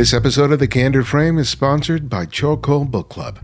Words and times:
This 0.00 0.14
episode 0.14 0.50
of 0.50 0.60
The 0.60 0.66
Candid 0.66 1.06
Frame 1.06 1.36
is 1.36 1.50
sponsored 1.50 2.08
by 2.08 2.24
Charcoal 2.24 2.86
Book 2.86 3.10
Club. 3.10 3.38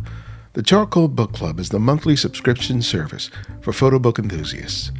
The 0.55 0.63
Charcoal 0.63 1.09
Book 1.09 1.35
Club 1.35 1.61
is 1.61 1.69
the 1.69 1.79
monthly 1.79 2.17
subscription 2.17 2.81
service 2.81 3.29
for 3.61 3.75
photo 3.75 3.99
book 3.99 4.19
enthusiasts. 4.19 4.91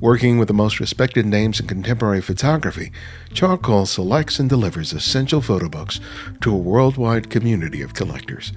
Working 0.00 0.36
with 0.36 0.48
the 0.48 0.52
most 0.54 0.80
respected 0.80 1.24
names 1.24 1.60
in 1.60 1.66
contemporary 1.66 2.20
photography, 2.20 2.92
Charcoal 3.32 3.86
selects 3.86 4.38
and 4.38 4.50
delivers 4.50 4.92
essential 4.92 5.40
photo 5.40 5.70
books 5.70 5.98
to 6.42 6.52
a 6.52 6.58
worldwide 6.58 7.30
community 7.30 7.80
of 7.80 7.94
collectors. 7.94 8.52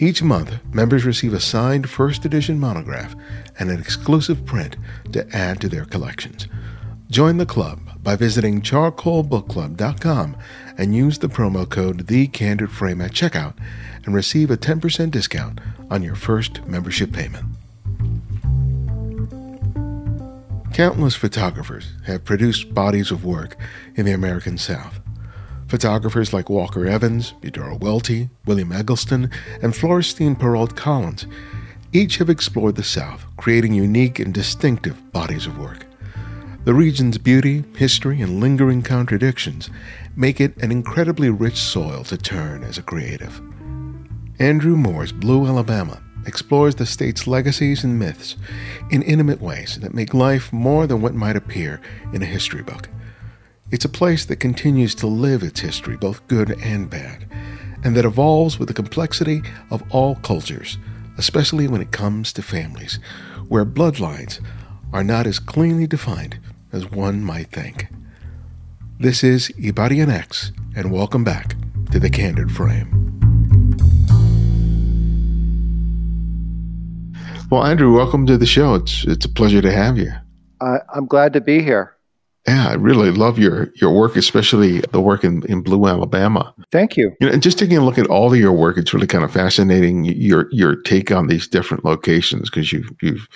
Each 0.00 0.20
month, 0.20 0.52
members 0.74 1.04
receive 1.04 1.32
a 1.32 1.38
signed 1.38 1.88
first 1.88 2.24
edition 2.24 2.58
monograph 2.58 3.14
and 3.60 3.70
an 3.70 3.78
exclusive 3.78 4.44
print 4.44 4.76
to 5.12 5.28
add 5.32 5.60
to 5.60 5.68
their 5.68 5.84
collections. 5.84 6.48
Join 7.08 7.36
the 7.36 7.46
club 7.46 7.78
by 8.02 8.16
visiting 8.16 8.60
charcoalbookclub.com 8.62 10.36
and 10.76 10.94
use 10.94 11.18
the 11.18 11.28
promo 11.28 11.68
code 11.68 12.06
TheCandidFrame 12.06 13.04
at 13.04 13.12
checkout 13.12 13.54
and 14.04 14.14
receive 14.14 14.50
a 14.50 14.56
10% 14.56 15.10
discount 15.10 15.60
on 15.90 16.02
your 16.02 16.14
first 16.14 16.66
membership 16.66 17.12
payment. 17.12 17.44
Countless 20.72 21.14
photographers 21.14 21.92
have 22.04 22.24
produced 22.24 22.74
bodies 22.74 23.10
of 23.12 23.24
work 23.24 23.56
in 23.94 24.06
the 24.06 24.12
American 24.12 24.58
South. 24.58 25.00
Photographers 25.68 26.32
like 26.32 26.50
Walker 26.50 26.86
Evans, 26.86 27.34
Eudora 27.42 27.76
Welty, 27.76 28.28
William 28.44 28.72
Eggleston, 28.72 29.30
and 29.62 29.72
Florestine 29.74 30.38
Perrault 30.38 30.74
Collins 30.74 31.26
each 31.92 32.16
have 32.16 32.28
explored 32.28 32.74
the 32.74 32.82
South, 32.82 33.24
creating 33.36 33.72
unique 33.72 34.18
and 34.18 34.34
distinctive 34.34 35.12
bodies 35.12 35.46
of 35.46 35.58
work. 35.58 35.86
The 36.64 36.72
region's 36.72 37.18
beauty, 37.18 37.62
history, 37.76 38.22
and 38.22 38.40
lingering 38.40 38.80
contradictions 38.80 39.68
make 40.16 40.40
it 40.40 40.56
an 40.62 40.72
incredibly 40.72 41.28
rich 41.28 41.58
soil 41.58 42.04
to 42.04 42.16
turn 42.16 42.64
as 42.64 42.78
a 42.78 42.82
creative. 42.82 43.38
Andrew 44.38 44.74
Moore's 44.74 45.12
Blue 45.12 45.46
Alabama 45.46 46.02
explores 46.26 46.76
the 46.76 46.86
state's 46.86 47.26
legacies 47.26 47.84
and 47.84 47.98
myths 47.98 48.36
in 48.90 49.02
intimate 49.02 49.42
ways 49.42 49.78
that 49.80 49.92
make 49.92 50.14
life 50.14 50.50
more 50.54 50.86
than 50.86 51.02
what 51.02 51.12
might 51.12 51.36
appear 51.36 51.82
in 52.14 52.22
a 52.22 52.26
history 52.26 52.62
book. 52.62 52.88
It's 53.70 53.84
a 53.84 53.90
place 53.90 54.24
that 54.24 54.36
continues 54.36 54.94
to 54.96 55.06
live 55.06 55.42
its 55.42 55.60
history, 55.60 55.98
both 55.98 56.26
good 56.28 56.58
and 56.62 56.88
bad, 56.88 57.26
and 57.84 57.94
that 57.94 58.06
evolves 58.06 58.58
with 58.58 58.68
the 58.68 58.74
complexity 58.74 59.42
of 59.70 59.82
all 59.90 60.14
cultures, 60.14 60.78
especially 61.18 61.68
when 61.68 61.82
it 61.82 61.92
comes 61.92 62.32
to 62.32 62.42
families, 62.42 62.98
where 63.48 63.66
bloodlines 63.66 64.40
are 64.94 65.04
not 65.04 65.26
as 65.26 65.38
cleanly 65.38 65.86
defined 65.86 66.38
as 66.74 66.90
one 66.90 67.22
might 67.22 67.46
think. 67.52 67.86
This 68.98 69.22
is 69.22 69.48
Ibarionex, 69.50 70.50
and 70.74 70.90
welcome 70.90 71.22
back 71.22 71.54
to 71.92 72.00
The 72.00 72.10
Candid 72.10 72.50
Frame. 72.50 72.90
Well, 77.48 77.62
Andrew, 77.62 77.94
welcome 77.94 78.26
to 78.26 78.36
the 78.36 78.46
show. 78.46 78.74
It's 78.74 79.04
it's 79.04 79.24
a 79.24 79.28
pleasure 79.28 79.62
to 79.62 79.70
have 79.70 79.96
you. 79.96 80.12
Uh, 80.60 80.78
I'm 80.92 81.06
glad 81.06 81.32
to 81.34 81.40
be 81.40 81.62
here. 81.62 81.93
Yeah, 82.46 82.68
I 82.68 82.74
really 82.74 83.10
love 83.10 83.38
your 83.38 83.72
your 83.76 83.90
work, 83.92 84.16
especially 84.16 84.80
the 84.80 85.00
work 85.00 85.24
in, 85.24 85.42
in 85.46 85.62
Blue, 85.62 85.86
Alabama. 85.86 86.54
Thank 86.70 86.94
you. 86.96 87.16
you 87.18 87.26
know, 87.26 87.32
and 87.32 87.42
just 87.42 87.58
taking 87.58 87.78
a 87.78 87.84
look 87.84 87.96
at 87.96 88.06
all 88.08 88.32
of 88.32 88.38
your 88.38 88.52
work, 88.52 88.76
it's 88.76 88.92
really 88.92 89.06
kind 89.06 89.24
of 89.24 89.32
fascinating 89.32 90.04
your 90.04 90.48
your 90.52 90.76
take 90.76 91.10
on 91.10 91.28
these 91.28 91.48
different 91.48 91.86
locations 91.86 92.50
because 92.50 92.70
you've 92.70 92.92
you've 93.00 93.28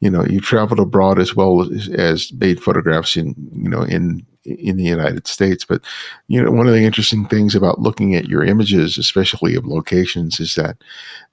you 0.00 0.10
know 0.10 0.26
you've 0.26 0.44
traveled 0.44 0.78
abroad 0.78 1.18
as 1.18 1.34
well 1.34 1.62
as, 1.62 1.88
as 1.88 2.32
made 2.34 2.62
photographs 2.62 3.16
in 3.16 3.34
you 3.54 3.70
know 3.70 3.80
in 3.80 4.26
in 4.44 4.76
the 4.76 4.84
United 4.84 5.26
States. 5.26 5.64
But 5.64 5.82
you 6.28 6.42
know, 6.42 6.50
one 6.50 6.66
of 6.66 6.74
the 6.74 6.84
interesting 6.84 7.26
things 7.26 7.54
about 7.54 7.80
looking 7.80 8.14
at 8.14 8.28
your 8.28 8.44
images, 8.44 8.98
especially 8.98 9.54
of 9.54 9.64
locations, 9.64 10.38
is 10.38 10.54
that 10.56 10.76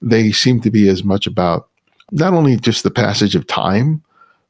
they 0.00 0.32
seem 0.32 0.60
to 0.62 0.70
be 0.70 0.88
as 0.88 1.04
much 1.04 1.26
about 1.26 1.68
not 2.10 2.32
only 2.32 2.56
just 2.56 2.84
the 2.84 2.90
passage 2.90 3.34
of 3.34 3.46
time, 3.46 4.02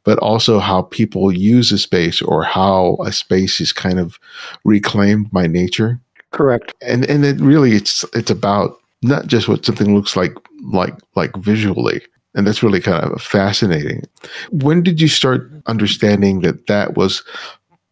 but 0.08 0.18
also 0.20 0.58
how 0.58 0.80
people 0.80 1.30
use 1.30 1.70
a 1.70 1.76
space 1.76 2.22
or 2.22 2.42
how 2.42 2.96
a 3.04 3.12
space 3.12 3.60
is 3.60 3.74
kind 3.74 4.00
of 4.00 4.18
reclaimed 4.64 5.30
by 5.30 5.46
nature. 5.46 6.00
Correct. 6.30 6.72
And 6.80 7.04
and 7.04 7.26
it 7.26 7.38
really 7.40 7.72
it's 7.72 8.06
it's 8.14 8.30
about 8.30 8.78
not 9.02 9.26
just 9.26 9.48
what 9.48 9.66
something 9.66 9.94
looks 9.94 10.16
like 10.16 10.32
like 10.72 10.94
like 11.14 11.36
visually. 11.36 12.00
And 12.34 12.46
that's 12.46 12.62
really 12.62 12.80
kind 12.80 13.04
of 13.04 13.20
fascinating. 13.20 14.04
When 14.50 14.82
did 14.82 14.98
you 14.98 15.08
start 15.08 15.52
understanding 15.66 16.40
that 16.40 16.68
that 16.68 16.96
was 16.96 17.22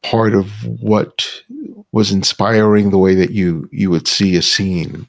part 0.03 0.33
of 0.33 0.50
what 0.81 1.43
was 1.93 2.10
inspiring 2.10 2.88
the 2.88 2.98
way 3.06 3.15
that 3.15 3.33
you 3.33 3.69
you 3.72 3.91
would 3.91 4.09
see 4.09 4.37
a 4.37 4.43
scene? 4.43 5.06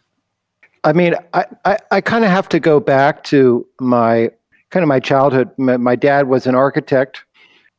I 0.84 0.92
mean, 0.92 1.16
I, 1.34 1.46
I, 1.64 1.78
I 1.90 2.02
kind 2.02 2.26
of 2.26 2.32
have 2.32 2.50
to 2.50 2.60
go 2.60 2.82
back 2.82 3.24
to 3.32 3.66
my 3.80 4.30
kind 4.72 4.84
of 4.84 4.88
my 4.88 5.00
childhood. 5.00 5.50
My, 5.58 5.78
my 5.78 5.96
dad 5.96 6.28
was 6.28 6.48
an 6.48 6.56
architect. 6.56 7.24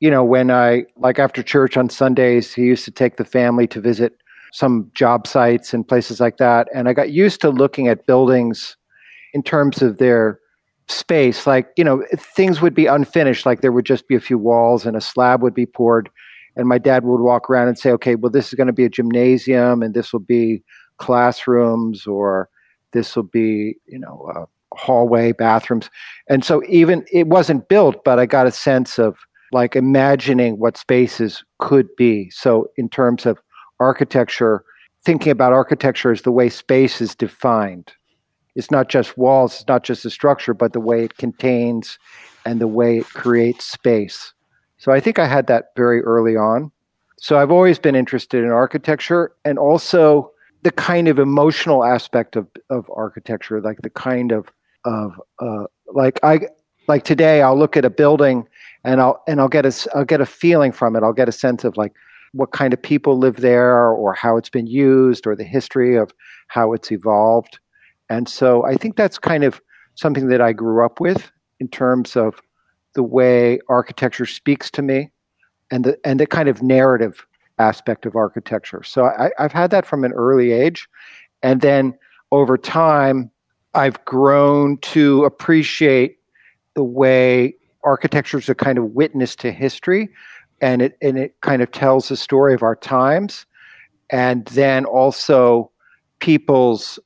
You 0.01 0.11
know, 0.11 0.25
when 0.25 0.51
I, 0.51 0.85
like 0.97 1.19
after 1.19 1.43
church 1.43 1.77
on 1.77 1.91
Sundays, 1.91 2.55
he 2.55 2.63
used 2.63 2.85
to 2.85 2.91
take 2.91 3.17
the 3.17 3.25
family 3.25 3.67
to 3.69 3.81
visit 3.81 4.15
some 4.53 4.91
job 4.95 5.27
sites 5.27 5.75
and 5.75 5.87
places 5.87 6.21
like 6.21 6.37
that. 6.39 6.69
And 6.75 6.89
I 6.89 6.93
got 6.93 7.11
used 7.11 7.41
to 7.43 7.51
looking 7.51 7.89
at 7.89 8.07
buildings 8.07 8.77
in 9.35 9.43
terms 9.43 9.83
of 9.83 9.99
their 9.99 10.39
space. 10.89 11.47
Like, 11.47 11.69
you 11.77 11.85
know, 11.85 12.05
things 12.17 12.61
would 12.61 12.75
be 12.75 12.87
unfinished, 12.87 13.45
like 13.45 13.61
there 13.61 13.73
would 13.73 13.85
just 13.85 14.09
be 14.09 14.15
a 14.15 14.21
few 14.21 14.39
walls 14.39 14.87
and 14.87 14.97
a 14.97 15.01
slab 15.01 15.43
would 15.43 15.55
be 15.55 15.67
poured. 15.67 16.09
And 16.57 16.67
my 16.67 16.79
dad 16.79 17.05
would 17.05 17.21
walk 17.21 17.51
around 17.51 17.69
and 17.69 17.79
say, 17.79 17.91
okay, 17.93 18.15
well, 18.15 18.31
this 18.31 18.49
is 18.49 18.55
going 18.55 18.67
to 18.67 18.73
be 18.73 18.85
a 18.85 18.89
gymnasium 18.89 19.83
and 19.83 19.95
this 19.95 20.13
will 20.13 20.21
be 20.21 20.63
classrooms 20.99 22.07
or 22.07 22.49
this 22.93 23.15
will 23.15 23.25
be, 23.25 23.77
you 23.87 23.99
know, 23.99 24.31
uh, 24.35 24.47
hallway, 24.79 25.33
bathrooms. 25.33 25.91
And 26.29 26.45
so 26.45 26.63
even 26.69 27.05
it 27.13 27.27
wasn't 27.27 27.69
built, 27.69 28.05
but 28.05 28.19
I 28.19 28.27
got 28.27 28.47
a 28.47 28.53
sense 28.53 28.99
of 28.99 29.17
like 29.53 29.77
imagining 29.77 30.59
what 30.59 30.77
spaces 30.77 31.45
could 31.59 31.89
be. 31.97 32.31
So 32.31 32.69
in 32.77 32.89
terms 32.89 33.27
of 33.27 33.39
architecture, 33.81 34.65
thinking 35.05 35.33
about 35.33 35.53
architecture 35.53 36.13
as 36.13 36.23
the 36.23 36.33
way 36.33 36.49
space 36.49 37.01
is 37.01 37.15
defined. 37.15 37.93
It's 38.55 38.71
not 38.71 38.89
just 38.89 39.17
walls, 39.17 39.55
it's 39.55 39.69
not 39.69 39.85
just 39.85 40.03
the 40.03 40.11
structure, 40.11 40.53
but 40.55 40.73
the 40.73 40.81
way 40.81 41.05
it 41.05 41.17
contains 41.17 41.99
and 42.45 42.61
the 42.61 42.67
way 42.67 42.99
it 42.99 43.07
creates 43.07 43.65
space. 43.65 44.33
So 44.79 44.93
I 44.93 45.01
think 45.01 45.19
I 45.19 45.27
had 45.27 45.47
that 45.47 45.67
very 45.77 46.03
early 46.03 46.37
on. 46.37 46.73
So 47.21 47.39
I've 47.39 47.51
always 47.51 47.79
been 47.79 47.95
interested 47.95 48.45
in 48.45 48.51
architecture 48.51 49.33
and 49.45 49.59
also 49.59 50.31
the 50.63 50.73
kind 50.73 51.09
of 51.09 51.19
emotional 51.19 51.85
aspect 51.85 52.37
of, 52.37 52.49
of 52.71 52.91
architecture, 52.95 53.61
like 53.61 53.83
the 53.83 53.91
kind 53.91 54.33
of 54.33 54.51
of 54.85 55.13
uh, 55.41 55.65
like 55.93 56.21
I 56.23 56.41
like 56.87 57.05
today 57.05 57.43
I'll 57.43 57.59
look 57.59 57.77
at 57.77 57.85
a 57.85 57.91
building 57.91 58.47
and 58.85 59.01
I'll 59.01 59.23
and 59.27 59.41
I'll 59.41 59.49
get 59.49 59.67
a 59.67 59.89
I'll 59.95 60.05
get 60.05 60.21
a 60.21 60.27
feeling 60.27 60.73
from 60.73 60.97
it. 60.97 61.03
I'll 61.03 61.13
get 61.13 61.29
a 61.29 61.33
sense 61.33 61.65
of 61.65 61.77
like 61.77 61.93
what 62.33 62.53
kind 62.53 62.73
of 62.73 62.83
people 62.83 63.19
live 63.19 63.37
there 63.37 63.89
or 63.89 64.15
how 64.15 64.37
it's 64.37 64.51
been 64.51 64.67
used 64.67 65.27
or 65.27 65.35
the 65.35 65.45
history 65.45 65.97
of 65.97 66.13
how 66.49 66.73
it's 66.73 66.93
evolved. 66.93 67.59
And 68.11 68.29
so 68.29 68.65
I 68.65 68.75
think 68.75 68.97
that's 68.97 69.19
kind 69.19 69.45
of 69.45 69.61
something 69.95 70.29
that 70.29 70.41
I 70.41 70.53
grew 70.53 70.85
up 70.85 71.01
with 71.01 71.31
in 71.61 71.69
terms 71.69 72.17
of 72.17 72.41
the 72.95 73.03
way 73.03 73.61
architecture 73.69 74.27
speaks 74.27 74.71
to 74.73 74.83
me 74.83 75.11
and 75.71 75.85
the 75.85 75.99
and 76.05 76.21
the 76.21 76.27
kind 76.27 76.49
of 76.49 76.63
narrative 76.63 77.27
aspect 77.59 78.07
of 78.07 78.17
architecture. 78.17 78.83
So 78.83 79.07
I, 79.07 79.31
I've 79.39 79.53
had 79.53 79.71
that 79.73 79.85
from 79.85 80.05
an 80.05 80.13
early 80.13 80.53
age. 80.53 80.89
And 81.43 81.61
then 81.61 81.99
over 82.31 82.57
time, 82.57 83.31
I've 83.75 84.03
grown 84.05 84.79
to 84.79 85.25
appreciate 85.25 86.19
the 86.75 86.85
way 86.85 87.55
architecture 87.85 88.39
is 88.39 88.49
a 88.49 88.55
kind 88.55 88.79
of 88.79 88.85
witness 88.93 89.37
to 89.37 89.53
history 89.53 90.09
and 90.61 90.83
it 90.83 90.97
and 91.01 91.19
it 91.19 91.35
kind 91.41 91.63
of 91.63 91.71
tells 91.71 92.09
the 92.09 92.17
story 92.17 92.55
of 92.55 92.63
our 92.63 92.77
times. 92.77 93.47
And 94.11 94.47
then 94.47 94.85
also 94.85 95.71
people's 96.21 96.99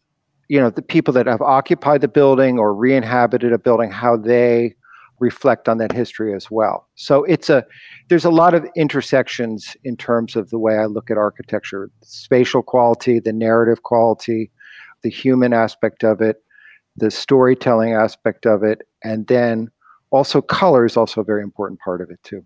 you 0.49 0.61
know 0.61 0.71
the 0.71 0.83
people 0.83 1.13
that 1.15 1.27
have 1.27 1.43
occupied 1.43 2.01
the 2.01 2.09
building 2.09 2.59
or 2.59 2.75
re-inhabited 2.75 3.53
a 3.53 3.59
building 3.59 3.91
how 3.91 4.17
they 4.17 4.75
reflect 5.19 5.69
on 5.69 5.79
that 5.79 5.93
history 5.93 6.35
as 6.35 6.51
well. 6.51 6.89
So 6.97 7.25
it's 7.25 7.49
a 7.49 7.65
there's 8.09 8.25
a 8.25 8.31
lot 8.31 8.55
of 8.55 8.67
intersections 8.77 9.77
in 9.85 9.97
terms 9.97 10.37
of 10.37 10.51
the 10.51 10.59
way 10.59 10.77
i 10.77 10.87
look 10.87 11.11
at 11.11 11.17
architecture 11.17 11.91
spatial 12.03 12.63
quality 12.63 13.21
the 13.21 13.33
narrative 13.33 13.83
quality 13.83 14.51
the 15.03 15.11
human 15.11 15.53
aspect 15.53 16.05
of 16.05 16.21
it 16.21 16.43
the 16.97 17.11
storytelling 17.11 17.93
aspect 17.93 18.47
of 18.47 18.63
it, 18.63 18.83
and 19.03 19.27
then 19.27 19.71
also 20.11 20.41
color 20.41 20.85
is 20.85 20.97
also 20.97 21.21
a 21.21 21.25
very 21.25 21.43
important 21.43 21.81
part 21.81 22.01
of 22.01 22.11
it 22.11 22.23
too. 22.23 22.45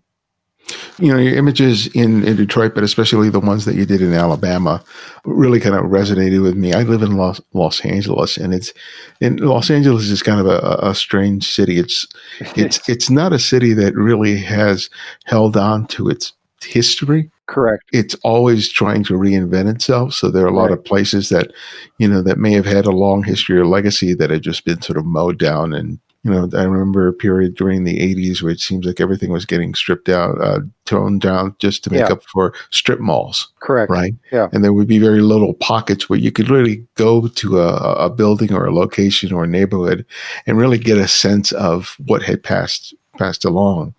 You 0.99 1.13
know, 1.13 1.19
your 1.19 1.35
images 1.35 1.87
in, 1.87 2.27
in 2.27 2.35
Detroit, 2.35 2.73
but 2.75 2.83
especially 2.83 3.29
the 3.29 3.39
ones 3.39 3.65
that 3.65 3.75
you 3.75 3.85
did 3.85 4.01
in 4.01 4.13
Alabama, 4.13 4.83
really 5.23 5.59
kind 5.59 5.75
of 5.75 5.83
resonated 5.83 6.41
with 6.41 6.55
me. 6.55 6.73
I 6.73 6.81
live 6.81 7.03
in 7.03 7.15
Los, 7.15 7.39
Los 7.53 7.79
Angeles, 7.85 8.35
and 8.35 8.53
it's 8.53 8.73
in 9.21 9.37
Los 9.37 9.69
Angeles 9.69 10.09
is 10.09 10.23
kind 10.23 10.41
of 10.41 10.47
a, 10.47 10.79
a 10.81 10.95
strange 10.95 11.47
city. 11.47 11.77
It's 11.77 12.05
it's 12.55 12.89
it's 12.89 13.09
not 13.09 13.31
a 13.31 13.39
city 13.39 13.73
that 13.73 13.95
really 13.95 14.37
has 14.39 14.89
held 15.25 15.55
on 15.55 15.87
to 15.87 16.09
its 16.09 16.33
history. 16.65 17.31
Correct. 17.47 17.83
It's 17.93 18.15
always 18.23 18.69
trying 18.69 19.03
to 19.05 19.13
reinvent 19.13 19.73
itself. 19.73 20.13
So 20.13 20.29
there 20.29 20.43
are 20.43 20.49
a 20.49 20.55
lot 20.55 20.65
right. 20.65 20.73
of 20.73 20.83
places 20.83 21.29
that, 21.29 21.51
you 21.97 22.07
know, 22.07 22.21
that 22.21 22.37
may 22.37 22.51
have 22.53 22.65
had 22.65 22.85
a 22.85 22.91
long 22.91 23.23
history 23.23 23.57
or 23.57 23.65
legacy 23.65 24.13
that 24.15 24.31
have 24.31 24.41
just 24.41 24.65
been 24.65 24.81
sort 24.81 24.97
of 24.97 25.05
mowed 25.05 25.39
down 25.39 25.73
and 25.73 25.99
you 26.27 26.33
know, 26.33 26.49
I 26.57 26.63
remember 26.63 27.07
a 27.07 27.13
period 27.13 27.55
during 27.55 27.85
the 27.85 27.99
80s 27.99 28.41
where 28.41 28.51
it 28.51 28.59
seems 28.59 28.85
like 28.85 28.99
everything 28.99 29.31
was 29.31 29.45
getting 29.45 29.73
stripped 29.73 30.09
out, 30.09 30.39
uh, 30.41 30.59
toned 30.83 31.21
down 31.21 31.55
just 31.59 31.85
to 31.85 31.89
make 31.89 32.01
yeah. 32.01 32.11
up 32.11 32.23
for 32.23 32.53
strip 32.69 32.99
malls. 32.99 33.47
Correct. 33.61 33.89
Right. 33.89 34.13
Yeah. 34.31 34.49
And 34.51 34.61
there 34.61 34.73
would 34.73 34.87
be 34.87 34.99
very 34.99 35.21
little 35.21 35.53
pockets 35.53 36.09
where 36.09 36.19
you 36.19 36.31
could 36.31 36.49
really 36.49 36.85
go 36.95 37.27
to 37.29 37.59
a, 37.61 37.93
a 37.93 38.09
building 38.09 38.51
or 38.51 38.65
a 38.65 38.73
location 38.73 39.31
or 39.31 39.45
a 39.45 39.47
neighborhood 39.47 40.05
and 40.45 40.57
really 40.57 40.77
get 40.77 40.97
a 40.97 41.07
sense 41.07 41.53
of 41.53 41.95
what 42.05 42.23
had 42.23 42.43
passed 42.43 42.93
passed 43.17 43.45
along. 43.45 43.95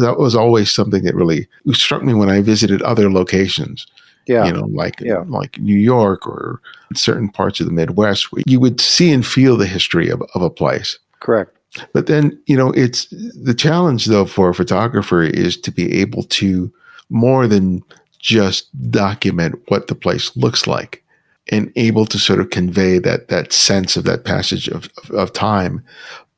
That 0.00 0.18
was 0.18 0.34
always 0.34 0.72
something 0.72 1.04
that 1.04 1.14
really 1.14 1.48
struck 1.72 2.02
me 2.02 2.14
when 2.14 2.30
I 2.30 2.40
visited 2.40 2.82
other 2.82 3.10
locations. 3.10 3.86
Yeah. 4.26 4.44
You 4.44 4.52
know, 4.52 4.66
like 4.66 5.00
yeah. 5.00 5.24
like 5.26 5.58
New 5.58 5.78
York 5.78 6.26
or 6.26 6.60
certain 6.94 7.28
parts 7.28 7.60
of 7.60 7.66
the 7.66 7.72
Midwest, 7.72 8.32
where 8.32 8.42
you 8.46 8.60
would 8.60 8.80
see 8.80 9.12
and 9.12 9.26
feel 9.26 9.56
the 9.56 9.66
history 9.66 10.08
of, 10.08 10.22
of 10.34 10.42
a 10.42 10.50
place. 10.50 10.98
Correct. 11.20 11.56
But 11.92 12.06
then, 12.06 12.40
you 12.46 12.56
know, 12.56 12.70
it's 12.72 13.06
the 13.10 13.54
challenge 13.54 14.06
though 14.06 14.26
for 14.26 14.50
a 14.50 14.54
photographer 14.54 15.22
is 15.22 15.56
to 15.60 15.70
be 15.70 16.00
able 16.00 16.24
to 16.24 16.72
more 17.08 17.46
than 17.46 17.82
just 18.18 18.68
document 18.90 19.60
what 19.68 19.86
the 19.86 19.94
place 19.94 20.36
looks 20.36 20.66
like 20.66 21.02
and 21.48 21.72
able 21.76 22.06
to 22.06 22.18
sort 22.18 22.40
of 22.40 22.50
convey 22.50 22.98
that 22.98 23.28
that 23.28 23.52
sense 23.52 23.96
of 23.96 24.04
that 24.04 24.24
passage 24.24 24.68
of, 24.68 24.88
of, 25.02 25.10
of 25.10 25.32
time. 25.32 25.82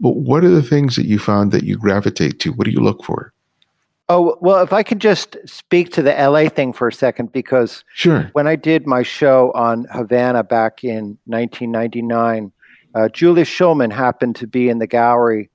But 0.01 0.17
what 0.17 0.45
are 0.45 0.51
the 0.51 0.63
things 0.63 0.97
that 0.97 1.07
you 1.07 1.19
found 1.19 1.53
that 1.53 1.65
you 1.65 1.77
gravitate 1.77 2.41
to? 2.41 2.53
What 2.53 2.65
do 2.65 2.71
you 2.71 2.81
look 2.81 3.05
for? 3.05 3.33
Oh, 4.15 4.37
well, 4.43 4.63
if 4.63 4.75
I 4.75 4.83
could 4.83 5.01
just 5.01 5.39
speak 5.47 5.91
to 5.93 6.03
the 6.03 6.13
LA 6.13 6.51
thing 6.51 6.75
for 6.75 6.87
a 6.87 6.93
second, 6.93 7.33
because 7.33 7.83
sure. 7.95 8.29
when 8.35 8.47
I 8.47 8.57
did 8.57 8.87
my 8.87 9.03
show 9.03 9.51
on 9.55 9.87
Havana 9.91 10.45
back 10.45 10.85
in 10.85 11.17
1999, 11.25 12.53
uh, 12.95 13.09
Julius 13.09 13.49
Shulman 13.49 13.91
happened 13.91 14.37
to 14.37 14.47
be 14.47 14.69
in 14.69 14.81
the 14.81 14.87
gallery 14.87 15.49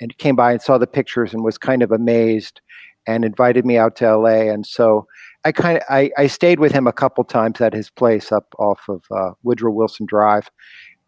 and 0.00 0.16
came 0.16 0.36
by 0.36 0.52
and 0.52 0.62
saw 0.62 0.78
the 0.78 0.86
pictures 0.86 1.34
and 1.34 1.44
was 1.44 1.58
kind 1.58 1.82
of 1.82 1.92
amazed 1.92 2.62
and 3.06 3.26
invited 3.26 3.66
me 3.66 3.76
out 3.76 3.96
to 3.96 4.16
LA. 4.16 4.50
And 4.50 4.66
so 4.66 5.06
I 5.44 5.52
kind 5.52 5.76
of 5.76 5.82
I, 5.90 6.10
I 6.16 6.28
stayed 6.28 6.60
with 6.60 6.72
him 6.72 6.86
a 6.86 6.94
couple 6.94 7.24
times 7.24 7.60
at 7.60 7.74
his 7.74 7.90
place 7.90 8.32
up 8.32 8.54
off 8.58 8.88
of 8.88 9.04
uh, 9.10 9.32
Woodrow 9.42 9.72
Wilson 9.72 10.06
Drive, 10.06 10.50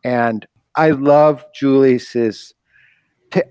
and 0.05 0.47
I 0.77 0.91
love 0.91 1.47
Julius's. 1.55 2.53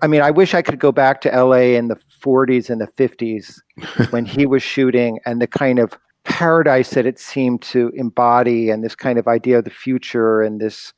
I 0.03 0.07
mean, 0.07 0.21
I 0.21 0.29
wish 0.29 0.53
I 0.53 0.61
could 0.61 0.77
go 0.77 0.91
back 0.91 1.21
to 1.21 1.29
LA 1.29 1.77
in 1.77 1.87
the 1.87 1.95
40s 2.19 2.69
and 2.69 2.81
the 2.81 2.87
50s 2.87 3.61
when 4.11 4.25
he 4.25 4.45
was 4.45 4.63
shooting, 4.63 5.19
and 5.25 5.41
the 5.41 5.47
kind 5.47 5.79
of 5.79 5.97
paradise 6.23 6.91
that 6.91 7.05
it 7.05 7.19
seemed 7.19 7.61
to 7.63 7.91
embody, 7.95 8.69
and 8.69 8.83
this 8.83 8.95
kind 8.95 9.17
of 9.17 9.27
idea 9.27 9.59
of 9.59 9.63
the 9.65 9.69
future, 9.69 10.41
and 10.41 10.59
this 10.59 10.93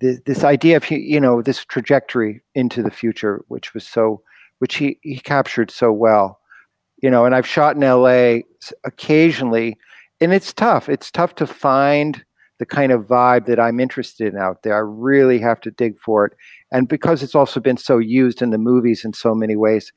this, 0.00 0.20
this 0.26 0.44
idea 0.44 0.76
of 0.76 0.90
you 0.90 1.20
know 1.20 1.42
this 1.42 1.64
trajectory 1.64 2.42
into 2.54 2.82
the 2.82 2.90
future, 2.90 3.44
which 3.48 3.74
was 3.74 3.86
so, 3.86 4.22
which 4.58 4.76
he 4.76 4.98
he 5.02 5.18
captured 5.18 5.70
so 5.70 5.92
well, 5.92 6.40
you 7.02 7.10
know. 7.10 7.24
And 7.24 7.34
I've 7.34 7.46
shot 7.46 7.76
in 7.76 7.82
L.A. 7.82 8.44
occasionally, 8.84 9.76
and 10.20 10.32
it's 10.32 10.52
tough. 10.52 10.88
It's 10.88 11.10
tough 11.10 11.34
to 11.36 11.46
find 11.46 12.24
the 12.58 12.66
kind 12.66 12.92
of 12.92 13.06
vibe 13.06 13.46
that 13.46 13.58
I'm 13.58 13.80
interested 13.80 14.32
in 14.32 14.38
out 14.38 14.62
there. 14.62 14.76
I 14.76 14.78
really 14.78 15.38
have 15.40 15.60
to 15.62 15.70
dig 15.70 15.98
for 15.98 16.26
it, 16.26 16.32
and 16.72 16.88
because 16.88 17.22
it's 17.22 17.34
also 17.34 17.60
been 17.60 17.76
so 17.76 17.98
used 17.98 18.42
in 18.42 18.50
the 18.50 18.58
movies 18.58 19.04
in 19.04 19.12
so 19.12 19.34
many 19.34 19.56
ways, 19.56 19.92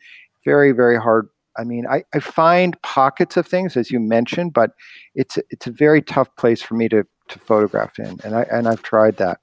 very 0.52 0.72
very 0.82 1.00
hard. 1.08 1.26
I 1.60 1.64
mean, 1.72 1.86
I, 1.96 2.00
I 2.16 2.20
find 2.20 2.82
pockets 2.84 3.36
of 3.38 3.46
things 3.48 3.78
as 3.82 3.92
you 3.94 4.00
mentioned, 4.00 4.54
but 4.54 4.70
it's 5.22 5.36
it's 5.54 5.68
a 5.68 5.72
very 5.86 6.02
tough 6.02 6.30
place 6.42 6.62
for 6.68 6.76
me 6.76 6.88
to 6.90 7.04
to 7.32 7.40
photograph 7.50 8.00
in, 8.00 8.14
and 8.24 8.34
I 8.40 8.44
and 8.56 8.68
I've 8.70 8.84
tried 8.84 9.18
that. 9.18 9.38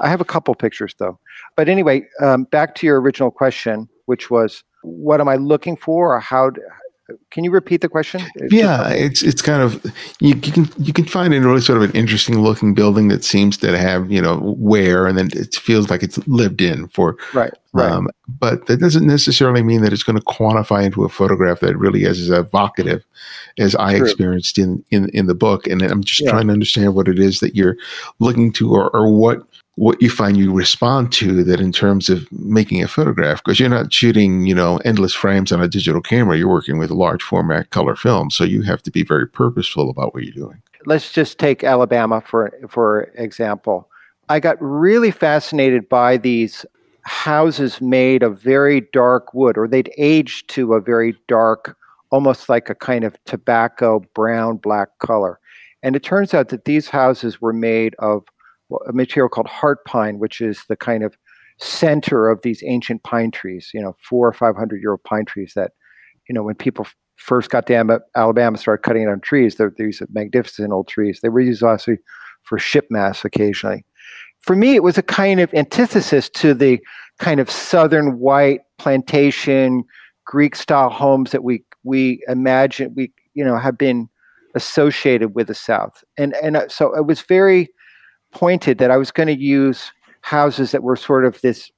I 0.00 0.08
have 0.08 0.20
a 0.20 0.32
couple 0.34 0.54
pictures 0.54 0.94
though. 0.98 1.18
But 1.56 1.68
anyway, 1.68 1.96
um, 2.20 2.44
back 2.56 2.74
to 2.76 2.86
your 2.86 3.00
original 3.00 3.30
question, 3.30 3.88
which 4.06 4.30
was, 4.30 4.64
what 4.82 5.20
am 5.20 5.28
I 5.28 5.36
looking 5.36 5.76
for, 5.76 6.14
or 6.14 6.20
how? 6.20 6.50
Can 7.30 7.44
you 7.44 7.50
repeat 7.50 7.82
the 7.82 7.88
question? 7.88 8.22
Yeah, 8.50 8.88
it's 8.88 9.22
it's 9.22 9.42
kind 9.42 9.62
of 9.62 9.84
you, 10.20 10.34
you, 10.34 10.52
can 10.52 10.70
you 10.78 10.92
can 10.92 11.04
find 11.04 11.34
a 11.34 11.40
really 11.40 11.60
sort 11.60 11.82
of 11.82 11.90
an 11.90 11.96
interesting 11.96 12.40
looking 12.40 12.72
building 12.72 13.08
that 13.08 13.24
seems 13.24 13.58
to 13.58 13.76
have 13.76 14.10
you 14.10 14.22
know 14.22 14.40
wear, 14.56 15.06
and 15.06 15.18
then 15.18 15.28
it 15.34 15.54
feels 15.56 15.90
like 15.90 16.02
it's 16.02 16.18
lived 16.26 16.60
in 16.60 16.88
for 16.88 17.16
right. 17.34 17.52
Right. 17.74 17.90
Um, 17.90 18.08
but 18.28 18.66
that 18.66 18.78
doesn't 18.78 19.04
necessarily 19.04 19.60
mean 19.60 19.82
that 19.82 19.92
it's 19.92 20.04
going 20.04 20.16
to 20.16 20.24
quantify 20.24 20.84
into 20.84 21.04
a 21.04 21.08
photograph 21.08 21.58
that 21.58 21.76
really 21.76 22.04
is 22.04 22.20
as 22.20 22.30
evocative 22.30 23.04
as 23.58 23.74
I 23.74 23.96
True. 23.96 24.06
experienced 24.06 24.58
in, 24.58 24.84
in 24.92 25.08
in 25.08 25.26
the 25.26 25.34
book. 25.34 25.66
And 25.66 25.82
I'm 25.82 26.04
just 26.04 26.20
yeah. 26.20 26.30
trying 26.30 26.46
to 26.46 26.52
understand 26.52 26.94
what 26.94 27.08
it 27.08 27.18
is 27.18 27.40
that 27.40 27.56
you're 27.56 27.76
looking 28.20 28.52
to, 28.52 28.72
or, 28.72 28.94
or 28.96 29.12
what 29.12 29.42
what 29.76 30.00
you 30.00 30.08
find 30.08 30.36
you 30.36 30.52
respond 30.52 31.12
to 31.12 31.42
that 31.44 31.60
in 31.60 31.72
terms 31.72 32.08
of 32.08 32.30
making 32.30 32.82
a 32.82 32.88
photograph 32.88 33.42
because 33.42 33.58
you're 33.58 33.68
not 33.68 33.92
shooting 33.92 34.46
you 34.46 34.54
know 34.54 34.78
endless 34.84 35.14
frames 35.14 35.50
on 35.52 35.62
a 35.62 35.68
digital 35.68 36.00
camera. 36.00 36.38
You're 36.38 36.48
working 36.48 36.78
with 36.78 36.90
large 36.90 37.22
format 37.22 37.70
color 37.70 37.96
film 37.96 38.30
so 38.30 38.44
you 38.44 38.62
have 38.62 38.82
to 38.84 38.90
be 38.90 39.02
very 39.02 39.26
purposeful 39.26 39.90
about 39.90 40.14
what 40.14 40.24
you're 40.24 40.32
doing. 40.32 40.62
Let's 40.86 41.12
just 41.12 41.38
take 41.38 41.64
alabama 41.64 42.20
for 42.20 42.52
for 42.68 43.12
example. 43.14 43.88
I 44.28 44.40
got 44.40 44.56
really 44.60 45.10
fascinated 45.10 45.88
by 45.88 46.16
these 46.16 46.64
houses 47.02 47.80
made 47.80 48.22
of 48.22 48.40
very 48.40 48.80
dark 48.92 49.34
wood 49.34 49.58
or 49.58 49.68
they'd 49.68 49.92
aged 49.98 50.48
to 50.50 50.74
a 50.74 50.80
very 50.80 51.16
dark 51.28 51.76
almost 52.10 52.48
like 52.48 52.70
a 52.70 52.74
kind 52.74 53.02
of 53.02 53.16
tobacco 53.24 54.00
brown 54.14 54.56
black 54.56 54.88
color. 55.00 55.40
And 55.82 55.96
it 55.96 56.02
turns 56.04 56.32
out 56.32 56.48
that 56.48 56.64
these 56.64 56.88
houses 56.88 57.40
were 57.40 57.52
made 57.52 57.94
of 57.98 58.24
a 58.86 58.92
material 58.92 59.28
called 59.28 59.46
heart 59.46 59.84
pine, 59.86 60.18
which 60.18 60.40
is 60.40 60.64
the 60.68 60.76
kind 60.76 61.02
of 61.02 61.16
center 61.58 62.28
of 62.28 62.42
these 62.42 62.62
ancient 62.66 63.02
pine 63.02 63.30
trees, 63.30 63.70
you 63.72 63.80
know, 63.80 63.94
four 64.08 64.28
or 64.28 64.32
500 64.32 64.80
year 64.80 64.92
old 64.92 65.04
pine 65.04 65.24
trees 65.24 65.52
that, 65.54 65.72
you 66.28 66.34
know, 66.34 66.42
when 66.42 66.54
people 66.54 66.86
first 67.16 67.50
got 67.50 67.66
to 67.66 68.00
Alabama, 68.16 68.58
started 68.58 68.82
cutting 68.82 69.06
down 69.06 69.20
trees, 69.20 69.54
they're, 69.56 69.72
these 69.76 70.02
magnificent 70.12 70.72
old 70.72 70.88
trees. 70.88 71.20
They 71.22 71.28
were 71.28 71.40
used 71.40 71.62
also 71.62 71.96
for 72.42 72.58
ship 72.58 72.86
masts 72.90 73.24
occasionally. 73.24 73.84
For 74.40 74.56
me, 74.56 74.74
it 74.74 74.82
was 74.82 74.98
a 74.98 75.02
kind 75.02 75.40
of 75.40 75.52
antithesis 75.54 76.28
to 76.30 76.54
the 76.54 76.80
kind 77.18 77.40
of 77.40 77.50
southern 77.50 78.18
white 78.18 78.60
plantation 78.78 79.84
Greek 80.26 80.56
style 80.56 80.90
homes 80.90 81.30
that 81.30 81.44
we 81.44 81.64
we 81.82 82.22
imagine 82.28 82.92
we 82.96 83.12
you 83.34 83.44
know 83.44 83.58
have 83.58 83.78
been 83.78 84.08
associated 84.54 85.34
with 85.34 85.48
the 85.48 85.54
South, 85.54 86.02
and 86.16 86.34
and 86.42 86.56
uh, 86.56 86.68
so 86.68 86.94
it 86.94 87.06
was 87.06 87.20
very 87.22 87.68
pointed 88.34 88.78
that 88.78 88.90
I 88.90 88.96
was 88.96 89.10
going 89.10 89.28
to 89.28 89.38
use 89.38 89.92
houses 90.20 90.72
that 90.72 90.82
were 90.82 90.96
sort 90.96 91.24
of 91.24 91.40
this 91.40 91.70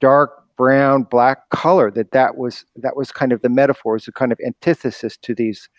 dark 0.00 0.44
brown 0.56 1.04
black 1.04 1.48
color 1.50 1.90
that 1.90 2.10
that 2.10 2.36
was 2.36 2.66
that 2.76 2.94
was 2.94 3.12
kind 3.12 3.32
of 3.32 3.40
the 3.40 3.48
metaphor 3.48 3.96
a 3.96 4.12
kind 4.12 4.30
of 4.30 4.38
antithesis 4.44 5.16
to 5.16 5.34
these 5.34 5.70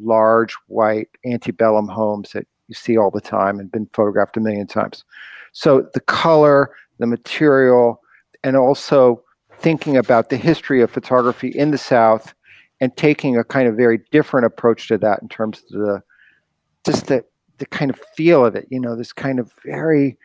large 0.00 0.56
white 0.66 1.08
antebellum 1.24 1.86
homes 1.86 2.32
that 2.32 2.46
you 2.66 2.74
see 2.74 2.96
all 2.96 3.10
the 3.10 3.20
time 3.20 3.60
and 3.60 3.70
been 3.70 3.86
photographed 3.92 4.36
a 4.36 4.40
million 4.40 4.66
times. 4.66 5.04
So 5.52 5.88
the 5.94 6.00
color 6.00 6.70
the 6.98 7.06
material 7.06 8.00
and 8.42 8.56
also 8.56 9.22
thinking 9.58 9.96
about 9.96 10.30
the 10.30 10.36
history 10.36 10.80
of 10.80 10.90
photography 10.90 11.48
in 11.48 11.70
the 11.70 11.78
south 11.78 12.34
and 12.80 12.96
taking 12.96 13.36
a 13.36 13.44
kind 13.44 13.68
of 13.68 13.76
very 13.76 14.00
different 14.10 14.46
approach 14.46 14.88
to 14.88 14.98
that 14.98 15.20
in 15.22 15.28
terms 15.28 15.62
of 15.72 15.80
the 15.80 16.02
just 16.84 17.06
the 17.06 17.24
the 17.58 17.66
kind 17.66 17.90
of 17.90 18.00
feel 18.16 18.44
of 18.44 18.56
it, 18.56 18.66
you 18.70 18.80
know, 18.80 18.96
this 18.96 19.12
kind 19.12 19.38
of 19.38 19.52
very 19.64 20.16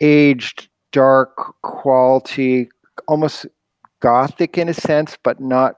aged, 0.00 0.68
dark 0.92 1.60
quality, 1.62 2.68
almost 3.08 3.46
gothic 4.00 4.58
in 4.58 4.68
a 4.68 4.74
sense, 4.74 5.16
but 5.22 5.40
not 5.40 5.76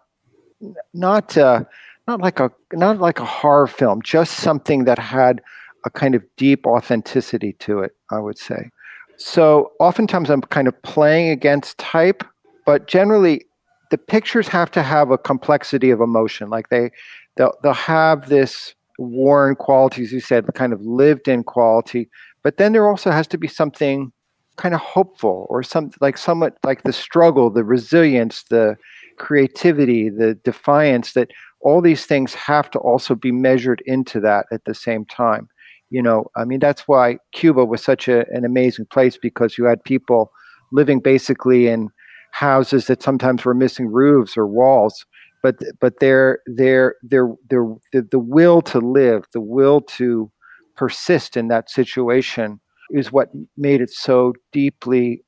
not 0.94 1.36
uh, 1.36 1.64
not 2.08 2.20
like 2.20 2.40
a 2.40 2.50
not 2.72 2.98
like 2.98 3.20
a 3.20 3.24
horror 3.24 3.66
film, 3.66 4.02
just 4.02 4.34
something 4.34 4.84
that 4.84 4.98
had 4.98 5.40
a 5.84 5.90
kind 5.90 6.14
of 6.14 6.24
deep 6.36 6.66
authenticity 6.66 7.52
to 7.54 7.80
it, 7.80 7.92
I 8.10 8.18
would 8.18 8.38
say. 8.38 8.70
So 9.16 9.72
oftentimes 9.80 10.30
I'm 10.30 10.42
kind 10.42 10.68
of 10.68 10.80
playing 10.82 11.30
against 11.30 11.78
type, 11.78 12.22
but 12.66 12.86
generally 12.86 13.46
the 13.90 13.98
pictures 13.98 14.48
have 14.48 14.70
to 14.72 14.82
have 14.82 15.10
a 15.10 15.18
complexity 15.18 15.90
of 15.90 16.00
emotion. 16.00 16.50
Like 16.50 16.68
they 16.68 16.90
they'll 17.36 17.54
they'll 17.62 17.72
have 17.72 18.28
this 18.28 18.74
worn 18.98 19.56
qualities, 19.56 20.12
you 20.12 20.20
said, 20.20 20.46
kind 20.54 20.72
of 20.72 20.80
lived 20.80 21.28
in 21.28 21.44
quality. 21.44 22.08
But 22.42 22.56
then 22.56 22.72
there 22.72 22.88
also 22.88 23.10
has 23.10 23.26
to 23.28 23.38
be 23.38 23.48
something 23.48 24.12
kind 24.56 24.74
of 24.74 24.80
hopeful 24.80 25.46
or 25.50 25.62
some 25.62 25.90
like 26.00 26.16
somewhat 26.16 26.56
like 26.64 26.82
the 26.82 26.92
struggle, 26.92 27.50
the 27.50 27.64
resilience, 27.64 28.44
the 28.44 28.76
creativity, 29.18 30.08
the 30.08 30.34
defiance 30.44 31.12
that 31.12 31.30
all 31.60 31.80
these 31.80 32.06
things 32.06 32.34
have 32.34 32.70
to 32.70 32.78
also 32.78 33.14
be 33.14 33.32
measured 33.32 33.82
into 33.86 34.20
that 34.20 34.46
at 34.52 34.64
the 34.64 34.74
same 34.74 35.04
time. 35.06 35.48
You 35.90 36.02
know, 36.02 36.26
I 36.36 36.44
mean, 36.44 36.58
that's 36.58 36.88
why 36.88 37.18
Cuba 37.32 37.64
was 37.64 37.82
such 37.82 38.08
a, 38.08 38.26
an 38.30 38.44
amazing 38.44 38.86
place 38.86 39.16
because 39.16 39.56
you 39.56 39.64
had 39.64 39.82
people 39.84 40.32
living 40.72 41.00
basically 41.00 41.68
in 41.68 41.90
houses 42.32 42.86
that 42.86 43.02
sometimes 43.02 43.44
were 43.44 43.54
missing 43.54 43.86
roofs 43.86 44.36
or 44.36 44.46
walls 44.46 45.06
but 45.46 45.58
but 45.78 46.00
their 46.00 46.40
their 46.46 46.96
their 47.04 47.28
their 47.48 47.64
the, 47.92 48.02
the 48.10 48.18
will 48.18 48.60
to 48.62 48.80
live, 48.80 49.24
the 49.32 49.40
will 49.40 49.80
to 49.80 50.28
persist 50.74 51.36
in 51.36 51.46
that 51.46 51.70
situation 51.70 52.58
is 52.90 53.12
what 53.12 53.28
made 53.56 53.80
it 53.80 53.90
so 53.90 54.32
deeply 54.50 55.22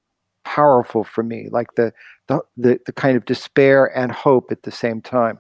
powerful 0.45 1.05
for 1.05 1.23
me 1.23 1.49
like 1.53 1.69
the, 1.77 1.93
the 2.27 2.41
the 2.57 2.81
the 2.87 2.93
kind 2.93 3.17
of 3.17 3.27
despair 3.27 3.97
and 3.97 4.11
hope 4.11 4.51
at 4.51 4.65
the 4.65 4.73
same 4.73 5.01
time. 5.01 5.39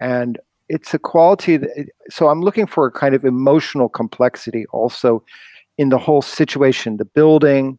And 0.00 0.38
it's 0.68 0.92
a 0.92 0.98
quality 0.98 1.56
that 1.56 1.86
so 2.10 2.28
i'm 2.28 2.42
looking 2.42 2.66
for 2.66 2.86
a 2.86 2.92
kind 2.92 3.14
of 3.14 3.24
emotional 3.24 3.88
complexity 3.88 4.66
also 4.70 5.24
in 5.78 5.88
the 5.88 5.98
whole 5.98 6.22
situation 6.22 6.96
the 6.96 7.04
building 7.04 7.76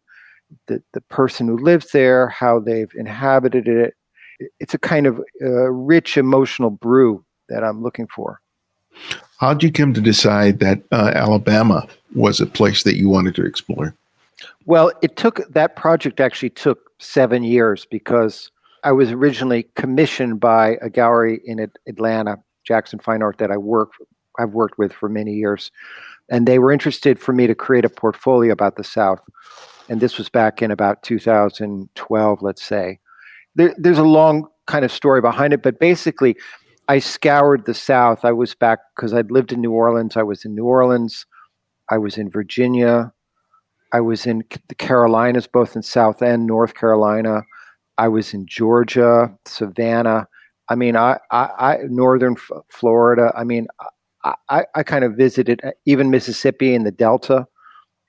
the, 0.68 0.84
the 0.94 1.00
person 1.00 1.48
who 1.48 1.58
lives 1.58 1.92
there 1.92 2.28
how 2.28 2.60
they've 2.60 2.92
inhabited 2.98 3.66
it 3.68 3.94
it's 4.60 4.74
a 4.74 4.80
kind 4.80 5.08
of 5.08 5.20
uh, 5.42 5.72
rich 5.72 6.18
emotional 6.18 6.70
brew 6.70 7.24
that 7.50 7.64
i'm 7.64 7.82
looking 7.82 8.08
for. 8.08 8.42
How 9.38 9.54
did 9.54 9.64
you 9.64 9.72
come 9.72 9.94
to 9.94 10.02
decide 10.02 10.60
that 10.60 10.82
uh, 10.92 11.12
alabama 11.16 11.88
was 12.14 12.40
a 12.40 12.46
place 12.46 12.84
that 12.84 12.96
you 12.96 13.10
wanted 13.10 13.36
to 13.36 13.46
explore? 13.46 13.96
Well 14.66 14.92
it 15.02 15.16
took 15.16 15.42
that 15.54 15.76
project 15.76 16.20
actually 16.20 16.52
took 16.52 16.92
seven 17.00 17.44
years 17.44 17.86
because 17.86 18.52
i 18.84 18.92
was 18.92 19.12
originally 19.12 19.68
commissioned 19.76 20.40
by 20.40 20.78
a 20.82 20.90
gallery 20.90 21.42
in 21.46 21.60
atlanta 21.88 22.38
Jackson 22.64 23.00
Fine 23.00 23.22
Art 23.22 23.38
that 23.40 23.52
I 23.52 23.58
work 23.58 23.94
I've 24.40 24.54
worked 24.54 24.78
with 24.78 24.94
for 24.94 25.10
many 25.10 25.34
years, 25.34 25.72
and 26.30 26.48
they 26.48 26.58
were 26.58 26.72
interested 26.72 27.20
for 27.20 27.34
me 27.34 27.48
to 27.48 27.56
create 27.56 27.84
a 27.84 27.90
portfolio 27.90 28.54
about 28.54 28.78
the 28.78 28.84
South, 28.84 29.20
and 29.90 30.00
this 30.00 30.18
was 30.18 30.30
back 30.30 30.62
in 30.62 30.72
about 30.72 31.04
2012, 31.04 32.42
let's 32.42 32.64
say. 32.64 33.00
There, 33.56 33.74
there's 33.78 33.98
a 33.98 34.04
long 34.04 34.48
kind 34.68 34.86
of 34.86 34.92
story 34.92 35.22
behind 35.22 35.54
it, 35.54 35.62
but 35.62 35.80
basically, 35.80 36.38
I 36.88 37.00
scoured 37.00 37.66
the 37.66 37.74
South. 37.74 38.26
I 38.26 38.32
was 38.32 38.56
back 38.56 38.80
because 38.96 39.14
I'd 39.14 39.32
lived 39.32 39.52
in 39.52 39.62
New 39.62 39.72
Orleans. 39.72 40.18
I 40.18 40.24
was 40.24 40.46
in 40.46 40.56
New 40.56 40.66
Orleans. 40.66 41.26
I 41.90 41.98
was 41.98 42.18
in 42.18 42.30
Virginia. 42.30 43.14
I 43.94 44.02
was 44.02 44.26
in 44.26 44.44
the 44.70 44.76
Carolinas, 44.76 45.48
both 45.48 45.76
in 45.76 45.84
South 45.84 46.22
and 46.22 46.48
North 46.48 46.74
Carolina. 46.74 47.44
I 47.98 48.08
was 48.08 48.34
in 48.34 48.46
Georgia, 48.46 49.38
Savannah. 49.46 50.28
I 50.70 50.76
mean, 50.76 50.96
I, 50.96 51.18
I, 51.30 51.50
I 51.60 51.78
northern 51.84 52.36
F- 52.38 52.64
Florida. 52.70 53.34
I 53.36 53.44
mean, 53.44 53.68
I, 54.24 54.66
I 54.76 54.84
kind 54.84 55.04
of 55.04 55.14
visited 55.14 55.62
uh, 55.64 55.72
even 55.86 56.10
Mississippi 56.10 56.76
and 56.76 56.86
the 56.86 56.92
Delta, 56.92 57.48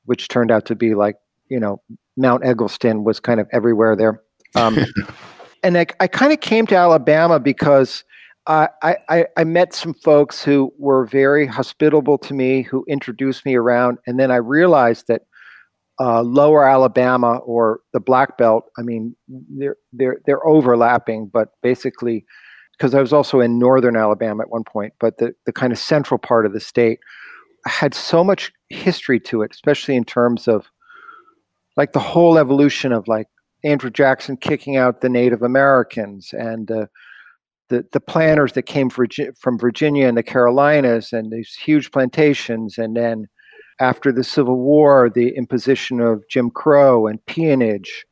which 0.05 0.29
turned 0.29 0.51
out 0.51 0.67
to 0.67 0.75
be 0.75 0.95
like 0.95 1.17
you 1.49 1.59
know 1.59 1.81
Mount 2.17 2.45
Eggleston 2.45 3.05
was 3.05 3.21
kind 3.21 3.41
of 3.41 3.49
everywhere 3.53 3.97
there. 3.97 4.23
Um, 4.55 4.79
and 5.63 5.79
I, 5.79 5.87
I 6.01 6.07
kind 6.07 6.33
of 6.33 6.41
came 6.41 6.67
to 6.69 6.77
Alabama 6.77 7.39
because 7.39 8.05
I, 8.47 8.69
I, 8.83 9.27
I 9.37 9.45
met 9.45 9.73
some 9.73 9.95
folks 9.95 10.43
who 10.43 10.73
were 10.79 11.07
very 11.07 11.47
hospitable 11.47 12.19
to 12.19 12.35
me, 12.35 12.63
who 12.63 12.85
introduced 12.89 13.47
me 13.47 13.55
around, 13.55 13.99
and 14.07 14.19
then 14.19 14.33
I 14.33 14.37
realized 14.37 15.07
that 15.09 15.23
uh, 16.01 16.23
Lower 16.23 16.69
Alabama 16.69 17.37
or 17.39 17.81
the 17.93 18.01
Black 18.01 18.37
Belt, 18.37 18.65
I 18.77 18.83
mean, 18.83 19.15
they're 19.29 19.77
they're 19.93 20.21
they're 20.27 20.45
overlapping, 20.47 21.31
but 21.33 21.51
basically 21.63 22.25
because 22.73 22.95
I 22.95 23.01
was 23.01 23.13
also 23.13 23.39
in 23.41 23.61
northern 23.61 23.97
Alabama 23.97 24.43
at 24.43 24.51
one 24.51 24.65
point, 24.65 24.95
but 24.99 25.19
the, 25.19 25.35
the 25.47 25.53
kind 25.53 25.73
of 25.73 25.79
central 25.79 26.19
part 26.19 26.47
of 26.47 26.53
the 26.53 26.59
state 26.59 26.99
had 27.67 27.95
so 27.95 28.25
much 28.25 28.51
history 28.71 29.21
to 29.21 29.43
it, 29.43 29.53
especially 29.53 29.95
in 29.95 30.05
terms 30.05 30.49
of 30.49 30.67
like 31.77 31.93
the 31.93 32.01
whole 32.01 32.39
evolution 32.39 32.93
of 32.93 33.07
like 33.07 33.29
Andrew 33.65 33.91
Jackson 33.91 34.37
kicking 34.37 34.77
out 34.77 35.01
the 35.01 35.09
Native 35.09 35.43
Americans 35.43 36.33
and 36.33 36.71
uh, 36.71 36.87
the 37.69 37.85
the 37.93 38.01
planters 38.01 38.53
that 38.53 38.63
came 38.63 38.91
from 38.91 39.59
Virginia 39.59 40.07
and 40.07 40.17
the 40.17 40.23
Carolinas 40.23 41.13
and 41.13 41.33
these 41.33 41.55
huge 41.55 41.91
plantations, 41.91 42.79
and 42.79 42.97
then 42.97 43.29
after 43.81 44.13
the 44.13 44.25
Civil 44.25 44.59
War, 44.59 45.11
the 45.11 45.35
imposition 45.37 46.01
of 46.01 46.23
Jim 46.29 46.51
Crow 46.51 47.07
and 47.07 47.25
peonage, 47.27 48.05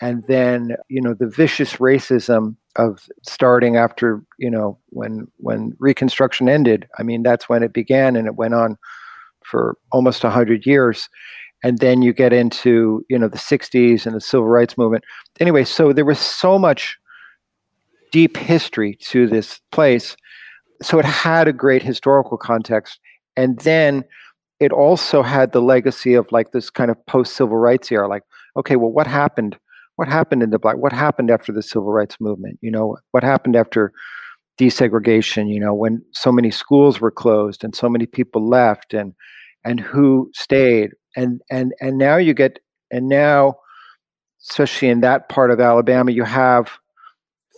and 0.00 0.24
then 0.28 0.76
you 0.88 1.00
know 1.00 1.14
the 1.14 1.28
vicious 1.28 1.74
racism 1.74 2.56
of 2.76 3.00
starting 3.22 3.76
after 3.76 4.22
you 4.38 4.50
know 4.50 4.78
when 4.90 5.26
when 5.38 5.76
reconstruction 5.78 6.48
ended. 6.48 6.86
I 6.98 7.02
mean 7.02 7.22
that's 7.22 7.48
when 7.48 7.62
it 7.62 7.72
began 7.72 8.16
and 8.16 8.26
it 8.26 8.36
went 8.36 8.54
on 8.54 8.78
for 9.44 9.76
almost 9.90 10.22
100 10.22 10.66
years 10.66 11.08
and 11.62 11.78
then 11.78 12.02
you 12.02 12.12
get 12.12 12.32
into 12.32 13.04
you 13.08 13.18
know 13.18 13.28
the 13.28 13.38
60s 13.38 14.06
and 14.06 14.14
the 14.14 14.20
civil 14.20 14.48
rights 14.48 14.76
movement. 14.78 15.04
Anyway 15.38 15.64
so 15.64 15.92
there 15.92 16.04
was 16.04 16.18
so 16.18 16.58
much 16.58 16.98
deep 18.12 18.36
history 18.36 18.96
to 18.96 19.26
this 19.26 19.60
place 19.70 20.16
so 20.82 20.98
it 20.98 21.04
had 21.04 21.46
a 21.46 21.52
great 21.52 21.82
historical 21.82 22.38
context. 22.38 23.00
And 23.36 23.58
then 23.60 24.04
it 24.60 24.72
also 24.72 25.22
had 25.22 25.52
the 25.52 25.62
legacy 25.62 26.14
of 26.14 26.30
like 26.32 26.52
this 26.52 26.70
kind 26.70 26.90
of 26.90 27.06
post 27.06 27.36
civil 27.36 27.56
rights 27.56 27.90
era 27.90 28.08
like 28.08 28.22
okay 28.56 28.76
well 28.76 28.90
what 28.90 29.06
happened? 29.06 29.58
What 29.96 30.08
happened 30.08 30.42
in 30.42 30.50
the 30.50 30.58
black 30.58 30.78
what 30.78 30.92
happened 30.92 31.30
after 31.30 31.52
the 31.52 31.62
civil 31.62 31.92
rights 31.92 32.16
movement? 32.20 32.58
You 32.62 32.70
know 32.70 32.96
what 33.12 33.22
happened 33.22 33.56
after 33.56 33.92
desegregation 34.58 35.48
you 35.48 35.58
know 35.58 35.72
when 35.72 36.02
so 36.12 36.30
many 36.30 36.50
schools 36.50 37.00
were 37.00 37.10
closed 37.10 37.64
and 37.64 37.74
so 37.74 37.88
many 37.88 38.04
people 38.04 38.46
left 38.46 38.92
and 38.92 39.14
and 39.64 39.80
who 39.80 40.30
stayed 40.34 40.90
and 41.16 41.40
and 41.50 41.74
and 41.80 41.98
now 41.98 42.16
you 42.16 42.34
get 42.34 42.58
and 42.90 43.08
now 43.08 43.56
especially 44.42 44.88
in 44.88 45.00
that 45.00 45.28
part 45.28 45.50
of 45.50 45.60
Alabama 45.60 46.12
you 46.12 46.24
have 46.24 46.78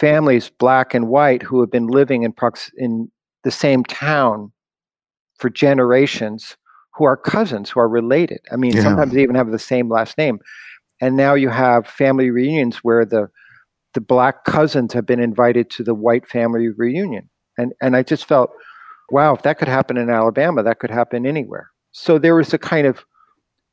families 0.00 0.50
black 0.50 0.94
and 0.94 1.08
white 1.08 1.42
who 1.42 1.60
have 1.60 1.70
been 1.70 1.86
living 1.86 2.22
in 2.22 2.32
prox- 2.32 2.72
in 2.76 3.10
the 3.44 3.50
same 3.50 3.84
town 3.84 4.52
for 5.38 5.50
generations 5.50 6.56
who 6.94 7.04
are 7.04 7.16
cousins 7.16 7.70
who 7.70 7.80
are 7.80 7.88
related. 7.88 8.40
I 8.50 8.56
mean 8.56 8.72
yeah. 8.72 8.82
sometimes 8.82 9.12
they 9.12 9.22
even 9.22 9.36
have 9.36 9.50
the 9.50 9.58
same 9.58 9.88
last 9.88 10.18
name. 10.18 10.38
And 11.00 11.16
now 11.16 11.34
you 11.34 11.48
have 11.48 11.86
family 11.86 12.30
reunions 12.30 12.78
where 12.78 13.04
the 13.04 13.28
the 13.94 14.00
black 14.00 14.44
cousins 14.44 14.94
have 14.94 15.04
been 15.04 15.20
invited 15.20 15.68
to 15.68 15.84
the 15.84 15.94
white 15.94 16.26
family 16.26 16.68
reunion. 16.68 17.28
And 17.58 17.72
and 17.80 17.96
i 17.96 18.02
just 18.02 18.26
felt 18.26 18.50
wow 19.10 19.34
if 19.34 19.42
that 19.42 19.58
could 19.58 19.68
happen 19.68 19.98
in 19.98 20.08
alabama 20.08 20.62
that 20.62 20.78
could 20.78 20.90
happen 20.90 21.26
anywhere. 21.26 21.70
So 21.92 22.18
there 22.18 22.34
was 22.34 22.54
a 22.54 22.58
kind 22.58 22.86
of 22.86 23.04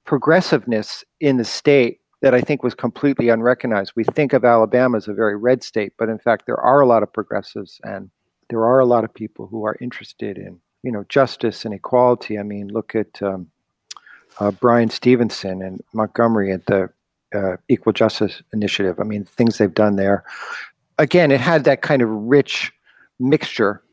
progressiveness 0.10 1.06
in 1.20 1.38
the 1.38 1.46
state 1.46 2.00
that 2.24 2.34
i 2.34 2.42
think 2.42 2.64
was 2.64 2.74
completely 2.74 3.30
unrecognized 3.30 3.94
we 3.96 4.04
think 4.04 4.34
of 4.34 4.44
alabama 4.44 4.98
as 4.98 5.08
a 5.08 5.14
very 5.14 5.38
red 5.38 5.62
state 5.62 5.94
but 6.00 6.10
in 6.10 6.18
fact 6.18 6.48
there 6.48 6.60
are 6.60 6.80
a 6.80 6.88
lot 6.88 7.04
of 7.04 7.14
progressives 7.14 7.80
and 7.84 8.10
there 8.50 8.66
are 8.66 8.80
a 8.80 8.88
lot 8.88 9.04
of 9.04 9.14
people 9.14 9.46
who 9.46 9.64
are 9.64 9.78
interested 9.80 10.36
in 10.36 10.60
you 10.82 10.92
know 10.92 11.06
justice 11.10 11.64
and 11.64 11.76
equality 11.76 12.40
i 12.40 12.42
mean 12.42 12.68
look 12.70 12.96
at 12.96 13.22
um, 13.22 13.52
uh, 14.40 14.50
Bryan 14.50 14.90
Stevenson 14.90 15.62
and 15.62 15.80
Montgomery 15.94 16.52
at 16.52 16.66
the 16.66 16.90
uh, 17.36 17.58
Equal 17.68 17.94
Justice 17.94 18.42
Initiative. 18.54 19.00
I 19.00 19.04
mean, 19.04 19.26
things 19.26 19.58
they've 19.58 19.74
done 19.74 19.96
there. 19.96 20.24
Again, 20.98 21.32
it 21.32 21.42
had 21.42 21.64
that 21.66 21.82
kind 21.82 22.02
of 22.02 22.10
rich 22.10 22.72
mixture. 23.20 23.84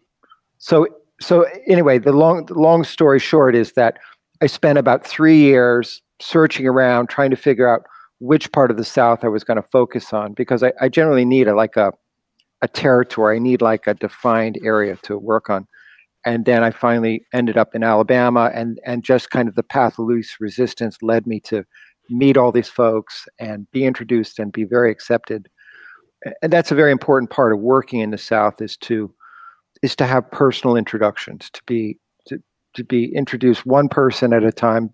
So, 0.59 0.87
so 1.21 1.47
anyway, 1.67 1.99
the 1.99 2.13
long, 2.13 2.47
the 2.47 2.55
long 2.55 2.85
story 2.85 3.19
short 3.19 3.55
is 3.55 3.73
that 3.73 3.99
I 4.41 4.47
spent 4.47 4.79
about 4.79 5.07
three 5.07 5.39
years 5.39 6.03
searching 6.21 6.67
around, 6.67 7.09
trying 7.09 7.31
to 7.31 7.37
figure 7.37 7.69
out 7.69 7.83
which 8.19 8.51
part 8.53 8.71
of 8.71 8.77
the 8.77 8.85
South 8.85 9.25
I 9.25 9.29
was 9.29 9.45
going 9.45 9.61
to 9.61 9.69
focus 9.69 10.13
on 10.13 10.33
because 10.33 10.63
I, 10.63 10.73
I 10.81 10.89
generally 10.89 11.25
need 11.25 11.49
a 11.49 11.55
like 11.55 11.77
a 11.77 11.93
a 12.63 12.69
territory. 12.69 13.37
I 13.37 13.39
need 13.39 13.61
like 13.61 13.87
a 13.87 13.95
defined 13.95 14.59
area 14.65 14.97
to 15.03 15.19
work 15.19 15.51
on. 15.51 15.67
And 16.25 16.47
then 16.47 16.65
I 16.65 16.71
finally 16.71 17.25
ended 17.35 17.57
up 17.59 17.75
in 17.75 17.83
Alabama, 17.83 18.51
and 18.55 18.81
and 18.85 19.05
just 19.05 19.31
kind 19.31 19.49
of 19.49 19.55
the 19.55 19.63
path 19.63 19.99
of 19.99 20.07
least 20.07 20.41
resistance 20.41 20.99
led 21.03 21.27
me 21.27 21.41
to 21.41 21.65
meet 22.09 22.37
all 22.37 22.53
these 22.53 22.69
folks 22.69 23.27
and 23.39 23.71
be 23.73 23.85
introduced 23.85 24.39
and 24.39 24.53
be 24.53 24.65
very 24.65 24.91
accepted 24.91 25.49
and 26.43 26.53
that's 26.53 26.71
a 26.71 26.75
very 26.75 26.93
important 26.93 27.31
part 27.31 27.53
of 27.53 27.61
working 27.61 28.01
in 28.01 28.11
the 28.11 28.19
south 28.19 28.61
is 28.61 28.77
to 28.79 29.13
is 29.83 29.95
to 29.97 30.07
have 30.07 30.31
personal 30.31 30.77
introductions 30.77 31.51
to 31.51 31.63
be 31.67 31.99
to, 32.27 32.41
to 32.75 32.85
be 32.85 33.15
introduced 33.15 33.67
one 33.67 33.89
person 33.89 34.33
at 34.33 34.45
a 34.45 34.53
time 34.53 34.93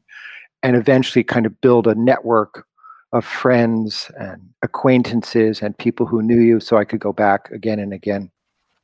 and 0.62 0.76
eventually 0.76 1.24
kind 1.24 1.46
of 1.46 1.60
build 1.60 1.86
a 1.86 1.94
network 1.94 2.66
of 3.12 3.24
friends 3.24 4.10
and 4.18 4.40
acquaintances 4.62 5.60
and 5.60 5.76
people 5.76 6.06
who 6.06 6.22
knew 6.22 6.40
you 6.40 6.60
so 6.60 6.76
i 6.76 6.84
could 6.84 7.00
go 7.00 7.12
back 7.12 7.50
again 7.50 7.78
and 7.78 7.92
again 7.92 8.30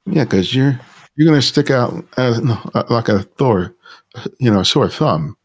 yeah 0.07 0.25
because 0.25 0.55
you're 0.55 0.79
you're 1.17 1.27
going 1.27 1.41
to 1.41 1.47
stick 1.47 1.71
out 1.71 2.05
as, 2.17 2.41
like 2.91 3.09
a 3.09 3.23
thor 3.23 3.75
you 4.39 4.51
know 4.51 4.63
sore 4.63 4.89
thumb 4.89 5.37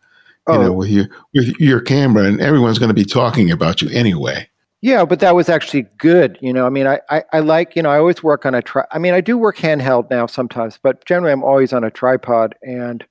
oh. 0.48 0.54
you 0.54 0.60
know, 0.60 0.74
with 0.74 0.90
your 0.90 1.08
with 1.34 1.60
your 1.60 1.82
camera, 1.82 2.24
and 2.24 2.42
everyone's 2.42 2.80
going 2.80 2.90
to 2.90 2.96
be 2.96 3.06
talking 3.06 3.52
about 3.52 3.82
you 3.82 3.90
anyway. 3.90 4.48
Yeah, 4.82 5.06
but 5.06 5.22
that 5.22 5.34
was 5.34 5.48
actually 5.48 5.84
good. 5.98 6.38
You 6.42 6.52
know, 6.52 6.66
I 6.66 6.70
mean, 6.70 6.88
I, 6.88 7.00
I, 7.10 7.24
I 7.32 7.40
like, 7.40 7.74
you 7.74 7.82
know, 7.82 7.90
I 7.90 7.98
always 7.98 8.22
work 8.22 8.46
on 8.46 8.54
a 8.54 8.62
tri. 8.62 8.84
I 8.92 9.00
mean, 9.00 9.14
I 9.14 9.22
do 9.22 9.38
work 9.38 9.56
handheld 9.56 10.10
now 10.10 10.26
sometimes, 10.26 10.78
but 10.82 11.06
generally 11.06 11.32
I'm 11.32 11.44
always 11.44 11.72
on 11.72 11.84
a 11.84 11.92
tripod, 11.92 12.56
and 12.62 13.06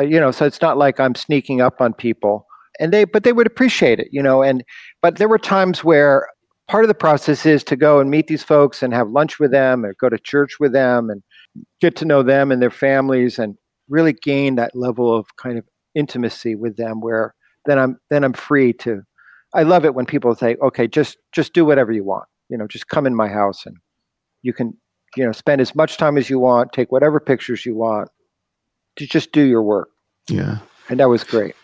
uh, 0.00 0.04
you 0.04 0.18
know, 0.18 0.30
so 0.30 0.46
it's 0.46 0.62
not 0.62 0.78
like 0.78 1.00
I'm 1.00 1.14
sneaking 1.14 1.60
up 1.60 1.80
on 1.80 1.92
people, 1.92 2.46
and 2.80 2.92
they, 2.92 3.04
but 3.04 3.24
they 3.24 3.32
would 3.32 3.46
appreciate 3.46 4.00
it, 4.00 4.08
you 4.10 4.22
know. 4.22 4.42
And 4.42 4.64
but 5.00 5.16
there 5.16 5.28
were 5.28 5.38
times 5.38 5.84
where 5.84 6.28
part 6.68 6.84
of 6.84 6.88
the 6.88 6.94
process 6.94 7.44
is 7.44 7.62
to 7.64 7.76
go 7.76 8.00
and 8.00 8.10
meet 8.10 8.28
these 8.28 8.42
folks 8.42 8.82
and 8.82 8.94
have 8.94 9.10
lunch 9.10 9.38
with 9.38 9.50
them 9.50 9.84
or 9.84 9.94
go 10.00 10.08
to 10.08 10.18
church 10.18 10.58
with 10.58 10.72
them 10.72 11.10
and 11.10 11.22
get 11.80 11.96
to 11.96 12.04
know 12.04 12.22
them 12.22 12.50
and 12.50 12.62
their 12.62 12.70
families 12.70 13.38
and 13.38 13.56
really 13.88 14.12
gain 14.12 14.54
that 14.54 14.74
level 14.74 15.14
of 15.14 15.26
kind 15.36 15.58
of 15.58 15.64
intimacy 15.94 16.54
with 16.54 16.76
them 16.76 17.00
where 17.00 17.34
then 17.66 17.78
I'm 17.78 17.98
then 18.10 18.24
I'm 18.24 18.32
free 18.32 18.72
to 18.74 19.02
I 19.54 19.64
love 19.64 19.84
it 19.84 19.94
when 19.94 20.06
people 20.06 20.34
say, 20.34 20.56
okay, 20.62 20.86
just 20.86 21.18
just 21.32 21.52
do 21.52 21.64
whatever 21.64 21.92
you 21.92 22.04
want. 22.04 22.24
You 22.48 22.56
know, 22.56 22.66
just 22.66 22.88
come 22.88 23.06
in 23.06 23.14
my 23.14 23.28
house 23.28 23.66
and 23.66 23.76
you 24.42 24.52
can, 24.52 24.72
you 25.16 25.24
know, 25.24 25.32
spend 25.32 25.60
as 25.60 25.74
much 25.74 25.98
time 25.98 26.16
as 26.16 26.30
you 26.30 26.38
want, 26.38 26.72
take 26.72 26.90
whatever 26.90 27.20
pictures 27.20 27.66
you 27.66 27.74
want, 27.74 28.08
to 28.96 29.06
just 29.06 29.32
do 29.32 29.42
your 29.42 29.62
work. 29.62 29.88
Yeah. 30.28 30.58
And 30.88 31.00
that 31.00 31.08
was 31.08 31.24
great 31.24 31.54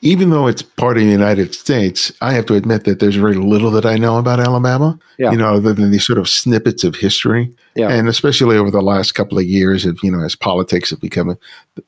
even 0.00 0.30
though 0.30 0.46
it's 0.48 0.62
part 0.62 0.96
of 0.96 1.04
the 1.04 1.10
United 1.10 1.54
States, 1.54 2.12
I 2.20 2.32
have 2.32 2.46
to 2.46 2.54
admit 2.54 2.84
that 2.84 2.98
there's 2.98 3.16
very 3.16 3.34
little 3.34 3.70
that 3.72 3.86
I 3.86 3.96
know 3.96 4.18
about 4.18 4.40
Alabama. 4.40 4.98
Yeah. 5.18 5.30
You 5.30 5.38
know, 5.38 5.54
other 5.54 5.72
than 5.72 5.90
these 5.90 6.06
sort 6.06 6.18
of 6.18 6.28
snippets 6.28 6.82
of 6.82 6.96
history. 6.96 7.54
Yeah. 7.74 7.90
And 7.90 8.08
especially 8.08 8.56
over 8.56 8.70
the 8.70 8.80
last 8.80 9.12
couple 9.12 9.38
of 9.38 9.44
years 9.44 9.86
of, 9.86 9.98
you 10.02 10.10
know, 10.10 10.24
as 10.24 10.34
politics 10.34 10.90
have 10.90 11.00
become 11.00 11.38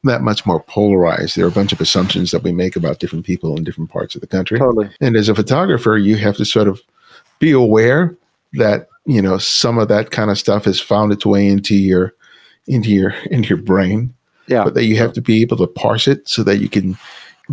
that 0.05 0.23
much 0.23 0.47
more 0.47 0.63
polarized, 0.63 1.37
there 1.37 1.45
are 1.45 1.49
a 1.49 1.53
bunch 1.53 1.73
of 1.73 1.81
assumptions 1.81 2.31
that 2.31 2.43
we 2.43 2.53
make 2.53 2.77
about 2.77 3.01
different 3.01 3.27
people 3.27 3.57
in 3.57 3.65
different 3.65 3.91
parts 3.91 4.15
of 4.15 4.21
the 4.21 4.27
country. 4.27 4.59
Totally. 4.59 4.91
And 5.01 5.17
as 5.17 5.29
a 5.29 5.35
photographer, 5.35 5.97
you 5.97 6.17
have 6.17 6.37
to 6.37 6.45
sort 6.45 6.69
of 6.69 6.81
be 7.39 7.51
aware 7.51 8.17
that, 8.55 8.89
you 9.07 9.21
know, 9.21 9.39
some 9.39 9.79
of 9.79 9.89
that 9.89 10.11
kind 10.11 10.31
of 10.31 10.39
stuff 10.39 10.65
has 10.65 10.81
found 10.81 11.13
its 11.13 11.27
way 11.27 11.47
into 11.49 11.75
your 11.75 12.15
into 12.67 12.91
your 12.91 13.11
into 13.31 13.49
your 13.49 13.59
brain. 13.59 14.15
Yeah. 14.47 14.65
But 14.65 14.75
that 14.75 14.85
you 14.85 14.97
have 14.97 15.13
to 15.15 15.21
be 15.21 15.43
able 15.43 15.59
to 15.59 15.67
parse 15.67 16.09
it 16.09 16.27
so 16.29 16.43
that 16.45 16.57
you 16.59 16.71
can 16.71 16.97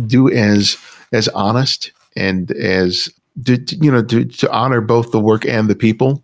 do 0.04 0.30
as 0.30 0.76
as 1.12 1.28
honest 1.28 1.92
and 2.16 2.50
as 2.52 3.08
to, 3.44 3.58
you 3.80 3.90
know 3.90 4.02
to, 4.02 4.24
to 4.24 4.50
honor 4.52 4.80
both 4.80 5.12
the 5.12 5.20
work 5.20 5.44
and 5.46 5.68
the 5.68 5.74
people. 5.74 6.22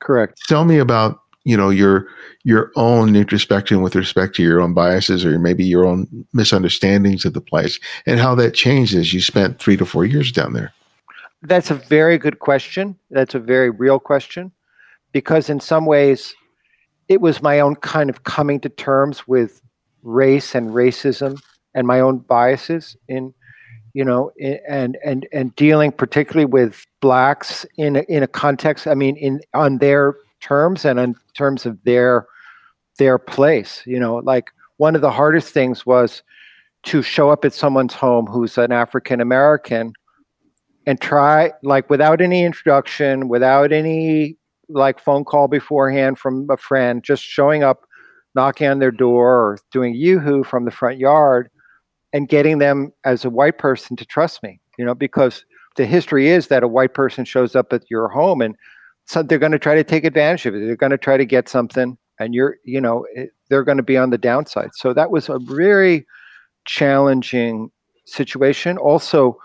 Correct. 0.00 0.40
Tell 0.48 0.64
me 0.64 0.78
about 0.78 1.20
you 1.44 1.56
know 1.56 1.70
your 1.70 2.06
your 2.44 2.72
own 2.76 3.14
introspection 3.14 3.82
with 3.82 3.94
respect 3.94 4.34
to 4.36 4.42
your 4.42 4.60
own 4.60 4.74
biases 4.74 5.24
or 5.24 5.38
maybe 5.38 5.64
your 5.64 5.86
own 5.86 6.26
misunderstandings 6.32 7.24
of 7.24 7.34
the 7.34 7.40
place 7.40 7.78
and 8.04 8.18
how 8.18 8.34
that 8.34 8.52
changed 8.52 8.94
as 8.94 9.12
you 9.12 9.20
spent 9.20 9.60
three 9.60 9.76
to 9.76 9.86
four 9.86 10.04
years 10.04 10.32
down 10.32 10.52
there. 10.52 10.72
That's 11.42 11.70
a 11.70 11.74
very 11.74 12.18
good 12.18 12.40
question. 12.40 12.96
That's 13.10 13.34
a 13.34 13.38
very 13.38 13.70
real 13.70 13.98
question 13.98 14.52
because 15.12 15.48
in 15.48 15.60
some 15.60 15.86
ways 15.86 16.34
it 17.08 17.20
was 17.20 17.42
my 17.42 17.60
own 17.60 17.76
kind 17.76 18.10
of 18.10 18.24
coming 18.24 18.60
to 18.60 18.68
terms 18.68 19.26
with 19.28 19.60
race 20.02 20.54
and 20.54 20.70
racism 20.70 21.40
and 21.74 21.86
my 21.86 22.00
own 22.00 22.18
biases 22.18 22.96
in 23.08 23.32
you 23.94 24.04
know 24.04 24.30
and 24.40 24.96
and 25.04 25.26
and 25.32 25.54
dealing 25.56 25.92
particularly 25.92 26.46
with 26.46 26.86
blacks 27.00 27.66
in 27.76 27.96
a, 27.96 28.00
in 28.08 28.22
a 28.22 28.26
context 28.26 28.86
i 28.86 28.94
mean 28.94 29.16
in 29.16 29.40
on 29.54 29.78
their 29.78 30.16
terms 30.40 30.84
and 30.84 30.98
in 30.98 31.14
terms 31.34 31.66
of 31.66 31.78
their 31.84 32.26
their 32.98 33.18
place 33.18 33.82
you 33.86 33.98
know 33.98 34.16
like 34.16 34.50
one 34.78 34.94
of 34.94 35.00
the 35.00 35.10
hardest 35.10 35.52
things 35.52 35.84
was 35.86 36.22
to 36.82 37.02
show 37.02 37.30
up 37.30 37.44
at 37.44 37.52
someone's 37.52 37.94
home 37.94 38.26
who's 38.26 38.56
an 38.58 38.72
african 38.72 39.20
american 39.20 39.92
and 40.86 41.00
try 41.00 41.52
like 41.62 41.88
without 41.90 42.20
any 42.20 42.44
introduction 42.44 43.28
without 43.28 43.72
any 43.72 44.36
like 44.68 44.98
phone 44.98 45.24
call 45.24 45.48
beforehand 45.48 46.18
from 46.18 46.48
a 46.50 46.56
friend 46.56 47.04
just 47.04 47.22
showing 47.22 47.62
up 47.62 47.84
knocking 48.34 48.68
on 48.68 48.78
their 48.78 48.90
door 48.90 49.34
or 49.34 49.58
doing 49.70 49.94
yoo-hoo 49.94 50.42
from 50.42 50.64
the 50.64 50.70
front 50.70 50.98
yard 50.98 51.50
and 52.12 52.28
getting 52.28 52.58
them 52.58 52.92
as 53.04 53.24
a 53.24 53.30
white 53.30 53.58
person 53.58 53.96
to 53.96 54.04
trust 54.04 54.42
me, 54.42 54.60
you 54.78 54.84
know, 54.84 54.94
because 54.94 55.44
the 55.76 55.86
history 55.86 56.28
is 56.28 56.48
that 56.48 56.62
a 56.62 56.68
white 56.68 56.94
person 56.94 57.24
shows 57.24 57.56
up 57.56 57.72
at 57.72 57.82
your 57.90 58.08
home 58.08 58.40
and 58.40 58.56
so 59.06 59.22
they're 59.22 59.38
going 59.38 59.52
to 59.52 59.58
try 59.58 59.74
to 59.74 59.82
take 59.82 60.04
advantage 60.04 60.46
of 60.46 60.54
it. 60.54 60.64
They're 60.64 60.76
going 60.76 60.90
to 60.90 60.98
try 60.98 61.16
to 61.16 61.24
get 61.24 61.48
something 61.48 61.98
and 62.20 62.34
you're, 62.34 62.56
you 62.64 62.80
know, 62.80 63.06
it, 63.14 63.30
they're 63.48 63.64
going 63.64 63.78
to 63.78 63.82
be 63.82 63.96
on 63.96 64.10
the 64.10 64.18
downside. 64.18 64.70
So 64.74 64.92
that 64.94 65.10
was 65.10 65.28
a 65.28 65.38
very 65.38 66.06
challenging 66.64 67.70
situation. 68.04 68.78
Also, 68.78 69.38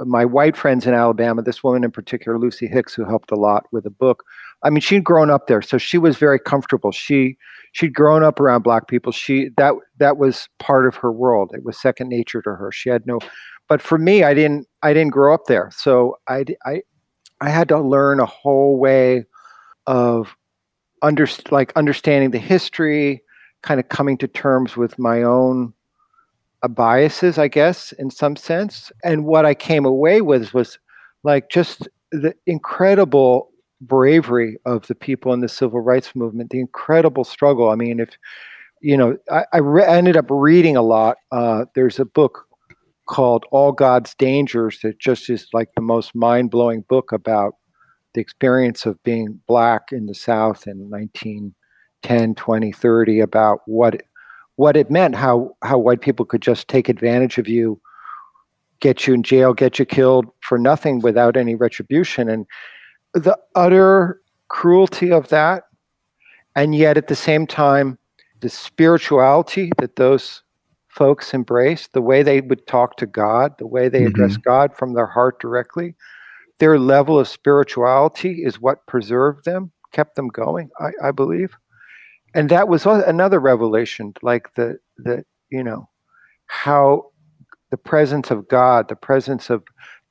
my 0.00 0.24
white 0.24 0.56
friends 0.56 0.86
in 0.86 0.94
Alabama, 0.94 1.42
this 1.42 1.62
woman 1.62 1.84
in 1.84 1.90
particular, 1.90 2.38
Lucy 2.38 2.66
Hicks, 2.66 2.94
who 2.94 3.04
helped 3.04 3.30
a 3.30 3.36
lot 3.36 3.66
with 3.72 3.84
the 3.84 3.90
book. 3.90 4.24
I 4.62 4.70
mean, 4.70 4.80
she'd 4.80 5.04
grown 5.04 5.30
up 5.30 5.46
there, 5.46 5.62
so 5.62 5.78
she 5.78 5.98
was 5.98 6.16
very 6.16 6.38
comfortable. 6.38 6.92
She 6.92 7.36
she'd 7.72 7.94
grown 7.94 8.22
up 8.22 8.38
around 8.38 8.62
black 8.62 8.86
people. 8.86 9.12
She 9.12 9.50
that 9.56 9.74
that 9.98 10.18
was 10.18 10.48
part 10.58 10.86
of 10.86 10.94
her 10.96 11.10
world. 11.10 11.50
It 11.54 11.64
was 11.64 11.78
second 11.78 12.08
nature 12.08 12.40
to 12.42 12.50
her. 12.50 12.70
She 12.70 12.88
had 12.88 13.06
no, 13.06 13.18
but 13.68 13.82
for 13.82 13.98
me, 13.98 14.22
I 14.22 14.34
didn't 14.34 14.68
I 14.82 14.92
didn't 14.92 15.12
grow 15.12 15.34
up 15.34 15.46
there, 15.46 15.70
so 15.74 16.16
I 16.28 16.44
I 16.64 16.82
I 17.40 17.48
had 17.48 17.68
to 17.68 17.80
learn 17.80 18.20
a 18.20 18.26
whole 18.26 18.78
way 18.78 19.24
of 19.86 20.36
under 21.02 21.26
like 21.50 21.72
understanding 21.74 22.30
the 22.30 22.38
history, 22.38 23.22
kind 23.62 23.80
of 23.80 23.88
coming 23.88 24.16
to 24.18 24.28
terms 24.28 24.76
with 24.76 24.98
my 24.98 25.22
own 25.22 25.72
uh, 26.62 26.68
biases, 26.68 27.38
I 27.38 27.48
guess, 27.48 27.92
in 27.92 28.10
some 28.10 28.36
sense. 28.36 28.92
And 29.02 29.24
what 29.24 29.44
I 29.44 29.54
came 29.54 29.84
away 29.84 30.20
with 30.20 30.54
was 30.54 30.78
like 31.24 31.50
just 31.50 31.88
the 32.12 32.34
incredible 32.46 33.51
bravery 33.82 34.58
of 34.64 34.86
the 34.86 34.94
people 34.94 35.32
in 35.32 35.40
the 35.40 35.48
civil 35.48 35.80
rights 35.80 36.14
movement, 36.14 36.50
the 36.50 36.60
incredible 36.60 37.24
struggle. 37.24 37.70
I 37.70 37.74
mean, 37.74 38.00
if 38.00 38.16
you 38.80 38.96
know, 38.96 39.16
I, 39.30 39.44
I 39.52 39.58
re- 39.58 39.84
ended 39.84 40.16
up 40.16 40.26
reading 40.28 40.76
a 40.76 40.82
lot. 40.82 41.18
Uh, 41.30 41.66
there's 41.74 42.00
a 42.00 42.04
book 42.04 42.46
called 43.06 43.44
All 43.50 43.72
God's 43.72 44.14
Dangers 44.16 44.80
that 44.82 44.98
just 44.98 45.30
is 45.30 45.46
like 45.52 45.70
the 45.74 45.80
most 45.80 46.14
mind 46.14 46.50
blowing 46.50 46.82
book 46.88 47.12
about 47.12 47.54
the 48.14 48.20
experience 48.20 48.84
of 48.84 49.02
being 49.04 49.40
black 49.46 49.92
in 49.92 50.06
the 50.06 50.14
South 50.14 50.66
in 50.66 50.90
1910, 50.90 52.34
20, 52.34 52.72
30, 52.72 53.20
about 53.20 53.60
what 53.66 54.02
what 54.56 54.76
it 54.76 54.90
meant, 54.90 55.14
how 55.14 55.56
how 55.62 55.78
white 55.78 56.00
people 56.00 56.26
could 56.26 56.42
just 56.42 56.68
take 56.68 56.88
advantage 56.88 57.38
of 57.38 57.48
you, 57.48 57.80
get 58.80 59.06
you 59.06 59.14
in 59.14 59.22
jail, 59.22 59.54
get 59.54 59.78
you 59.78 59.84
killed 59.84 60.26
for 60.40 60.58
nothing 60.58 61.00
without 61.00 61.36
any 61.36 61.54
retribution, 61.54 62.28
and 62.28 62.46
the 63.14 63.38
utter 63.54 64.20
cruelty 64.48 65.10
of 65.10 65.28
that, 65.28 65.64
and 66.54 66.74
yet 66.74 66.96
at 66.96 67.08
the 67.08 67.16
same 67.16 67.46
time, 67.46 67.98
the 68.40 68.48
spirituality 68.48 69.70
that 69.78 69.96
those 69.96 70.42
folks 70.88 71.32
embrace, 71.32 71.88
the 71.88 72.02
way 72.02 72.22
they 72.22 72.40
would 72.40 72.66
talk 72.66 72.96
to 72.96 73.06
God, 73.06 73.56
the 73.58 73.66
way 73.66 73.88
they 73.88 74.00
mm-hmm. 74.00 74.08
address 74.08 74.36
God 74.36 74.76
from 74.76 74.92
their 74.92 75.06
heart 75.06 75.40
directly, 75.40 75.94
their 76.58 76.78
level 76.78 77.18
of 77.18 77.28
spirituality 77.28 78.44
is 78.44 78.60
what 78.60 78.86
preserved 78.86 79.44
them, 79.44 79.72
kept 79.92 80.16
them 80.16 80.28
going, 80.28 80.70
I, 80.78 81.08
I 81.08 81.10
believe. 81.10 81.56
And 82.34 82.48
that 82.50 82.68
was 82.68 82.86
another 82.86 83.40
revelation, 83.40 84.14
like 84.22 84.54
the 84.54 84.78
the 84.96 85.24
you 85.50 85.62
know 85.62 85.88
how 86.46 87.10
the 87.70 87.76
presence 87.76 88.30
of 88.30 88.48
God, 88.48 88.88
the 88.88 88.96
presence 88.96 89.50
of 89.50 89.62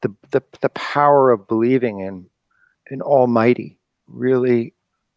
the 0.02 0.14
the, 0.32 0.44
the 0.62 0.70
power 0.70 1.32
of 1.32 1.48
believing 1.48 2.00
in 2.00 2.26
an 2.92 3.02
almighty 3.02 3.80
really 4.08 4.74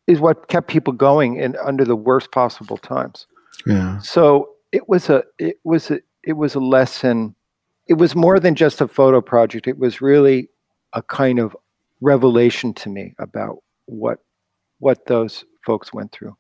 is 0.07 0.21
what 0.21 0.49
kept 0.49 0.69
people 0.69 0.93
going 0.93 1.37
in 1.37 1.57
under 1.65 1.85
the 1.85 1.97
worst 1.97 2.31
possible 2.31 2.77
times. 2.77 3.27
Yeah. 3.67 3.99
So 4.01 4.51
it 4.73 4.89
was 4.89 5.09
a 5.11 5.25
it 5.39 5.59
was 5.65 5.91
a 5.91 6.01
it 6.23 6.35
was 6.35 6.55
a 6.55 6.61
lesson. 6.61 7.35
It 7.87 7.95
was 7.95 8.15
more 8.15 8.41
than 8.41 8.55
just 8.55 8.81
a 8.81 8.89
photo 8.89 9.21
project. 9.21 9.67
It 9.67 9.79
was 9.79 10.01
really 10.01 10.49
a 10.93 11.03
kind 11.03 11.39
of 11.39 11.57
revelation 12.01 12.75
to 12.75 12.89
me 12.89 13.15
about 13.19 13.59
what 13.87 14.21
what 14.79 15.07
those 15.07 15.45
folks 15.65 15.93
went 15.93 16.13
through. 16.13 16.37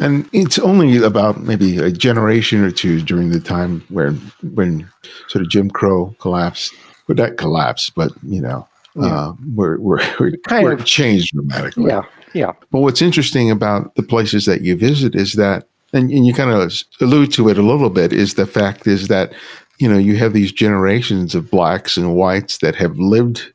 And 0.00 0.28
it's 0.32 0.58
only 0.58 0.96
about 0.96 1.40
maybe 1.40 1.78
a 1.78 1.92
generation 1.92 2.64
or 2.64 2.72
two 2.72 3.00
during 3.00 3.30
the 3.30 3.40
time 3.40 3.84
where 3.88 4.12
when 4.42 4.88
sort 5.28 5.42
of 5.42 5.50
Jim 5.50 5.70
Crow 5.70 6.14
collapsed. 6.18 6.74
But 7.06 7.16
that 7.16 7.38
collapsed, 7.38 7.94
but 7.94 8.12
you 8.22 8.40
know, 8.40 8.68
yeah. 8.94 9.06
uh, 9.06 9.32
where 9.54 9.76
where, 9.76 10.04
where 10.18 10.72
it 10.72 10.84
changed 10.84 11.32
dramatically. 11.34 11.86
Yeah, 11.86 12.02
yeah. 12.34 12.52
But 12.70 12.80
what's 12.80 13.02
interesting 13.02 13.50
about 13.50 13.94
the 13.94 14.02
places 14.02 14.44
that 14.46 14.62
you 14.62 14.76
visit 14.76 15.14
is 15.14 15.34
that, 15.34 15.68
and, 15.92 16.10
and 16.10 16.26
you 16.26 16.34
kind 16.34 16.50
of 16.50 16.72
allude 17.00 17.32
to 17.32 17.48
it 17.48 17.58
a 17.58 17.62
little 17.62 17.90
bit, 17.90 18.12
is 18.12 18.34
the 18.34 18.46
fact 18.46 18.86
is 18.86 19.08
that 19.08 19.32
you 19.78 19.88
know 19.88 19.98
you 19.98 20.16
have 20.16 20.32
these 20.32 20.52
generations 20.52 21.34
of 21.34 21.50
blacks 21.50 21.96
and 21.96 22.16
whites 22.16 22.58
that 22.58 22.74
have 22.76 22.98
lived 22.98 23.52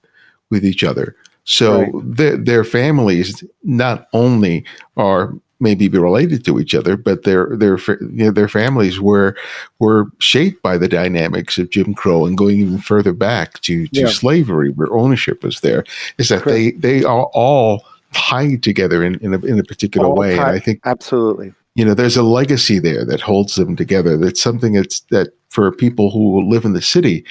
with 0.50 0.66
each 0.66 0.84
other. 0.84 1.16
So 1.46 1.82
right. 1.82 1.92
their, 2.04 2.38
their 2.38 2.64
families 2.64 3.44
not 3.64 4.08
only 4.14 4.66
are 4.96 5.34
maybe 5.64 5.88
be 5.88 5.98
related 5.98 6.46
to 6.46 6.60
each 6.60 6.76
other, 6.76 6.96
but 6.96 7.24
their 7.24 7.56
their 7.56 7.80
you 7.80 8.26
know, 8.26 8.32
their 8.32 8.48
families 8.48 9.00
were 9.00 9.36
were 9.80 10.06
shaped 10.20 10.62
by 10.62 10.78
the 10.78 10.88
dynamics 10.88 11.58
of 11.58 11.72
Jim 11.72 11.96
Crow 11.96 12.26
and 12.26 12.38
going 12.38 12.60
even 12.60 12.78
further 12.78 13.14
back 13.14 13.60
to 13.62 13.88
to 13.88 14.02
yeah. 14.02 14.08
slavery, 14.08 14.70
where 14.70 14.94
ownership 14.94 15.44
was 15.44 15.62
there. 15.62 15.84
Is 16.20 16.30
that 16.30 16.44
Correct. 16.44 16.82
they 16.82 17.00
they 17.00 17.04
are 17.04 17.26
all 17.34 17.84
tied 18.12 18.62
together 18.62 19.04
in 19.04 19.16
in 19.16 19.34
a, 19.34 19.40
in 19.40 19.58
a 19.58 19.64
particular 19.64 20.08
all 20.08 20.16
way, 20.16 20.36
tied, 20.36 20.48
and 20.48 20.56
I 20.56 20.60
think 20.60 20.82
absolutely. 20.86 21.54
You 21.76 21.84
know, 21.84 21.96
there's 21.96 22.18
a 22.18 22.24
legacy 22.24 22.78
there 22.78 23.04
that 23.06 23.20
holds 23.20 23.56
them 23.56 23.76
together. 23.76 24.16
That's 24.16 24.42
something 24.42 24.74
that's 24.74 25.00
that 25.10 25.30
for 25.50 25.72
people 25.72 26.12
who 26.12 26.48
live 26.48 26.66
in 26.66 26.74
the 26.74 26.84
city, 26.84 27.26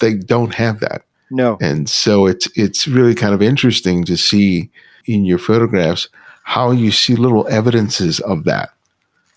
they 0.00 0.14
don't 0.14 0.54
have 0.54 0.80
that. 0.80 1.02
No. 1.30 1.56
And 1.60 1.88
so 1.88 2.26
it's 2.26 2.48
it's 2.56 2.88
really 2.88 3.14
kind 3.14 3.34
of 3.34 3.42
interesting 3.42 4.04
to 4.04 4.16
see 4.16 4.70
in 5.06 5.24
your 5.24 5.38
photographs 5.38 6.08
how 6.46 6.70
you 6.70 6.92
see 6.92 7.16
little 7.16 7.44
evidences 7.48 8.20
of 8.20 8.44
that 8.44 8.70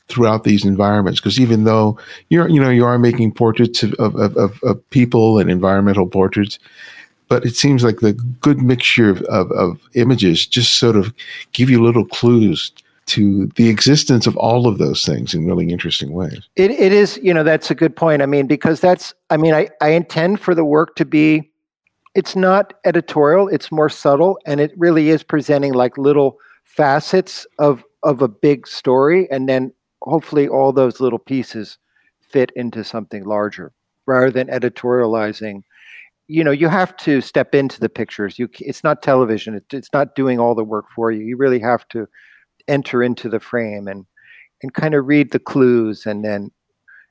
throughout 0.10 0.44
these 0.44 0.64
environments. 0.64 1.20
Because 1.20 1.40
even 1.40 1.64
though 1.64 1.98
you're 2.30 2.48
you 2.48 2.62
know 2.62 2.70
you 2.70 2.86
are 2.86 3.00
making 3.00 3.32
portraits 3.32 3.82
of, 3.82 3.94
of, 4.00 4.38
of, 4.38 4.60
of, 4.64 4.90
people 4.92 5.40
and 5.40 5.50
environmental 5.50 6.06
portraits, 6.06 6.60
but 7.28 7.44
it 7.46 7.56
seems 7.56 7.84
like 7.84 8.02
the 8.02 8.14
good 8.14 8.62
mixture 8.62 9.10
of, 9.10 9.24
of, 9.24 9.52
of 9.54 9.82
images 9.96 10.46
just 10.46 10.76
sort 10.76 10.96
of 10.96 11.12
give 11.52 11.68
you 11.68 11.84
little 11.84 12.06
clues 12.06 12.72
to 13.08 13.48
the 13.56 13.70
existence 13.70 14.28
of 14.28 14.38
all 14.38 14.68
of 14.68 14.78
those 14.78 15.04
things 15.04 15.34
in 15.34 15.48
really 15.48 15.72
interesting 15.72 16.12
ways. 16.12 16.48
It, 16.58 16.70
it 16.70 16.94
is, 16.94 17.20
you 17.24 17.34
know, 17.34 17.44
that's 17.44 17.72
a 17.72 17.76
good 17.76 17.96
point. 17.96 18.22
I 18.22 18.28
mean, 18.28 18.46
because 18.46 18.82
that's, 18.82 19.16
I 19.32 19.38
mean, 19.38 19.56
I, 19.56 19.70
I 19.82 19.90
intend 19.90 20.40
for 20.42 20.54
the 20.54 20.64
work 20.64 20.96
to 20.98 21.06
be, 21.06 21.50
it's 22.14 22.36
not 22.36 22.76
editorial, 22.86 23.48
it's 23.48 23.72
more 23.72 23.90
subtle, 23.90 24.38
and 24.46 24.60
it 24.60 24.74
really 24.78 25.10
is 25.10 25.24
presenting 25.24 25.74
like 25.74 25.98
little 25.98 26.38
facets 26.76 27.48
of, 27.58 27.84
of 28.04 28.22
a 28.22 28.28
big 28.28 28.68
story. 28.68 29.30
And 29.32 29.50
then 29.50 29.74
hopefully 30.02 30.48
all 30.48 30.72
those 30.72 31.00
little 31.00 31.20
pieces 31.20 31.78
fit 32.22 32.52
into 32.56 32.84
something 32.84 33.26
larger 33.26 33.74
rather 34.06 34.32
than 34.32 34.48
editorializing. 34.48 35.64
You 36.28 36.44
know 36.44 36.52
you 36.52 36.68
have 36.68 36.96
to 36.98 37.22
step 37.22 37.56
into 37.56 37.80
the 37.80 37.90
pictures. 37.90 38.38
You 38.38 38.48
it's 38.60 38.84
not 38.84 39.02
television. 39.02 39.56
It, 39.56 39.66
it's 39.74 39.90
not 39.94 40.14
doing 40.14 40.40
all 40.40 40.54
the 40.54 40.64
work 40.64 40.86
for 40.96 41.12
you. 41.12 41.24
You 41.24 41.38
really 41.38 41.60
have 41.60 41.88
to 41.90 42.08
enter 42.68 43.02
into 43.02 43.30
the 43.30 43.40
frame 43.40 43.88
and 43.88 44.06
and 44.62 44.74
kind 44.74 44.94
of 44.94 45.08
read 45.08 45.32
the 45.32 45.40
clues 45.40 46.06
and 46.06 46.24
then 46.24 46.52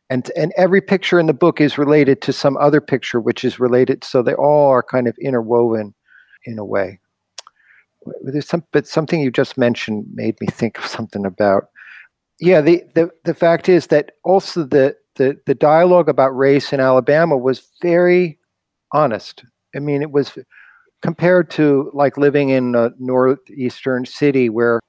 and 0.09 0.31
and 0.37 0.53
every 0.57 0.81
picture 0.81 1.19
in 1.19 1.27
the 1.27 1.33
book 1.33 1.61
is 1.61 1.79
related 1.79 2.23
to 2.23 2.33
some 2.33 2.57
other 2.59 2.81
picture 2.81 3.21
which 3.21 3.45
is 3.45 3.59
related 3.59 4.05
so 4.05 4.23
they 4.23 4.35
all 4.35 4.69
are 4.69 4.83
kind 4.83 5.09
of 5.09 5.19
interwoven 5.19 5.95
in 6.45 6.59
a 6.59 6.65
way 6.65 7.01
there's 8.23 8.49
some 8.49 8.65
but 8.73 8.87
something 8.87 9.21
you 9.21 9.31
just 9.31 9.59
mentioned 9.59 10.07
made 10.15 10.37
me 10.41 10.47
think 10.47 10.79
of 10.79 10.87
something 10.87 11.25
about 11.25 11.69
yeah 12.41 12.61
the 12.61 12.83
the, 12.95 13.11
the 13.25 13.35
fact 13.35 13.69
is 13.69 13.89
that 13.89 14.13
also 14.25 14.65
the 14.65 14.97
the 15.17 15.37
the 15.47 15.55
dialogue 15.55 16.09
about 16.09 16.37
race 16.37 16.73
in 16.73 16.81
alabama 16.81 17.37
was 17.37 17.69
very 17.83 18.39
honest 18.93 19.45
i 19.75 19.79
mean 19.79 20.03
it 20.03 20.11
was 20.11 20.39
compared 21.03 21.51
to 21.51 21.91
like 21.95 22.17
living 22.17 22.51
in 22.51 22.75
a 22.75 22.91
northeastern 22.99 24.05
city 24.05 24.49
where 24.49 24.81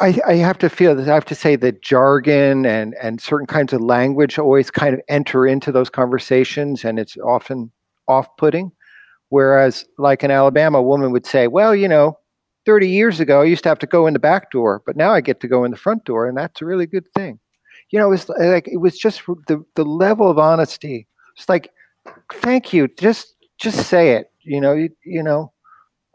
I, 0.00 0.18
I, 0.26 0.34
have 0.36 0.58
to 0.58 0.68
feel 0.68 0.96
that 0.96 1.08
I 1.08 1.14
have 1.14 1.24
to 1.26 1.34
say 1.34 1.54
that 1.56 1.80
jargon 1.80 2.66
and, 2.66 2.94
and 3.00 3.20
certain 3.20 3.46
kinds 3.46 3.72
of 3.72 3.82
language 3.82 4.36
always 4.36 4.68
kind 4.68 4.94
of 4.94 5.00
enter 5.08 5.46
into 5.46 5.70
those 5.70 5.90
conversations, 5.90 6.84
and 6.84 6.98
it's 6.98 7.16
often 7.18 7.70
off 8.08 8.26
putting. 8.36 8.72
Whereas, 9.28 9.84
like 9.98 10.24
in 10.24 10.30
Alabama, 10.30 10.78
a 10.78 10.82
woman 10.82 11.12
would 11.12 11.24
say, 11.24 11.46
Well, 11.46 11.74
you 11.74 11.86
know, 11.86 12.18
30 12.64 12.88
years 12.88 13.20
ago, 13.20 13.42
I 13.42 13.44
used 13.44 13.62
to 13.64 13.68
have 13.68 13.78
to 13.80 13.86
go 13.86 14.06
in 14.06 14.12
the 14.12 14.20
back 14.20 14.50
door, 14.50 14.82
but 14.86 14.96
now 14.96 15.12
I 15.12 15.20
get 15.20 15.40
to 15.40 15.48
go 15.48 15.64
in 15.64 15.70
the 15.70 15.76
front 15.76 16.04
door, 16.04 16.28
and 16.28 16.36
that's 16.36 16.62
a 16.62 16.64
really 16.64 16.86
good 16.86 17.08
thing. 17.08 17.38
You 17.90 17.98
know, 17.98 18.06
it 18.06 18.10
was 18.10 18.28
like 18.28 18.68
it 18.68 18.78
was 18.78 18.98
just 18.98 19.22
the, 19.48 19.64
the 19.74 19.84
level 19.84 20.30
of 20.30 20.38
honesty. 20.38 21.06
It's 21.36 21.48
like, 21.48 21.70
thank 22.32 22.72
you, 22.72 22.88
just 22.88 23.34
just 23.58 23.86
say 23.88 24.12
it. 24.12 24.30
You 24.42 24.60
know, 24.60 24.72
you, 24.72 24.90
you 25.04 25.22
know. 25.22 25.52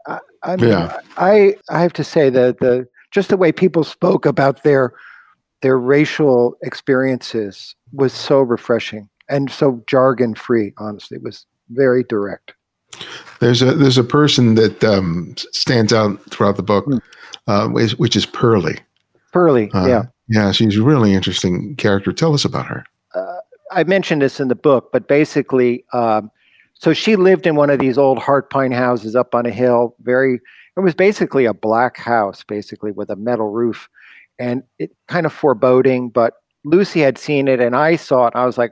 I, 0.06 0.18
I 0.42 0.56
mean, 0.56 0.70
yeah. 0.70 1.00
I 1.16 1.54
I 1.70 1.82
have 1.82 1.92
to 1.94 2.04
say 2.04 2.30
that 2.30 2.58
the 2.58 2.88
just 3.10 3.28
the 3.28 3.36
way 3.36 3.52
people 3.52 3.84
spoke 3.84 4.26
about 4.26 4.62
their 4.62 4.92
their 5.62 5.78
racial 5.78 6.56
experiences 6.62 7.74
was 7.92 8.12
so 8.12 8.40
refreshing 8.40 9.08
and 9.28 9.50
so 9.50 9.82
jargon 9.86 10.34
free. 10.34 10.72
Honestly, 10.78 11.16
it 11.16 11.22
was 11.22 11.46
very 11.70 12.04
direct. 12.04 12.54
There's 13.40 13.62
a 13.62 13.74
there's 13.74 13.98
a 13.98 14.04
person 14.04 14.54
that 14.56 14.82
um, 14.84 15.34
stands 15.52 15.92
out 15.92 16.20
throughout 16.30 16.56
the 16.56 16.62
book, 16.62 16.86
mm. 16.86 17.00
uh, 17.46 17.68
which 17.68 18.16
is 18.16 18.26
Pearlie. 18.26 18.78
Pearlie, 19.32 19.70
uh, 19.72 19.86
yeah, 19.86 20.02
yeah, 20.28 20.52
she's 20.52 20.76
a 20.76 20.82
really 20.82 21.12
interesting 21.14 21.76
character. 21.76 22.12
Tell 22.12 22.34
us 22.34 22.44
about 22.44 22.66
her. 22.66 22.84
Uh, 23.14 23.36
I 23.72 23.84
mentioned 23.84 24.22
this 24.22 24.40
in 24.40 24.48
the 24.48 24.54
book, 24.54 24.90
but 24.92 25.06
basically, 25.06 25.84
um, 25.92 26.30
so 26.74 26.92
she 26.92 27.16
lived 27.16 27.46
in 27.46 27.54
one 27.54 27.70
of 27.70 27.78
these 27.78 27.98
old 27.98 28.18
heart 28.18 28.50
pine 28.50 28.72
houses 28.72 29.14
up 29.14 29.34
on 29.34 29.46
a 29.46 29.50
hill, 29.50 29.94
very 30.00 30.40
it 30.78 30.80
was 30.82 30.94
basically 30.94 31.44
a 31.44 31.52
black 31.52 31.96
house, 31.96 32.44
basically 32.44 32.92
with 32.92 33.10
a 33.10 33.16
metal 33.16 33.50
roof, 33.50 33.88
and 34.38 34.62
it 34.78 34.92
kind 35.08 35.26
of 35.26 35.32
foreboding. 35.32 36.08
But 36.08 36.34
Lucy 36.64 37.00
had 37.00 37.18
seen 37.18 37.48
it, 37.48 37.60
and 37.60 37.74
I 37.74 37.96
saw 37.96 38.26
it. 38.26 38.34
And 38.34 38.42
I 38.42 38.46
was 38.46 38.56
like, 38.56 38.70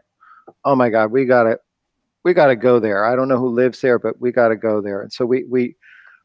"Oh 0.64 0.76
my 0.76 0.88
God, 0.88 1.10
we 1.10 1.24
gotta, 1.24 1.58
we 2.26 2.34
gotta 2.34 2.56
go 2.56 2.78
there." 2.78 3.04
I 3.04 3.16
don't 3.16 3.28
know 3.28 3.38
who 3.38 3.48
lives 3.48 3.80
there, 3.80 3.98
but 3.98 4.20
we 4.20 4.32
gotta 4.32 4.56
go 4.56 4.80
there. 4.80 5.00
And 5.02 5.12
so 5.12 5.24
we 5.24 5.44
we 5.44 5.76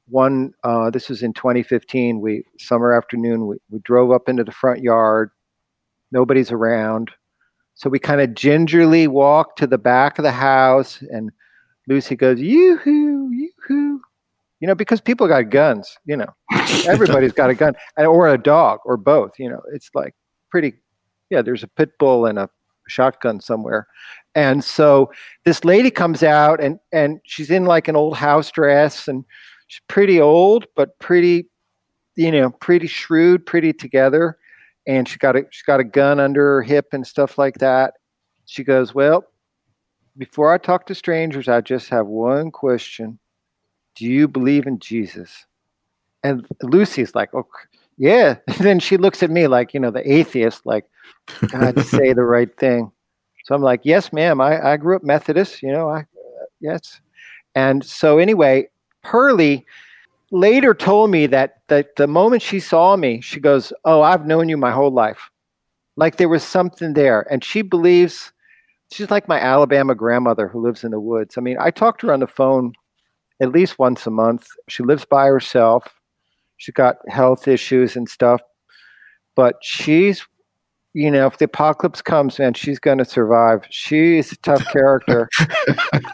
one. 0.10 0.54
Uh, 0.64 0.90
this 0.90 1.10
was 1.10 1.24
in 1.24 1.34
2015. 1.34 2.20
We 2.20 2.44
summer 2.60 2.94
afternoon. 2.94 3.48
We 3.48 3.58
we 3.70 3.80
drove 3.80 4.12
up 4.12 4.28
into 4.28 4.44
the 4.44 4.52
front 4.52 4.82
yard. 4.82 5.32
Nobody's 6.12 6.52
around, 6.52 7.12
so 7.76 7.90
we 7.90 8.00
kind 8.00 8.20
of 8.20 8.34
gingerly 8.34 9.08
walked 9.08 9.60
to 9.60 9.68
the 9.68 9.78
back 9.78 10.20
of 10.20 10.24
the 10.24 10.32
house, 10.32 11.02
and 11.02 11.32
Lucy 11.88 12.16
goes, 12.16 12.42
"Yoo-hoo, 12.42 13.32
yoo-hoo." 13.32 14.02
you 14.62 14.68
know, 14.68 14.76
because 14.76 15.02
people 15.02 15.28
got 15.28 15.50
guns, 15.50 15.98
you 16.06 16.16
know, 16.16 16.28
everybody's 16.88 17.34
got 17.34 17.50
a 17.50 17.56
gun 17.56 17.74
or 17.98 18.30
a 18.30 18.38
dog 18.38 18.80
or 18.86 18.96
both, 18.96 19.32
you 19.40 19.50
know, 19.50 19.62
it's 19.74 19.90
like 19.96 20.14
pretty, 20.52 20.74
yeah, 21.32 21.42
there's 21.42 21.64
a 21.64 21.68
pit 21.68 21.98
bull 21.98 22.28
and 22.28 22.38
a 22.38 22.48
shotgun 22.88 23.42
somewhere. 23.42 23.88
And 24.36 24.63
so 24.63 25.12
this 25.44 25.65
lady 25.65 25.91
comes 25.91 26.24
out 26.24 26.62
and, 26.62 26.80
and 26.91 27.20
she's 27.26 27.50
in 27.52 27.65
like 27.65 27.88
an 27.88 27.96
old 27.96 28.15
house 28.15 28.50
dress 28.52 29.08
and 29.08 29.26
she's 29.67 29.82
pretty 29.88 30.22
old, 30.22 30.65
but 30.76 30.98
pretty, 31.00 31.48
you 32.15 32.32
know, 32.32 32.50
pretty 32.50 32.88
shrewd, 32.88 33.46
pretty 33.46 33.74
together. 33.74 34.38
And 34.88 35.08
she 35.08 35.17
got 35.17 35.36
a, 35.36 35.46
she's 35.52 35.63
got 35.63 35.80
a 35.80 35.84
gun 35.84 36.20
under 36.20 36.56
her 36.56 36.62
hip 36.62 36.88
and 36.94 37.06
stuff 37.06 37.38
like 37.38 37.56
that. 37.56 37.96
She 38.46 38.63
goes, 38.63 38.96
well, 38.96 39.26
before 40.17 40.54
I 40.54 40.58
talk 40.58 40.86
to 40.88 40.96
strangers, 40.96 41.48
I 41.48 41.62
just 41.62 41.89
have 41.89 42.08
one 42.08 42.52
question 42.52 43.20
do 43.96 44.06
you 44.06 44.28
believe 44.28 44.67
in 44.67 44.80
Jesus? 44.80 45.46
And 46.24 46.48
Lucy's 46.62 47.13
like, 47.15 47.34
oh, 47.34 47.48
yeah. 47.98 48.38
And 48.48 48.58
then 48.60 48.80
she 48.80 48.98
looks 48.98 49.24
at 49.24 49.30
me 49.30 49.48
like, 49.48 49.74
you 49.74 49.80
know, 49.80 49.91
the 49.91 50.12
atheist, 50.12 50.65
like, 50.65 50.86
God, 51.48 51.80
say 51.82 52.13
the 52.13 52.24
right 52.24 52.54
thing. 52.56 52.91
So 53.45 53.56
I'm 53.56 53.62
like, 53.62 53.82
yes, 53.84 54.13
ma'am. 54.13 54.39
I, 54.39 54.73
I 54.73 54.77
grew 54.77 54.95
up 54.95 55.04
Methodist, 55.04 55.62
you 55.63 55.71
know, 55.71 55.89
I, 55.89 55.99
uh, 55.99 56.45
yes. 56.60 57.01
And 57.56 57.84
so 57.84 58.17
anyway, 58.17 58.69
Pearlie 59.04 59.65
later 60.32 60.73
told 60.73 61.10
me 61.10 61.27
that, 61.27 61.62
that 61.67 61.95
the 61.95 62.08
moment 62.08 62.41
she 62.41 62.60
saw 62.60 62.95
me, 62.95 63.19
she 63.21 63.39
goes, 63.39 63.73
oh, 63.84 64.01
I've 64.01 64.25
known 64.25 64.47
you 64.47 64.58
my 64.58 64.71
whole 64.71 64.91
life. 64.91 65.30
Like 65.97 66.17
there 66.17 66.30
was 66.30 66.43
something 66.43 66.93
there. 66.93 67.27
And 67.32 67.43
she 67.43 67.62
believes, 67.62 68.32
she's 68.91 69.12
like 69.12 69.27
my 69.27 69.39
Alabama 69.39 69.95
grandmother 69.95 70.47
who 70.47 70.62
lives 70.62 70.84
in 70.84 70.91
the 70.91 70.99
woods. 70.99 71.38
I 71.38 71.41
mean, 71.41 71.58
I 71.60 71.71
talked 71.71 72.01
to 72.01 72.08
her 72.08 72.13
on 72.13 72.21
the 72.21 72.27
phone 72.27 72.73
at 73.41 73.51
least 73.51 73.80
once 73.80 74.06
a 74.06 74.12
month. 74.12 74.47
She 74.69 74.84
lives 74.84 75.04
by 75.04 75.25
herself. 75.25 75.99
She's 76.58 76.75
got 76.75 76.97
health 77.10 77.47
issues 77.47 77.95
and 77.95 78.08
stuff, 78.08 78.39
but 79.36 79.56
she's, 79.62 80.27
you 80.93 81.10
know, 81.10 81.25
if 81.25 81.38
the 81.38 81.45
apocalypse 81.45 82.01
comes, 82.01 82.38
man, 82.38 82.54
she's 82.54 82.80
going 82.80 82.97
to 82.97 83.06
survive. 83.06 83.65
She's 83.69 84.32
a 84.32 84.38
tough 84.38 84.63
character, 84.71 85.30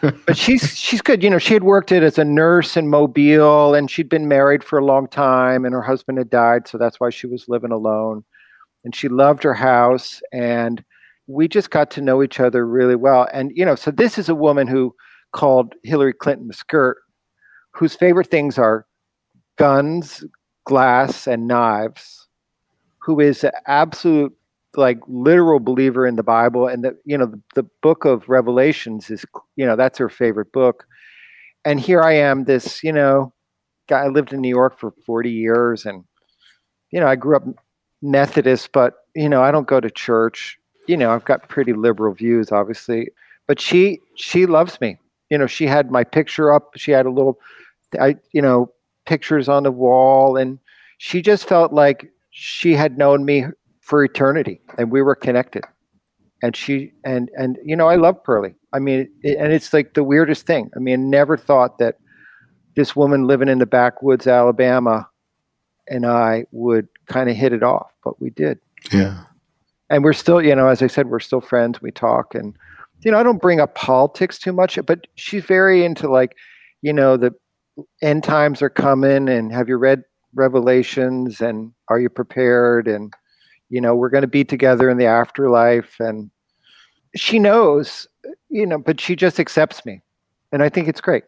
but 0.00 0.36
she's 0.36 0.78
she's 0.78 1.02
good. 1.02 1.22
You 1.22 1.30
know, 1.30 1.38
she 1.38 1.54
had 1.54 1.64
worked 1.64 1.90
it 1.90 2.02
as 2.02 2.18
a 2.18 2.24
nurse 2.24 2.76
in 2.76 2.88
Mobile, 2.88 3.74
and 3.74 3.90
she'd 3.90 4.08
been 4.08 4.28
married 4.28 4.62
for 4.62 4.78
a 4.78 4.84
long 4.84 5.08
time, 5.08 5.64
and 5.64 5.74
her 5.74 5.82
husband 5.82 6.18
had 6.18 6.30
died, 6.30 6.68
so 6.68 6.78
that's 6.78 7.00
why 7.00 7.10
she 7.10 7.26
was 7.26 7.48
living 7.48 7.72
alone. 7.72 8.24
And 8.84 8.94
she 8.94 9.08
loved 9.08 9.42
her 9.42 9.54
house, 9.54 10.20
and 10.32 10.84
we 11.26 11.48
just 11.48 11.70
got 11.70 11.90
to 11.92 12.00
know 12.00 12.22
each 12.22 12.38
other 12.38 12.66
really 12.66 12.96
well. 12.96 13.28
And 13.32 13.50
you 13.54 13.64
know, 13.64 13.74
so 13.74 13.90
this 13.90 14.16
is 14.16 14.28
a 14.28 14.34
woman 14.34 14.68
who 14.68 14.94
called 15.32 15.74
Hillary 15.82 16.14
Clinton 16.14 16.46
the 16.48 16.54
skirt 16.54 16.98
whose 17.78 17.94
favorite 17.94 18.28
things 18.28 18.58
are 18.58 18.86
guns, 19.56 20.24
glass, 20.64 21.26
and 21.26 21.46
knives, 21.46 22.28
who 23.00 23.20
is 23.20 23.44
an 23.44 23.52
absolute 23.66 24.34
like 24.76 24.98
literal 25.06 25.60
believer 25.60 26.06
in 26.06 26.16
the 26.16 26.22
Bible 26.22 26.68
and 26.68 26.84
the 26.84 26.96
you 27.04 27.16
know 27.16 27.26
the, 27.26 27.40
the 27.54 27.68
book 27.82 28.04
of 28.04 28.28
Revelations 28.28 29.10
is 29.10 29.24
you 29.56 29.66
know 29.66 29.76
that's 29.76 29.98
her 29.98 30.08
favorite 30.08 30.52
book. 30.52 30.86
And 31.64 31.80
here 31.80 32.02
I 32.02 32.14
am, 32.14 32.44
this, 32.44 32.82
you 32.82 32.92
know, 32.92 33.32
guy 33.88 34.04
I 34.04 34.08
lived 34.08 34.32
in 34.32 34.40
New 34.40 34.48
York 34.48 34.78
for 34.78 34.92
40 35.04 35.30
years 35.30 35.84
and 35.84 36.04
you 36.90 37.00
know, 37.00 37.06
I 37.06 37.16
grew 37.16 37.36
up 37.36 37.44
Methodist, 38.00 38.72
but 38.72 38.94
you 39.14 39.28
know, 39.28 39.42
I 39.42 39.50
don't 39.50 39.66
go 39.66 39.80
to 39.80 39.90
church. 39.90 40.58
You 40.86 40.96
know, 40.96 41.10
I've 41.10 41.24
got 41.24 41.48
pretty 41.48 41.72
liberal 41.72 42.14
views, 42.14 42.50
obviously. 42.52 43.08
But 43.46 43.60
she 43.60 44.00
she 44.14 44.46
loves 44.46 44.80
me. 44.80 44.98
You 45.30 45.38
know, 45.38 45.46
she 45.46 45.66
had 45.66 45.90
my 45.90 46.04
picture 46.04 46.52
up. 46.52 46.70
She 46.76 46.92
had 46.92 47.06
a 47.06 47.10
little 47.10 47.38
I, 47.98 48.16
you 48.32 48.42
know, 48.42 48.72
pictures 49.06 49.48
on 49.48 49.62
the 49.62 49.72
wall, 49.72 50.36
and 50.36 50.58
she 50.98 51.22
just 51.22 51.48
felt 51.48 51.72
like 51.72 52.10
she 52.30 52.74
had 52.74 52.98
known 52.98 53.24
me 53.24 53.46
for 53.88 54.04
eternity, 54.04 54.60
and 54.76 54.92
we 54.92 55.02
were 55.02 55.14
connected. 55.16 55.64
and 56.42 56.54
she 56.54 56.92
and 57.04 57.30
and 57.36 57.58
you 57.64 57.76
know 57.76 57.88
I 57.88 57.96
love 57.96 58.22
Pearlie. 58.22 58.54
I 58.72 58.78
mean, 58.78 59.08
it, 59.22 59.38
and 59.38 59.52
it's 59.52 59.72
like 59.72 59.94
the 59.94 60.04
weirdest 60.04 60.46
thing. 60.46 60.70
I 60.76 60.78
mean, 60.78 61.10
never 61.10 61.36
thought 61.36 61.78
that 61.78 61.96
this 62.76 62.94
woman 62.94 63.26
living 63.26 63.48
in 63.48 63.58
the 63.58 63.66
backwoods, 63.66 64.26
Alabama, 64.26 65.08
and 65.88 66.06
I 66.06 66.44
would 66.52 66.88
kind 67.06 67.28
of 67.30 67.36
hit 67.36 67.52
it 67.52 67.62
off, 67.62 67.92
but 68.04 68.20
we 68.20 68.30
did. 68.30 68.58
Yeah. 68.92 69.24
And 69.90 70.04
we're 70.04 70.12
still, 70.12 70.42
you 70.42 70.54
know, 70.54 70.68
as 70.68 70.82
I 70.82 70.86
said, 70.86 71.08
we're 71.08 71.18
still 71.18 71.40
friends. 71.40 71.80
We 71.82 71.90
talk, 71.90 72.34
and 72.34 72.54
you 73.00 73.10
know, 73.10 73.18
I 73.18 73.22
don't 73.22 73.42
bring 73.42 73.60
up 73.60 73.74
politics 73.74 74.38
too 74.38 74.52
much, 74.52 74.78
but 74.86 75.06
she's 75.14 75.44
very 75.44 75.84
into 75.84 76.08
like, 76.10 76.36
you 76.82 76.92
know, 76.92 77.16
the 77.16 77.32
end 78.02 78.22
times 78.22 78.60
are 78.62 78.70
coming, 78.70 79.28
and 79.28 79.52
have 79.52 79.68
you 79.68 79.76
read 79.76 80.02
Revelations, 80.34 81.40
and 81.40 81.72
are 81.88 81.98
you 81.98 82.10
prepared, 82.10 82.86
and 82.86 83.12
you 83.70 83.80
know, 83.80 83.94
we're 83.94 84.08
going 84.08 84.22
to 84.22 84.28
be 84.28 84.44
together 84.44 84.88
in 84.90 84.98
the 84.98 85.06
afterlife, 85.06 85.98
and 86.00 86.30
she 87.14 87.38
knows, 87.38 88.06
you 88.48 88.66
know, 88.66 88.78
but 88.78 89.00
she 89.00 89.16
just 89.16 89.38
accepts 89.38 89.84
me, 89.84 90.02
and 90.52 90.62
I 90.62 90.68
think 90.68 90.88
it's 90.88 91.00
great. 91.00 91.24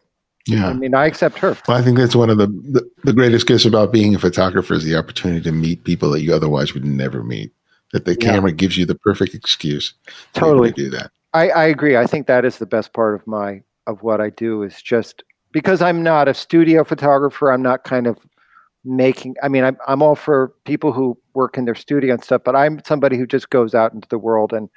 Yeah. 0.47 0.67
I 0.67 0.73
mean, 0.73 0.95
I 0.95 1.05
accept 1.05 1.37
her. 1.39 1.55
Well, 1.67 1.77
I 1.77 1.83
think 1.83 1.97
that's 1.97 2.15
one 2.15 2.29
of 2.29 2.37
the, 2.37 2.47
the, 2.47 2.89
the 3.03 3.13
greatest 3.13 3.45
gifts 3.45 3.65
about 3.65 3.91
being 3.91 4.15
a 4.15 4.19
photographer 4.19 4.73
is 4.73 4.83
the 4.83 4.95
opportunity 4.95 5.41
to 5.41 5.51
meet 5.51 5.83
people 5.83 6.09
that 6.11 6.21
you 6.21 6.33
otherwise 6.33 6.73
would 6.73 6.85
never 6.85 7.23
meet. 7.23 7.51
That 7.93 8.05
the 8.05 8.15
camera 8.15 8.51
yeah. 8.51 8.55
gives 8.55 8.77
you 8.77 8.85
the 8.85 8.95
perfect 8.95 9.35
excuse 9.35 9.93
to 10.33 10.39
totally 10.39 10.71
do 10.71 10.89
that. 10.91 11.11
I, 11.33 11.49
I 11.49 11.65
agree. 11.65 11.97
I 11.97 12.07
think 12.07 12.25
that 12.27 12.45
is 12.45 12.57
the 12.57 12.65
best 12.65 12.93
part 12.93 13.15
of 13.15 13.27
my 13.27 13.63
of 13.85 14.01
what 14.01 14.21
I 14.21 14.29
do 14.29 14.63
is 14.63 14.81
just 14.81 15.23
because 15.51 15.81
I'm 15.81 16.01
not 16.01 16.29
a 16.29 16.33
studio 16.33 16.83
photographer. 16.85 17.51
I'm 17.51 17.61
not 17.61 17.83
kind 17.83 18.07
of 18.07 18.17
making. 18.83 19.35
I 19.43 19.47
mean, 19.47 19.63
I'm 19.63 19.77
I'm 19.87 20.01
all 20.01 20.15
for 20.15 20.53
people 20.65 20.91
who 20.91 21.17
work 21.33 21.57
in 21.57 21.65
their 21.65 21.75
studio 21.75 22.13
and 22.13 22.23
stuff, 22.23 22.41
but 22.43 22.55
I'm 22.55 22.81
somebody 22.85 23.17
who 23.17 23.25
just 23.25 23.49
goes 23.49 23.75
out 23.75 23.93
into 23.93 24.07
the 24.09 24.17
world 24.17 24.53
and 24.53 24.69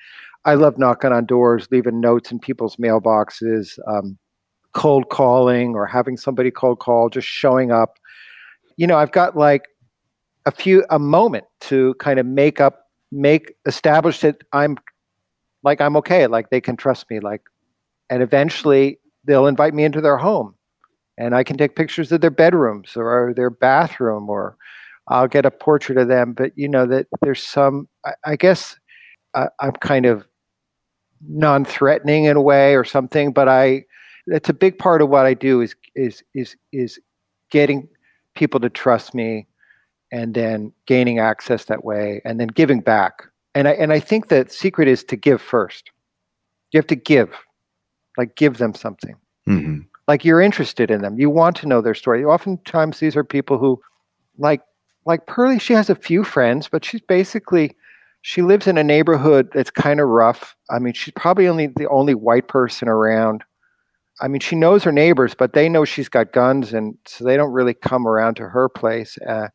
I 0.45 0.55
love 0.55 0.79
knocking 0.79 1.13
on 1.13 1.25
doors, 1.25 1.69
leaving 1.71 2.01
notes 2.01 2.31
in 2.31 2.39
people's 2.39 2.77
mailboxes. 2.77 3.79
Um, 3.89 4.19
cold 4.75 5.09
calling 5.09 5.75
or 5.75 5.87
having 5.87 6.17
somebody 6.17 6.51
cold 6.51 6.81
call, 6.81 7.09
just 7.09 7.27
showing 7.27 7.71
up. 7.73 7.99
You 8.77 8.87
know, 8.87 8.99
I've 8.99 9.13
got 9.13 9.37
like 9.37 9.69
a 10.47 10.51
few 10.51 10.85
a 10.91 10.99
moment 10.99 11.47
to 11.61 11.95
kind 12.01 12.19
of 12.19 12.27
make 12.27 12.61
up 12.61 12.81
make 13.11 13.55
establish 13.67 14.21
that 14.21 14.43
I'm 14.53 14.77
like 15.63 15.81
I'm 15.81 15.97
okay, 15.99 16.27
like 16.27 16.51
they 16.51 16.61
can 16.61 16.77
trust 16.77 17.09
me, 17.09 17.21
like 17.21 17.43
and 18.11 18.23
eventually 18.23 18.99
they'll 19.25 19.47
invite 19.47 19.73
me 19.73 19.85
into 19.85 20.01
their 20.01 20.19
home 20.19 20.54
and 21.19 21.35
I 21.35 21.45
can 21.45 21.57
take 21.57 21.77
pictures 21.77 22.11
of 22.13 22.21
their 22.21 22.31
bedrooms 22.31 22.97
or 22.97 23.33
their 23.37 23.51
bathroom 23.51 24.29
or 24.29 24.57
I'll 25.09 25.29
get 25.29 25.47
a 25.47 25.51
portrait 25.51 25.99
of 25.99 26.09
them. 26.09 26.33
But 26.33 26.53
you 26.57 26.69
know 26.69 26.87
that 26.87 27.07
there's 27.23 27.43
some 27.43 27.89
I, 28.05 28.13
I 28.25 28.37
guess 28.37 28.77
I, 29.35 29.49
I'm 29.61 29.73
kind 29.73 30.07
of 30.07 30.27
non-threatening 31.27 32.25
in 32.25 32.37
a 32.37 32.43
way 32.43 32.77
or 32.77 32.85
something, 32.85 33.33
but 33.33 33.49
I 33.49 33.85
that's 34.27 34.49
a 34.49 34.55
big 34.55 34.79
part 34.79 35.03
of 35.03 35.09
what 35.09 35.27
I 35.27 35.35
do 35.35 35.61
is 35.61 35.75
is 35.95 36.23
is 36.35 36.57
is 36.73 36.99
getting 37.51 37.89
people 38.35 38.61
to 38.61 38.71
trust 38.71 39.15
me 39.15 39.47
and 40.11 40.35
then 40.35 40.73
gaining 40.87 41.19
access 41.19 41.67
that 41.67 41.85
way 41.85 42.21
and 42.25 42.41
then 42.41 42.49
giving 42.49 42.81
back. 42.81 43.25
And 43.55 43.69
I 43.69 43.73
and 43.73 43.93
I 43.93 44.01
think 44.01 44.29
the 44.29 44.47
secret 44.49 44.89
is 44.89 45.05
to 45.05 45.17
give 45.17 45.41
first. 45.41 45.91
You 46.73 46.79
have 46.79 46.87
to 46.89 46.97
give. 46.97 47.31
Like 48.17 48.37
give 48.37 48.59
them 48.59 48.75
something. 48.75 49.17
Mm-hmm. 49.49 49.81
Like 50.07 50.25
you're 50.25 50.41
interested 50.41 50.91
in 50.91 51.03
them. 51.03 51.19
You 51.19 51.31
want 51.31 51.57
to 51.57 51.67
know 51.67 51.81
their 51.81 51.95
story. 51.95 52.25
Oftentimes 52.25 53.01
these 53.01 53.17
are 53.17 53.25
people 53.25 53.59
who 53.59 53.81
like 54.39 54.61
like 55.07 55.27
Pearlie, 55.27 55.59
she 55.59 55.75
has 55.75 55.91
a 55.91 55.95
few 55.95 56.25
friends, 56.25 56.69
but 56.71 56.85
she's 56.85 57.01
basically 57.03 57.77
she 58.23 58.43
lives 58.43 58.67
in 58.67 58.79
a 58.79 58.85
neighborhood 58.85 59.51
that's 59.53 59.71
kind 59.71 60.01
of 60.01 60.09
rough. 60.09 60.57
I 60.71 60.79
mean, 60.79 60.95
she's 60.95 61.13
probably 61.15 61.47
only 61.47 61.69
the 61.69 61.89
only 61.89 62.15
white 62.15 62.49
person 62.49 62.89
around 62.89 63.45
I 64.21 64.29
mean, 64.29 64.41
she 64.41 64.57
knows 64.57 64.85
her 64.85 64.93
neighbors, 64.93 65.35
but 65.35 65.55
they 65.55 65.69
know 65.69 65.85
she's 65.85 66.09
got 66.09 66.33
guns, 66.33 66.73
and 66.73 66.97
so 67.07 67.25
they 67.25 67.37
don't 67.37 67.53
really 67.53 67.75
come 67.75 68.07
around 68.07 68.37
to 68.37 68.49
her 68.49 68.69
place. 68.69 69.19
Uh, 69.27 69.49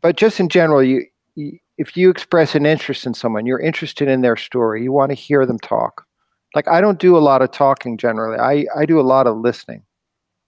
but 0.00 0.16
just 0.16 0.40
in 0.40 0.48
general, 0.48 0.82
you, 0.82 1.04
you, 1.34 1.58
if 1.76 1.96
you 1.96 2.10
express 2.10 2.54
an 2.54 2.64
interest 2.64 3.04
in 3.04 3.14
someone, 3.14 3.46
you're 3.46 3.60
interested 3.60 4.08
in 4.08 4.22
their 4.22 4.36
story. 4.36 4.82
You 4.82 4.92
want 4.92 5.10
to 5.10 5.14
hear 5.14 5.44
them 5.44 5.58
talk. 5.58 6.06
Like 6.54 6.68
I 6.68 6.80
don't 6.80 6.98
do 6.98 7.16
a 7.16 7.18
lot 7.18 7.42
of 7.42 7.52
talking 7.52 7.96
generally. 7.96 8.38
I, 8.38 8.66
I 8.76 8.86
do 8.86 8.98
a 8.98 9.02
lot 9.02 9.26
of 9.26 9.36
listening. 9.36 9.82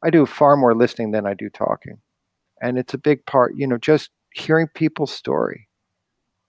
I 0.02 0.10
do 0.10 0.26
far 0.26 0.56
more 0.56 0.74
listening 0.74 1.12
than 1.12 1.26
I 1.26 1.34
do 1.34 1.48
talking, 1.48 1.98
and 2.60 2.76
it's 2.76 2.92
a 2.92 2.98
big 2.98 3.24
part. 3.26 3.54
You 3.56 3.68
know, 3.68 3.78
just 3.78 4.10
hearing 4.34 4.66
people's 4.74 5.12
story, 5.12 5.68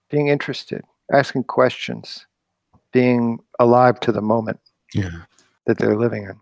being 0.09 0.27
interested, 0.27 0.83
asking 1.11 1.43
questions, 1.43 2.25
being 2.91 3.39
alive 3.59 3.99
to 4.01 4.11
the 4.11 4.21
moment 4.21 4.59
yeah. 4.93 5.25
that 5.67 5.77
they're 5.77 5.97
living 5.97 6.23
in. 6.23 6.39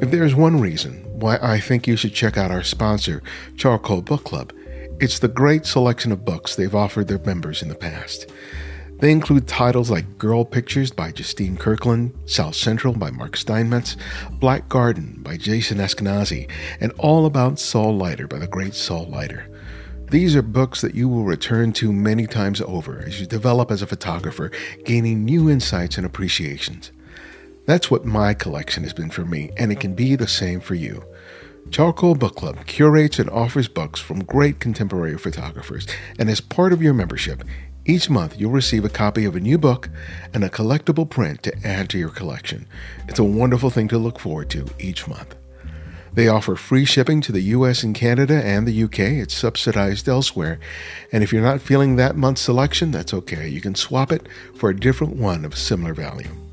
If 0.00 0.12
there's 0.12 0.36
one 0.36 0.60
reason 0.60 1.03
why 1.24 1.38
I 1.40 1.58
think 1.58 1.86
you 1.86 1.96
should 1.96 2.12
check 2.12 2.36
out 2.36 2.50
our 2.50 2.62
sponsor, 2.62 3.22
Charcoal 3.56 4.02
Book 4.02 4.24
Club, 4.24 4.52
it's 5.00 5.20
the 5.20 5.26
great 5.26 5.64
selection 5.64 6.12
of 6.12 6.22
books 6.22 6.54
they've 6.54 6.74
offered 6.74 7.08
their 7.08 7.18
members 7.20 7.62
in 7.62 7.70
the 7.70 7.74
past. 7.74 8.30
They 8.98 9.10
include 9.10 9.48
titles 9.48 9.90
like 9.90 10.18
Girl 10.18 10.44
Pictures 10.44 10.90
by 10.90 11.12
Justine 11.12 11.56
Kurland, 11.56 12.12
South 12.28 12.54
Central 12.54 12.92
by 12.92 13.10
Mark 13.10 13.38
Steinmetz, 13.38 13.96
Black 14.32 14.68
Garden 14.68 15.20
by 15.22 15.38
Jason 15.38 15.78
Eskenazi, 15.78 16.46
and 16.78 16.92
All 16.98 17.24
About 17.24 17.58
Saul 17.58 17.96
Leiter 17.96 18.28
by 18.28 18.38
the 18.38 18.46
great 18.46 18.74
Saul 18.74 19.06
Leiter. 19.06 19.48
These 20.10 20.36
are 20.36 20.42
books 20.42 20.82
that 20.82 20.94
you 20.94 21.08
will 21.08 21.24
return 21.24 21.72
to 21.74 21.90
many 21.90 22.26
times 22.26 22.60
over 22.60 22.98
as 22.98 23.18
you 23.18 23.24
develop 23.24 23.70
as 23.70 23.80
a 23.80 23.86
photographer, 23.86 24.50
gaining 24.84 25.24
new 25.24 25.48
insights 25.48 25.96
and 25.96 26.04
appreciations. 26.04 26.92
That's 27.64 27.90
what 27.90 28.04
my 28.04 28.34
collection 28.34 28.82
has 28.82 28.92
been 28.92 29.08
for 29.08 29.24
me, 29.24 29.50
and 29.56 29.72
it 29.72 29.80
can 29.80 29.94
be 29.94 30.16
the 30.16 30.28
same 30.28 30.60
for 30.60 30.74
you. 30.74 31.02
Charcoal 31.70 32.14
Book 32.14 32.36
Club 32.36 32.66
curates 32.66 33.18
and 33.18 33.28
offers 33.30 33.68
books 33.68 34.00
from 34.00 34.24
great 34.24 34.60
contemporary 34.60 35.18
photographers, 35.18 35.86
and 36.18 36.30
as 36.30 36.40
part 36.40 36.72
of 36.72 36.82
your 36.82 36.94
membership, 36.94 37.42
each 37.84 38.08
month 38.08 38.38
you'll 38.38 38.50
receive 38.50 38.84
a 38.84 38.88
copy 38.88 39.24
of 39.24 39.34
a 39.34 39.40
new 39.40 39.58
book 39.58 39.90
and 40.32 40.44
a 40.44 40.48
collectible 40.48 41.08
print 41.08 41.42
to 41.42 41.66
add 41.66 41.88
to 41.90 41.98
your 41.98 42.10
collection. 42.10 42.66
It's 43.08 43.18
a 43.18 43.24
wonderful 43.24 43.70
thing 43.70 43.88
to 43.88 43.98
look 43.98 44.20
forward 44.20 44.50
to 44.50 44.66
each 44.78 45.08
month. 45.08 45.34
They 46.14 46.28
offer 46.28 46.54
free 46.54 46.84
shipping 46.84 47.20
to 47.22 47.32
the 47.32 47.42
US 47.42 47.82
and 47.82 47.94
Canada 47.94 48.40
and 48.44 48.68
the 48.68 48.84
UK. 48.84 49.00
It's 49.00 49.34
subsidized 49.34 50.08
elsewhere. 50.08 50.60
And 51.10 51.24
if 51.24 51.32
you're 51.32 51.42
not 51.42 51.60
feeling 51.60 51.96
that 51.96 52.14
month's 52.14 52.42
selection, 52.42 52.92
that's 52.92 53.12
okay. 53.12 53.48
You 53.48 53.60
can 53.60 53.74
swap 53.74 54.12
it 54.12 54.28
for 54.54 54.70
a 54.70 54.78
different 54.78 55.16
one 55.16 55.44
of 55.44 55.58
similar 55.58 55.92
value. 55.92 56.43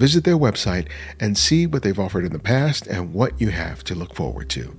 Visit 0.00 0.24
their 0.24 0.38
website 0.38 0.88
and 1.20 1.36
see 1.36 1.66
what 1.66 1.82
they've 1.82 1.98
offered 1.98 2.24
in 2.24 2.32
the 2.32 2.38
past 2.38 2.86
and 2.86 3.12
what 3.12 3.38
you 3.38 3.50
have 3.50 3.84
to 3.84 3.94
look 3.94 4.14
forward 4.14 4.48
to. 4.48 4.74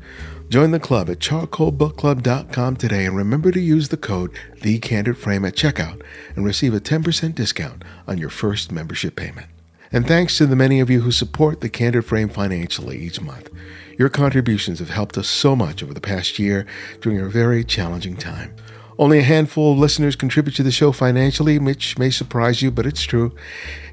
Join 0.50 0.72
the 0.72 0.80
club 0.80 1.12
at 1.12 1.20
charcoalbookclub.com 1.20 2.76
today 2.76 3.06
and 3.06 3.16
remember 3.16 3.52
to 3.52 3.60
use 3.60 3.90
the 3.90 3.98
code 3.98 4.32
TheCandidFrame 4.62 5.48
at 5.48 5.56
checkout 5.56 6.02
and 6.36 6.44
receive 6.44 6.74
a 6.74 6.80
10% 6.80 7.36
discount 7.36 7.84
on 8.08 8.18
your 8.18 8.32
first 8.32 8.72
membership 8.72 9.16
payment. 9.16 9.46
And 9.92 10.08
thanks 10.08 10.40
to 10.40 10.48
the 10.48 10.56
many 10.56 10.80
of 10.80 10.90
you 10.90 11.02
who 11.02 11.12
support 11.12 11.62
the 11.62 11.70
Candid 11.70 12.04
Frame 12.04 12.30
financially 12.30 12.98
each 12.98 13.22
month. 13.22 13.52
Your 14.00 14.10
contributions 14.10 14.80
have 14.80 14.90
helped 14.90 15.20
us 15.20 15.28
so 15.28 15.56
much 15.56 15.84
over 15.84 15.94
the 15.94 16.02
past 16.02 16.40
year 16.40 16.66
during 17.00 17.20
a 17.20 17.30
very 17.30 17.64
challenging 17.64 18.18
time. 18.18 18.56
Only 19.02 19.18
a 19.18 19.24
handful 19.24 19.74
of 19.74 19.80
listeners 19.80 20.16
contribute 20.16 20.56
to 20.58 20.64
the 20.64 20.72
show 20.72 20.92
financially, 20.92 21.58
which 21.58 21.98
may 21.98 22.12
surprise 22.12 22.62
you, 22.62 22.70
but 22.70 22.86
it's 22.86 23.02
true. 23.02 23.34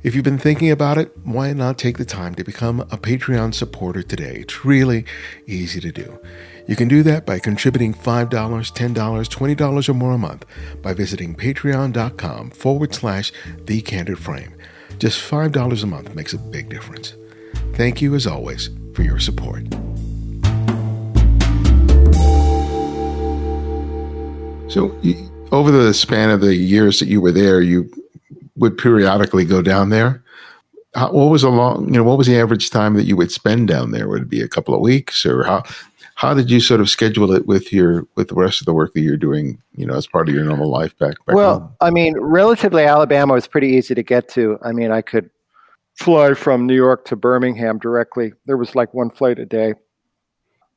If 0.03 0.15
you've 0.15 0.23
been 0.23 0.37
thinking 0.37 0.71
about 0.71 0.99
it, 0.99 1.17
why 1.25 1.51
not 1.55 1.79
take 1.79 1.97
the 1.97 2.05
time 2.05 2.35
to 2.35 2.45
become 2.45 2.81
a 2.81 2.99
Patreon 2.99 3.55
supporter 3.55 4.03
today? 4.03 4.37
It's 4.41 4.67
really 4.67 5.07
easy 5.47 5.81
to 5.81 5.91
do. 5.91 6.19
You 6.67 6.77
can 6.77 6.89
do 6.89 7.03
that 7.05 7.25
by 7.25 7.39
contributing 7.39 7.95
$5, 7.95 8.29
$10, 8.29 8.95
$20 8.95 9.89
or 9.89 9.95
more 9.95 10.13
a 10.13 10.19
month 10.19 10.45
by 10.83 10.93
visiting 10.93 11.35
patreon.com 11.35 12.51
forward 12.51 12.95
slash 12.95 13.33
the 13.65 13.81
candid 13.81 14.19
frame. 14.19 14.55
Just 14.99 15.23
$5 15.23 15.83
a 15.83 15.87
month 15.87 16.15
makes 16.15 16.35
a 16.35 16.39
big 16.39 16.69
difference. 16.69 17.15
Thank 17.73 18.03
you, 18.03 18.15
as 18.15 18.27
always, 18.27 18.69
for 18.93 19.05
your 19.05 19.21
support. 19.21 19.65
So, 24.69 24.95
over 25.51 25.71
the 25.71 25.95
span 25.95 26.29
of 26.31 26.43
the 26.43 26.55
years 26.55 26.99
that 26.99 27.09
you 27.09 27.23
were 27.23 27.33
there, 27.33 27.63
you 27.63 27.91
would 28.57 28.77
periodically 28.77 29.47
go 29.47 29.63
down 29.63 29.89
there. 29.89 30.23
How, 30.95 31.11
what 31.11 31.31
was 31.31 31.43
a 31.43 31.49
long, 31.49 31.87
you 31.87 31.95
know, 31.95 32.05
what 32.05 32.19
was 32.19 32.27
the 32.27 32.39
average 32.39 32.69
time 32.69 32.95
that 32.95 33.05
you 33.05 33.17
would 33.17 33.33
spend 33.33 33.69
down 33.69 33.93
there? 33.93 34.09
Would 34.09 34.23
it 34.23 34.29
be 34.29 34.43
a 34.43 34.49
couple 34.49 34.75
of 34.75 34.81
weeks, 34.81 35.25
or 35.25 35.45
how? 35.45 35.63
How 36.17 36.35
did 36.35 36.51
you 36.51 36.59
sort 36.59 36.81
of 36.81 36.91
schedule 36.91 37.31
it 37.33 37.47
with 37.47 37.73
your 37.73 38.07
with 38.17 38.29
the 38.29 38.35
rest 38.35 38.61
of 38.61 38.67
the 38.67 38.75
work 38.75 38.93
that 38.93 39.01
you're 39.01 39.17
doing, 39.17 39.63
you 39.77 39.87
know, 39.87 39.95
as 39.95 40.07
part 40.07 40.29
of 40.29 40.35
your 40.35 40.45
normal 40.45 40.69
life 40.69 40.97
back? 40.99 41.15
back 41.25 41.37
well, 41.37 41.61
home? 41.61 41.77
I 41.81 41.91
mean, 41.91 42.19
relatively, 42.19 42.85
Alabama 42.85 43.35
was 43.35 43.47
pretty 43.47 43.69
easy 43.69 43.95
to 43.95 44.03
get 44.03 44.29
to. 44.31 44.59
I 44.63 44.73
mean, 44.73 44.91
I 44.91 45.01
could 45.01 45.31
fly 45.95 46.35
from 46.35 46.67
New 46.67 46.75
York 46.75 47.05
to 47.07 47.17
Birmingham 47.17 47.79
directly. 47.79 48.33
There 48.47 48.57
was 48.57 48.75
like 48.75 48.93
one 48.93 49.11
flight 49.11 49.39
a 49.39 49.47
day. 49.47 49.75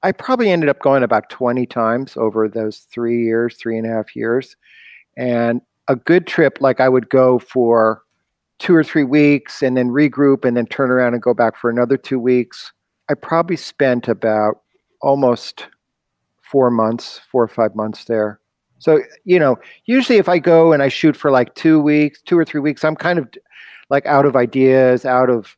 I 0.03 0.11
probably 0.11 0.49
ended 0.49 0.69
up 0.69 0.79
going 0.79 1.03
about 1.03 1.29
20 1.29 1.65
times 1.67 2.17
over 2.17 2.47
those 2.47 2.79
three 2.91 3.23
years, 3.23 3.55
three 3.55 3.77
and 3.77 3.85
a 3.85 3.89
half 3.89 4.15
years. 4.15 4.55
And 5.17 5.61
a 5.87 5.95
good 5.95 6.25
trip, 6.25 6.57
like 6.59 6.79
I 6.79 6.89
would 6.89 7.09
go 7.09 7.37
for 7.39 8.01
two 8.59 8.75
or 8.75 8.83
three 8.83 9.03
weeks 9.03 9.61
and 9.61 9.75
then 9.75 9.89
regroup 9.89 10.45
and 10.45 10.55
then 10.55 10.65
turn 10.65 10.91
around 10.91 11.13
and 11.13 11.21
go 11.21 11.33
back 11.33 11.57
for 11.57 11.69
another 11.69 11.97
two 11.97 12.19
weeks. 12.19 12.71
I 13.09 13.13
probably 13.13 13.57
spent 13.57 14.07
about 14.07 14.61
almost 15.01 15.67
four 16.39 16.69
months, 16.71 17.19
four 17.31 17.43
or 17.43 17.47
five 17.47 17.75
months 17.75 18.05
there. 18.05 18.39
So, 18.79 19.01
you 19.25 19.37
know, 19.37 19.57
usually 19.85 20.17
if 20.17 20.27
I 20.27 20.39
go 20.39 20.73
and 20.73 20.81
I 20.81 20.87
shoot 20.87 21.15
for 21.15 21.29
like 21.29 21.53
two 21.55 21.79
weeks, 21.79 22.21
two 22.21 22.37
or 22.37 22.45
three 22.45 22.61
weeks, 22.61 22.83
I'm 22.83 22.95
kind 22.95 23.19
of 23.19 23.29
like 23.89 24.05
out 24.05 24.25
of 24.25 24.35
ideas, 24.35 25.05
out 25.05 25.29
of, 25.29 25.55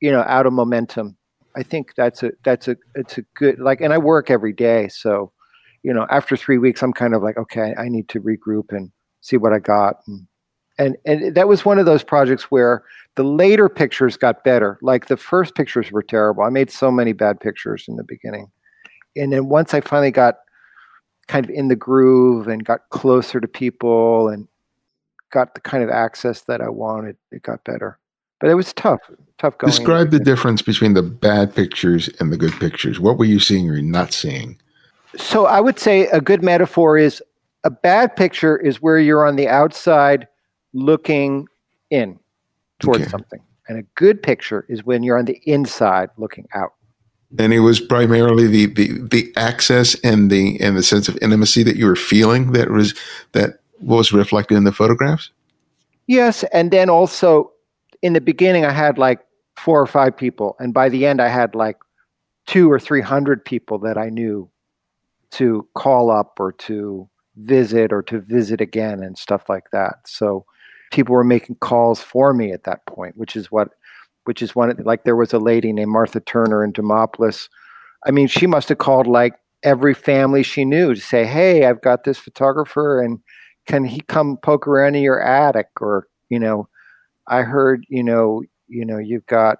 you 0.00 0.10
know, 0.10 0.22
out 0.22 0.46
of 0.46 0.52
momentum. 0.52 1.16
I 1.56 1.62
think 1.62 1.94
that's 1.96 2.22
a 2.22 2.32
that's 2.44 2.68
a 2.68 2.76
it's 2.94 3.18
a 3.18 3.22
good 3.34 3.58
like, 3.58 3.80
and 3.80 3.92
I 3.92 3.98
work 3.98 4.30
every 4.30 4.52
day, 4.52 4.88
so 4.88 5.32
you 5.82 5.92
know, 5.92 6.06
after 6.10 6.36
three 6.36 6.58
weeks, 6.58 6.82
I'm 6.82 6.92
kind 6.92 7.14
of 7.14 7.22
like, 7.22 7.36
okay, 7.36 7.74
I 7.78 7.88
need 7.88 8.08
to 8.10 8.20
regroup 8.20 8.72
and 8.72 8.90
see 9.20 9.36
what 9.36 9.52
I 9.52 9.58
got, 9.58 9.96
and 10.06 10.26
and 10.78 10.96
and 11.04 11.34
that 11.34 11.48
was 11.48 11.64
one 11.64 11.78
of 11.78 11.86
those 11.86 12.02
projects 12.02 12.50
where 12.50 12.84
the 13.14 13.24
later 13.24 13.68
pictures 13.68 14.16
got 14.16 14.44
better. 14.44 14.78
Like 14.82 15.06
the 15.06 15.16
first 15.16 15.54
pictures 15.54 15.90
were 15.90 16.02
terrible. 16.02 16.42
I 16.42 16.50
made 16.50 16.70
so 16.70 16.90
many 16.90 17.12
bad 17.12 17.40
pictures 17.40 17.86
in 17.88 17.96
the 17.96 18.04
beginning, 18.04 18.50
and 19.16 19.32
then 19.32 19.48
once 19.48 19.72
I 19.72 19.80
finally 19.80 20.10
got 20.10 20.36
kind 21.28 21.44
of 21.44 21.50
in 21.50 21.68
the 21.68 21.76
groove 21.76 22.48
and 22.48 22.64
got 22.64 22.88
closer 22.90 23.40
to 23.40 23.48
people 23.48 24.28
and 24.28 24.46
got 25.30 25.54
the 25.54 25.60
kind 25.60 25.82
of 25.82 25.90
access 25.90 26.42
that 26.42 26.60
I 26.60 26.68
wanted, 26.68 27.16
it 27.32 27.42
got 27.42 27.64
better. 27.64 27.98
But 28.40 28.50
it 28.50 28.54
was 28.54 28.72
tough, 28.74 29.00
tough 29.38 29.56
going. 29.58 29.70
Describe 29.70 30.10
the 30.10 30.20
difference 30.20 30.62
between 30.62 30.94
the 30.94 31.02
bad 31.02 31.54
pictures 31.54 32.08
and 32.20 32.32
the 32.32 32.36
good 32.36 32.52
pictures. 32.54 33.00
What 33.00 33.18
were 33.18 33.24
you 33.24 33.40
seeing 33.40 33.68
or 33.70 33.80
not 33.80 34.12
seeing? 34.12 34.58
So 35.16 35.46
I 35.46 35.60
would 35.60 35.78
say 35.78 36.06
a 36.08 36.20
good 36.20 36.42
metaphor 36.42 36.98
is 36.98 37.22
a 37.64 37.70
bad 37.70 38.14
picture 38.14 38.56
is 38.56 38.82
where 38.82 38.98
you're 38.98 39.26
on 39.26 39.36
the 39.36 39.48
outside 39.48 40.28
looking 40.72 41.48
in 41.90 42.18
towards 42.78 43.02
okay. 43.02 43.10
something. 43.10 43.40
And 43.68 43.78
a 43.78 43.82
good 43.94 44.22
picture 44.22 44.64
is 44.68 44.84
when 44.84 45.02
you're 45.02 45.18
on 45.18 45.24
the 45.24 45.40
inside 45.44 46.10
looking 46.16 46.46
out. 46.54 46.74
And 47.38 47.52
it 47.52 47.60
was 47.60 47.80
primarily 47.80 48.46
the, 48.46 48.66
the, 48.66 49.00
the 49.10 49.32
access 49.36 49.98
and 50.04 50.30
the 50.30 50.60
and 50.60 50.76
the 50.76 50.82
sense 50.82 51.08
of 51.08 51.18
intimacy 51.20 51.64
that 51.64 51.76
you 51.76 51.86
were 51.86 51.96
feeling 51.96 52.52
that 52.52 52.70
was 52.70 52.94
that 53.32 53.58
was 53.80 54.12
reflected 54.12 54.56
in 54.56 54.64
the 54.64 54.72
photographs? 54.72 55.30
Yes, 56.06 56.44
and 56.52 56.70
then 56.70 56.88
also 56.88 57.52
in 58.06 58.12
the 58.12 58.20
beginning, 58.20 58.64
I 58.64 58.70
had 58.70 58.98
like 58.98 59.20
four 59.56 59.80
or 59.80 59.86
five 59.86 60.16
people, 60.16 60.56
and 60.60 60.72
by 60.72 60.88
the 60.88 61.04
end, 61.06 61.20
I 61.20 61.28
had 61.28 61.54
like 61.54 61.76
two 62.46 62.70
or 62.70 62.78
three 62.78 63.00
hundred 63.00 63.44
people 63.44 63.78
that 63.80 63.98
I 63.98 64.08
knew 64.08 64.48
to 65.32 65.66
call 65.74 66.10
up 66.10 66.38
or 66.38 66.52
to 66.52 67.08
visit 67.36 67.92
or 67.92 68.02
to 68.04 68.20
visit 68.20 68.60
again 68.60 69.02
and 69.02 69.18
stuff 69.18 69.48
like 69.48 69.70
that. 69.72 69.96
So 70.06 70.46
people 70.92 71.14
were 71.14 71.24
making 71.24 71.56
calls 71.56 72.00
for 72.00 72.32
me 72.32 72.52
at 72.52 72.64
that 72.64 72.86
point, 72.86 73.16
which 73.16 73.34
is 73.34 73.50
what, 73.50 73.70
which 74.24 74.40
is 74.40 74.54
one 74.54 74.74
like 74.84 75.02
there 75.02 75.16
was 75.16 75.32
a 75.32 75.38
lady 75.38 75.72
named 75.72 75.90
Martha 75.90 76.20
Turner 76.20 76.64
in 76.64 76.72
Demopolis. 76.72 77.48
I 78.06 78.12
mean, 78.12 78.28
she 78.28 78.46
must 78.46 78.68
have 78.68 78.78
called 78.78 79.08
like 79.08 79.34
every 79.64 79.94
family 79.94 80.44
she 80.44 80.64
knew 80.64 80.94
to 80.94 81.00
say, 81.00 81.24
"Hey, 81.26 81.66
I've 81.66 81.82
got 81.82 82.04
this 82.04 82.18
photographer, 82.18 83.02
and 83.02 83.18
can 83.66 83.84
he 83.84 84.00
come 84.02 84.36
poke 84.36 84.68
around 84.68 84.94
in 84.94 85.02
your 85.02 85.20
attic?" 85.20 85.68
Or 85.80 86.06
you 86.30 86.38
know, 86.38 86.68
I 87.28 87.42
heard, 87.42 87.84
you 87.88 88.02
know, 88.02 88.42
you 88.68 88.84
know, 88.84 88.98
you've 88.98 89.26
got 89.26 89.58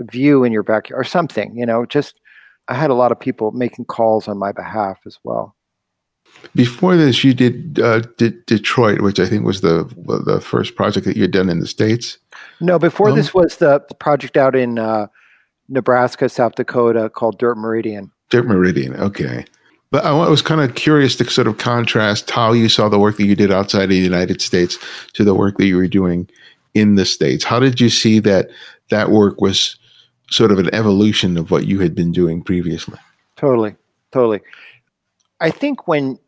a 0.00 0.04
view 0.04 0.44
in 0.44 0.52
your 0.52 0.62
backyard 0.62 1.00
or 1.00 1.04
something, 1.04 1.56
you 1.56 1.66
know, 1.66 1.86
just 1.86 2.20
I 2.68 2.74
had 2.74 2.90
a 2.90 2.94
lot 2.94 3.12
of 3.12 3.20
people 3.20 3.52
making 3.52 3.86
calls 3.86 4.28
on 4.28 4.38
my 4.38 4.52
behalf 4.52 4.98
as 5.06 5.18
well. 5.24 5.54
Before 6.54 6.96
this, 6.96 7.22
you 7.22 7.32
did, 7.32 7.78
uh, 7.78 8.00
did 8.18 8.44
Detroit, 8.46 9.00
which 9.00 9.20
I 9.20 9.26
think 9.26 9.44
was 9.44 9.60
the 9.60 9.84
the 10.24 10.40
first 10.40 10.74
project 10.74 11.06
that 11.06 11.16
you 11.16 11.22
had 11.22 11.30
done 11.30 11.48
in 11.48 11.60
the 11.60 11.66
states. 11.66 12.18
No, 12.60 12.78
before 12.78 13.10
um, 13.10 13.16
this 13.16 13.32
was 13.32 13.56
the 13.56 13.80
project 14.00 14.36
out 14.36 14.54
in 14.54 14.78
uh, 14.78 15.06
Nebraska, 15.68 16.28
South 16.28 16.56
Dakota, 16.56 17.08
called 17.08 17.38
Dirt 17.38 17.56
Meridian. 17.56 18.10
Dirt 18.28 18.46
Meridian, 18.46 18.96
okay. 18.96 19.44
But 19.92 20.04
I 20.04 20.28
was 20.28 20.42
kind 20.42 20.60
of 20.60 20.74
curious 20.74 21.16
to 21.16 21.30
sort 21.30 21.46
of 21.46 21.58
contrast 21.58 22.30
how 22.30 22.52
you 22.52 22.68
saw 22.68 22.88
the 22.88 22.98
work 22.98 23.16
that 23.16 23.24
you 23.24 23.36
did 23.36 23.52
outside 23.52 23.84
of 23.84 23.90
the 23.90 23.96
United 23.96 24.42
States 24.42 24.78
to 25.12 25.22
the 25.22 25.34
work 25.34 25.58
that 25.58 25.66
you 25.66 25.76
were 25.76 25.86
doing 25.86 26.28
in 26.76 26.96
the 26.96 27.04
states? 27.04 27.44
How 27.44 27.58
did 27.58 27.80
you 27.80 27.88
see 27.88 28.18
that 28.20 28.50
that 28.90 29.10
work 29.10 29.40
was 29.40 29.76
sort 30.30 30.52
of 30.52 30.58
an 30.58 30.72
evolution 30.74 31.36
of 31.36 31.50
what 31.50 31.66
you 31.66 31.80
had 31.80 31.94
been 31.94 32.12
doing 32.12 32.42
previously? 32.42 32.98
Totally 33.36 33.76
totally. 34.12 34.40
I 35.40 35.50
think 35.50 35.86
when 35.86 36.18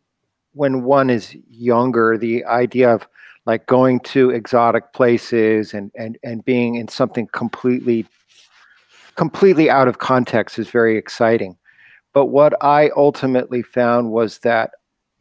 when 0.53 0.83
one 0.83 1.09
is 1.09 1.35
younger 1.49 2.17
the 2.17 2.45
idea 2.45 2.93
of 2.93 3.07
like 3.45 3.65
going 3.65 3.99
to 4.01 4.29
exotic 4.29 4.93
places 4.93 5.73
and 5.73 5.91
and 5.95 6.17
and 6.23 6.45
being 6.45 6.75
in 6.75 6.87
something 6.87 7.27
completely 7.33 8.05
completely 9.15 9.69
out 9.69 9.87
of 9.87 9.97
context 9.97 10.59
is 10.59 10.69
very 10.69 10.97
exciting. 10.97 11.57
But 12.13 12.27
what 12.27 12.53
i 12.63 12.89
ultimately 12.95 13.61
found 13.61 14.11
was 14.11 14.39
that 14.39 14.71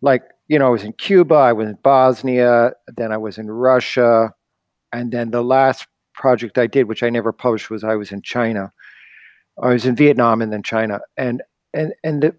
like 0.01 0.23
you 0.49 0.59
know 0.59 0.67
i 0.67 0.71
was 0.71 0.85
in 0.85 0.93
cuba 0.95 1.35
i 1.35 1.53
was 1.53 1.69
in 1.69 1.79
bosnia 1.83 2.73
then 2.97 3.13
i 3.13 3.17
was 3.17 3.37
in 3.37 3.51
russia 3.51 4.33
and 4.93 5.13
then 5.13 5.31
the 5.31 5.43
last 5.43 5.87
project 6.15 6.59
I 6.59 6.67
did, 6.67 6.89
which 6.89 7.03
I 7.03 7.11
never 7.11 7.33
published, 7.33 7.71
was 7.71 7.85
I 7.85 7.95
was 7.95 8.13
in 8.13 8.23
China. 8.23 8.73
I 9.63 9.69
was 9.69 9.87
in 9.87 9.97
Vietnam 9.97 10.43
and 10.43 10.53
then 10.53 10.63
China, 10.63 11.01
and 11.17 11.43
and 11.75 11.93
and 12.05 12.23
the, 12.23 12.37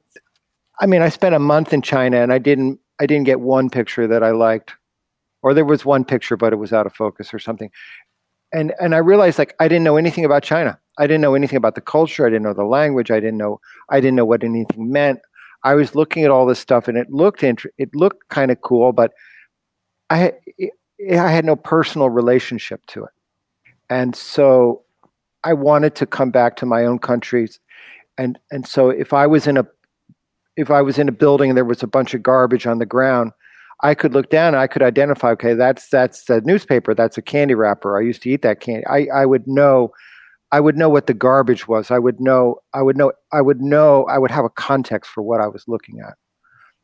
I 0.80 0.86
mean, 0.86 1.02
I 1.02 1.10
spent 1.10 1.36
a 1.36 1.40
month 1.40 1.74
in 1.74 1.82
China, 1.82 2.22
and 2.22 2.32
I 2.32 2.38
didn't 2.38 2.80
I 3.00 3.06
didn't 3.06 3.26
get 3.26 3.40
one 3.40 3.70
picture 3.70 4.08
that 4.08 4.24
I 4.24 4.32
liked, 4.32 4.74
or 5.42 5.54
there 5.54 5.66
was 5.66 5.86
one 5.86 6.06
picture, 6.06 6.38
but 6.38 6.54
it 6.54 6.58
was 6.58 6.74
out 6.74 6.86
of 6.86 6.94
focus 6.94 7.34
or 7.34 7.40
something. 7.40 7.72
And 8.54 8.74
and 8.80 8.96
I 8.96 9.00
realized 9.00 9.38
like 9.38 9.56
I 9.60 9.68
didn't 9.68 9.84
know 9.84 9.98
anything 9.98 10.26
about 10.26 10.44
China. 10.44 10.80
I 10.98 11.08
didn't 11.08 11.22
know 11.22 11.36
anything 11.36 11.58
about 11.58 11.76
the 11.76 11.82
culture. 11.82 12.26
I 12.26 12.30
didn't 12.30 12.44
know 12.44 12.54
the 12.54 12.64
language. 12.64 13.12
I 13.12 13.20
didn't 13.20 13.38
know 13.38 13.60
I 13.90 14.00
didn't 14.00 14.16
know 14.16 14.26
what 14.26 14.44
anything 14.44 14.92
meant. 14.92 15.20
I 15.64 15.76
was 15.76 15.94
looking 15.94 16.24
at 16.24 16.32
all 16.32 16.46
this 16.46 16.60
stuff, 16.60 16.88
and 16.88 16.98
it 16.98 17.10
looked 17.12 17.44
int- 17.44 17.66
it 17.78 17.94
looked 17.94 18.30
kind 18.30 18.52
of 18.52 18.62
cool, 18.62 18.94
but 18.94 19.12
I 20.10 20.34
I 21.12 21.32
had 21.32 21.46
no 21.46 21.56
personal 21.56 22.10
relationship 22.10 22.86
to 22.88 23.04
it. 23.04 23.12
And 23.90 24.16
so 24.16 24.84
I 25.44 25.54
wanted 25.54 25.96
to 25.96 26.06
come 26.06 26.32
back 26.32 26.56
to 26.58 26.66
my 26.66 26.86
own 26.86 27.00
countries. 27.00 27.60
And, 28.18 28.38
and 28.52 28.68
so 28.68 28.90
if 28.90 29.14
I 29.14 29.28
was 29.28 29.48
in 29.48 29.58
a 29.58 29.66
if 30.58 30.70
I 30.70 30.82
was 30.82 31.00
in 31.00 31.08
a 31.08 31.14
building 31.14 31.50
and 31.50 31.58
there 31.58 31.64
was 31.64 31.84
a 31.84 31.88
bunch 31.88 32.14
of 32.14 32.22
garbage 32.22 32.68
on 32.68 32.80
the 32.80 32.86
ground, 32.86 33.32
I 33.82 33.96
could 33.96 34.14
look 34.14 34.30
down 34.30 34.50
and 34.50 34.58
I 34.58 34.68
could 34.68 34.84
identify, 34.84 35.32
okay, 35.32 35.54
that's 35.54 35.88
that's 35.88 36.30
a 36.30 36.42
newspaper, 36.42 36.94
that's 36.94 37.18
a 37.18 37.22
candy 37.22 37.56
wrapper. 37.56 37.98
I 37.98 38.02
used 38.02 38.22
to 38.24 38.30
eat 38.30 38.42
that 38.42 38.60
candy. 38.60 38.86
I, 38.86 39.08
I 39.14 39.26
would 39.26 39.48
know 39.48 39.94
I 40.52 40.60
would 40.60 40.76
know 40.76 40.90
what 40.90 41.08
the 41.08 41.14
garbage 41.14 41.68
was. 41.68 41.92
I 41.92 42.00
would 42.00 42.20
know 42.20 42.60
I 42.74 42.82
would 42.82 42.98
know 42.98 43.14
I 43.32 43.42
would 43.42 43.62
know 43.62 44.06
I 44.06 44.18
would 44.18 44.32
have 44.32 44.44
a 44.44 44.50
context 44.50 45.10
for 45.12 45.22
what 45.22 45.40
I 45.40 45.48
was 45.48 45.64
looking 45.68 46.02
at. 46.02 46.16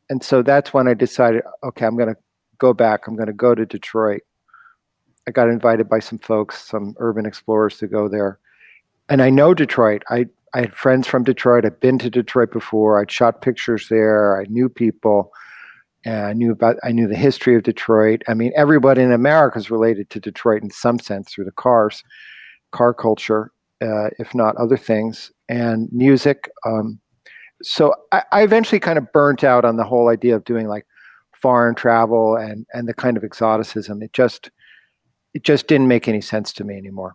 And 0.08 0.22
so 0.22 0.40
that's 0.40 0.72
when 0.72 0.88
I 0.88 0.94
decided, 0.94 1.42
okay, 1.62 1.84
I'm 1.84 1.98
gonna 1.98 2.16
go 2.58 2.72
back. 2.72 3.06
I'm 3.06 3.16
going 3.16 3.26
to 3.26 3.32
go 3.32 3.54
to 3.54 3.66
Detroit. 3.66 4.22
I 5.28 5.32
got 5.32 5.48
invited 5.48 5.88
by 5.88 5.98
some 5.98 6.18
folks, 6.18 6.62
some 6.62 6.94
urban 6.98 7.26
explorers 7.26 7.78
to 7.78 7.86
go 7.86 8.08
there. 8.08 8.38
And 9.08 9.22
I 9.22 9.30
know 9.30 9.54
Detroit. 9.54 10.02
I, 10.08 10.26
I 10.54 10.60
had 10.60 10.74
friends 10.74 11.06
from 11.06 11.24
Detroit. 11.24 11.64
I'd 11.64 11.80
been 11.80 11.98
to 11.98 12.10
Detroit 12.10 12.52
before. 12.52 13.00
I'd 13.00 13.10
shot 13.10 13.42
pictures 13.42 13.88
there. 13.88 14.40
I 14.40 14.44
knew 14.48 14.68
people. 14.68 15.32
And 16.04 16.26
I 16.26 16.32
knew 16.32 16.52
about 16.52 16.76
I 16.84 16.92
knew 16.92 17.08
the 17.08 17.16
history 17.16 17.56
of 17.56 17.64
Detroit. 17.64 18.22
I 18.28 18.34
mean, 18.34 18.52
everybody 18.56 19.02
in 19.02 19.10
America 19.10 19.58
is 19.58 19.72
related 19.72 20.08
to 20.10 20.20
Detroit 20.20 20.62
in 20.62 20.70
some 20.70 21.00
sense 21.00 21.32
through 21.32 21.46
the 21.46 21.52
cars, 21.52 22.04
car 22.70 22.94
culture, 22.94 23.50
uh, 23.82 24.10
if 24.20 24.32
not 24.32 24.56
other 24.56 24.76
things, 24.76 25.32
and 25.48 25.88
music. 25.92 26.48
Um, 26.64 27.00
so 27.62 27.94
I, 28.12 28.22
I 28.30 28.42
eventually 28.42 28.78
kind 28.78 28.98
of 28.98 29.10
burnt 29.12 29.42
out 29.42 29.64
on 29.64 29.76
the 29.76 29.84
whole 29.84 30.08
idea 30.08 30.36
of 30.36 30.44
doing 30.44 30.68
like 30.68 30.86
foreign 31.46 31.76
travel 31.76 32.34
and 32.34 32.66
and 32.74 32.88
the 32.88 32.92
kind 32.92 33.16
of 33.16 33.22
exoticism 33.22 34.02
it 34.02 34.12
just 34.12 34.50
it 35.32 35.44
just 35.44 35.68
didn't 35.68 35.86
make 35.86 36.08
any 36.08 36.20
sense 36.20 36.52
to 36.54 36.64
me 36.64 36.76
anymore. 36.76 37.14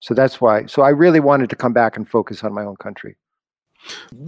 So 0.00 0.14
that's 0.14 0.40
why 0.40 0.64
so 0.64 0.80
i 0.80 0.88
really 0.88 1.20
wanted 1.20 1.50
to 1.50 1.56
come 1.56 1.74
back 1.74 1.94
and 1.98 2.08
focus 2.08 2.42
on 2.42 2.54
my 2.54 2.64
own 2.64 2.76
country. 2.76 3.16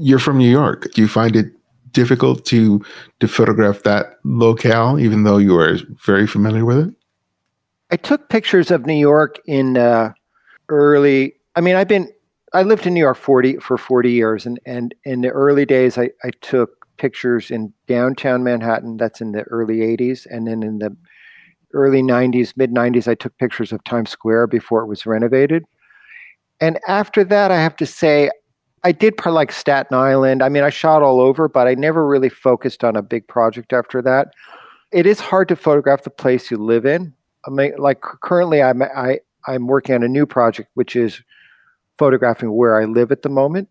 You're 0.09 0.19
from 0.19 0.37
new 0.37 0.51
york. 0.51 0.93
Do 0.93 1.01
you 1.01 1.09
find 1.09 1.35
it 1.35 1.47
difficult 1.93 2.45
to 2.53 2.85
to 3.21 3.27
photograph 3.27 3.85
that 3.85 4.19
locale 4.25 5.01
even 5.01 5.23
though 5.23 5.39
you 5.39 5.57
are 5.59 5.79
very 6.05 6.27
familiar 6.27 6.67
with 6.67 6.79
it? 6.87 6.95
I 7.91 7.97
took 7.97 8.29
pictures 8.29 8.71
of 8.71 8.85
new 8.85 9.01
york 9.11 9.41
in 9.47 9.79
uh, 9.79 10.13
early 10.69 11.37
i 11.55 11.63
mean 11.63 11.77
i've 11.77 11.89
been 11.89 12.07
i 12.53 12.63
lived 12.63 12.87
in 12.87 12.93
new 12.93 13.07
york 13.09 13.17
40 13.17 13.59
for 13.67 13.79
40 13.79 14.11
years 14.11 14.45
and 14.45 14.61
and 14.67 14.95
in 15.05 15.23
the 15.23 15.31
early 15.31 15.65
days 15.65 15.97
i, 15.97 16.11
I 16.23 16.31
took 16.43 16.86
pictures 16.97 17.51
in 17.51 17.73
downtown 17.87 18.43
Manhattan. 18.43 18.97
That's 18.97 19.21
in 19.21 19.33
the 19.33 19.43
early 19.43 19.79
80s. 19.79 20.27
And 20.31 20.47
then 20.47 20.63
in 20.63 20.79
the 20.79 20.97
early 21.73 22.03
90s, 22.03 22.57
mid 22.57 22.73
90s, 22.73 23.09
I 23.09 23.15
took 23.15 23.37
pictures 23.39 23.73
of 23.73 23.85
Times 23.85 24.11
Square 24.11 24.49
before 24.49 24.83
it 24.83 24.87
was 24.87 25.07
renovated. 25.07 25.65
And 26.61 26.79
after 26.89 27.25
that, 27.25 27.51
I 27.51 27.57
have 27.57 27.77
to 27.77 27.87
say, 27.87 28.31
I 28.83 28.93
did 28.93 29.17
probably 29.17 29.37
like 29.37 29.53
Staten 29.53 29.97
Island. 29.97 30.43
I 30.43 30.49
mean, 30.49 30.63
I 30.63 30.71
shot 30.71 31.03
all 31.03 31.21
over, 31.21 31.49
but 31.49 31.67
I 31.67 31.75
never 31.75 32.07
really 32.07 32.29
focused 32.29 32.85
on 32.85 32.97
a 32.97 33.03
big 33.03 33.27
project 33.27 33.73
after 33.73 34.01
that. 34.03 34.29
It 34.93 35.07
is 35.07 35.21
hard 35.21 35.49
to 35.49 35.57
photograph 35.57 36.05
the 36.05 36.11
place 36.11 36.51
you 36.51 36.57
live 36.57 36.87
in. 36.87 37.13
I 37.47 37.51
mean, 37.51 37.73
like 37.79 38.01
currently, 38.01 38.63
I'm 38.63 38.83
I 38.83 39.21
I'm 39.47 39.67
working 39.67 39.95
on 39.95 40.03
a 40.03 40.09
new 40.09 40.27
project, 40.27 40.71
which 40.75 40.97
is 40.97 41.23
photographing 41.99 42.53
where 42.53 42.81
I 42.81 42.85
live 42.85 43.13
at 43.13 43.23
the 43.23 43.29
moment. 43.29 43.69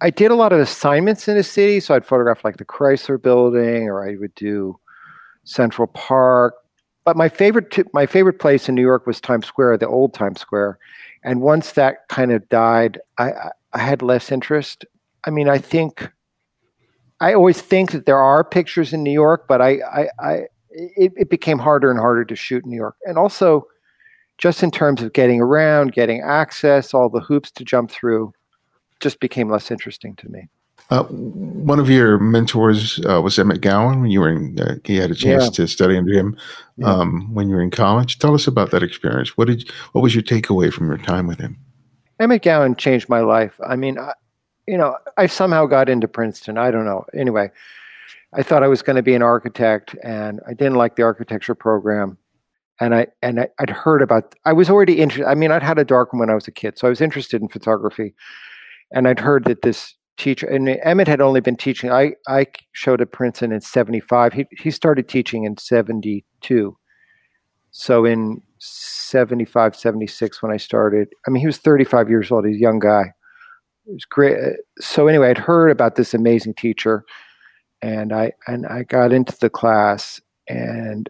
I 0.00 0.10
did 0.10 0.30
a 0.30 0.34
lot 0.34 0.52
of 0.52 0.60
assignments 0.60 1.26
in 1.26 1.36
the 1.36 1.42
city, 1.42 1.80
so 1.80 1.94
I'd 1.94 2.04
photograph 2.04 2.44
like 2.44 2.58
the 2.58 2.64
Chrysler 2.64 3.20
Building, 3.20 3.88
or 3.88 4.06
I 4.06 4.16
would 4.16 4.34
do 4.34 4.78
Central 5.44 5.88
Park. 5.88 6.54
But 7.04 7.16
my 7.16 7.28
favorite 7.28 7.70
t- 7.70 7.84
my 7.94 8.04
favorite 8.04 8.38
place 8.38 8.68
in 8.68 8.74
New 8.74 8.82
York 8.82 9.06
was 9.06 9.20
Times 9.20 9.46
Square, 9.46 9.78
the 9.78 9.88
old 9.88 10.12
Times 10.12 10.40
Square. 10.40 10.78
And 11.24 11.40
once 11.40 11.72
that 11.72 12.08
kind 12.08 12.32
of 12.32 12.48
died, 12.48 13.00
I, 13.18 13.32
I 13.72 13.78
had 13.78 14.02
less 14.02 14.30
interest. 14.30 14.84
I 15.24 15.30
mean, 15.30 15.48
I 15.48 15.58
think 15.58 16.10
I 17.20 17.32
always 17.32 17.60
think 17.60 17.92
that 17.92 18.06
there 18.06 18.18
are 18.18 18.44
pictures 18.44 18.92
in 18.92 19.02
New 19.02 19.12
York, 19.12 19.46
but 19.48 19.62
I, 19.62 19.78
I, 19.80 20.08
I 20.18 20.32
it, 20.70 21.12
it 21.16 21.30
became 21.30 21.58
harder 21.58 21.90
and 21.90 21.98
harder 21.98 22.24
to 22.24 22.36
shoot 22.36 22.64
in 22.64 22.70
New 22.70 22.76
York. 22.76 22.96
And 23.06 23.16
also, 23.16 23.66
just 24.36 24.62
in 24.62 24.70
terms 24.70 25.00
of 25.00 25.14
getting 25.14 25.40
around, 25.40 25.92
getting 25.92 26.20
access, 26.20 26.92
all 26.92 27.08
the 27.08 27.20
hoops 27.20 27.50
to 27.52 27.64
jump 27.64 27.90
through, 27.90 28.32
just 29.00 29.20
became 29.20 29.50
less 29.50 29.70
interesting 29.70 30.16
to 30.16 30.28
me. 30.28 30.48
Uh, 30.88 31.02
one 31.04 31.80
of 31.80 31.90
your 31.90 32.18
mentors 32.18 33.00
uh, 33.08 33.20
was 33.20 33.38
Emmet 33.38 33.60
Gowin 33.60 34.02
when 34.02 34.10
you 34.10 34.20
were 34.20 34.28
in. 34.28 34.58
Uh, 34.60 34.76
he 34.84 34.96
had 34.96 35.10
a 35.10 35.16
chance 35.16 35.44
yeah. 35.44 35.50
to 35.50 35.66
study 35.66 35.96
under 35.96 36.12
him 36.12 36.36
um, 36.84 37.26
yeah. 37.28 37.34
when 37.34 37.48
you 37.48 37.56
were 37.56 37.62
in 37.62 37.72
college. 37.72 38.18
Tell 38.20 38.34
us 38.34 38.46
about 38.46 38.70
that 38.70 38.84
experience. 38.84 39.36
What 39.36 39.48
did 39.48 39.68
what 39.92 40.02
was 40.02 40.14
your 40.14 40.22
takeaway 40.22 40.72
from 40.72 40.86
your 40.86 40.98
time 40.98 41.26
with 41.26 41.40
him? 41.40 41.58
Emmet 42.20 42.42
Gowin 42.42 42.76
changed 42.76 43.08
my 43.08 43.20
life. 43.20 43.58
I 43.66 43.74
mean, 43.74 43.98
I, 43.98 44.12
you 44.68 44.78
know, 44.78 44.96
I 45.16 45.26
somehow 45.26 45.66
got 45.66 45.88
into 45.88 46.06
Princeton. 46.06 46.56
I 46.56 46.70
don't 46.70 46.84
know. 46.84 47.04
Anyway, 47.12 47.50
I 48.32 48.42
thought 48.44 48.62
I 48.62 48.68
was 48.68 48.82
going 48.82 48.96
to 48.96 49.02
be 49.02 49.14
an 49.14 49.22
architect, 49.22 49.96
and 50.04 50.40
I 50.46 50.54
didn't 50.54 50.76
like 50.76 50.94
the 50.94 51.02
architecture 51.02 51.56
program. 51.56 52.16
And 52.78 52.94
I 52.94 53.08
and 53.22 53.40
I, 53.40 53.48
would 53.58 53.70
heard 53.70 54.02
about. 54.02 54.36
I 54.44 54.52
was 54.52 54.70
already 54.70 55.00
interested. 55.00 55.28
I 55.28 55.34
mean, 55.34 55.50
I'd 55.50 55.64
had 55.64 55.78
a 55.78 55.84
darkroom 55.84 56.20
when 56.20 56.30
I 56.30 56.34
was 56.34 56.46
a 56.46 56.52
kid, 56.52 56.78
so 56.78 56.86
I 56.86 56.90
was 56.90 57.00
interested 57.00 57.42
in 57.42 57.48
photography. 57.48 58.14
And 58.92 59.08
I'd 59.08 59.20
heard 59.20 59.44
that 59.44 59.62
this 59.62 59.94
teacher 60.16 60.46
and 60.46 60.68
Emmet 60.68 61.08
had 61.08 61.20
only 61.20 61.40
been 61.40 61.56
teaching. 61.56 61.90
I 61.90 62.12
I 62.28 62.46
showed 62.72 63.00
at 63.00 63.12
Princeton 63.12 63.52
in 63.52 63.60
'75. 63.60 64.32
He 64.32 64.46
he 64.58 64.70
started 64.70 65.08
teaching 65.08 65.44
in 65.44 65.56
'72. 65.58 66.76
So 67.70 68.04
in 68.06 68.40
75, 68.58 69.76
76 69.76 70.42
when 70.42 70.50
I 70.50 70.56
started. 70.56 71.08
I 71.26 71.30
mean, 71.30 71.40
he 71.40 71.46
was 71.46 71.58
35 71.58 72.08
years 72.08 72.30
old. 72.30 72.46
He's 72.46 72.56
a 72.56 72.60
young 72.60 72.78
guy. 72.78 73.12
It 73.86 73.92
was 73.92 74.06
great. 74.06 74.38
Uh, 74.38 74.56
so 74.80 75.08
anyway, 75.08 75.28
I'd 75.28 75.38
heard 75.38 75.70
about 75.70 75.96
this 75.96 76.14
amazing 76.14 76.54
teacher, 76.54 77.04
and 77.82 78.12
I 78.12 78.32
and 78.46 78.66
I 78.66 78.84
got 78.84 79.12
into 79.12 79.36
the 79.40 79.50
class, 79.50 80.20
and 80.48 81.08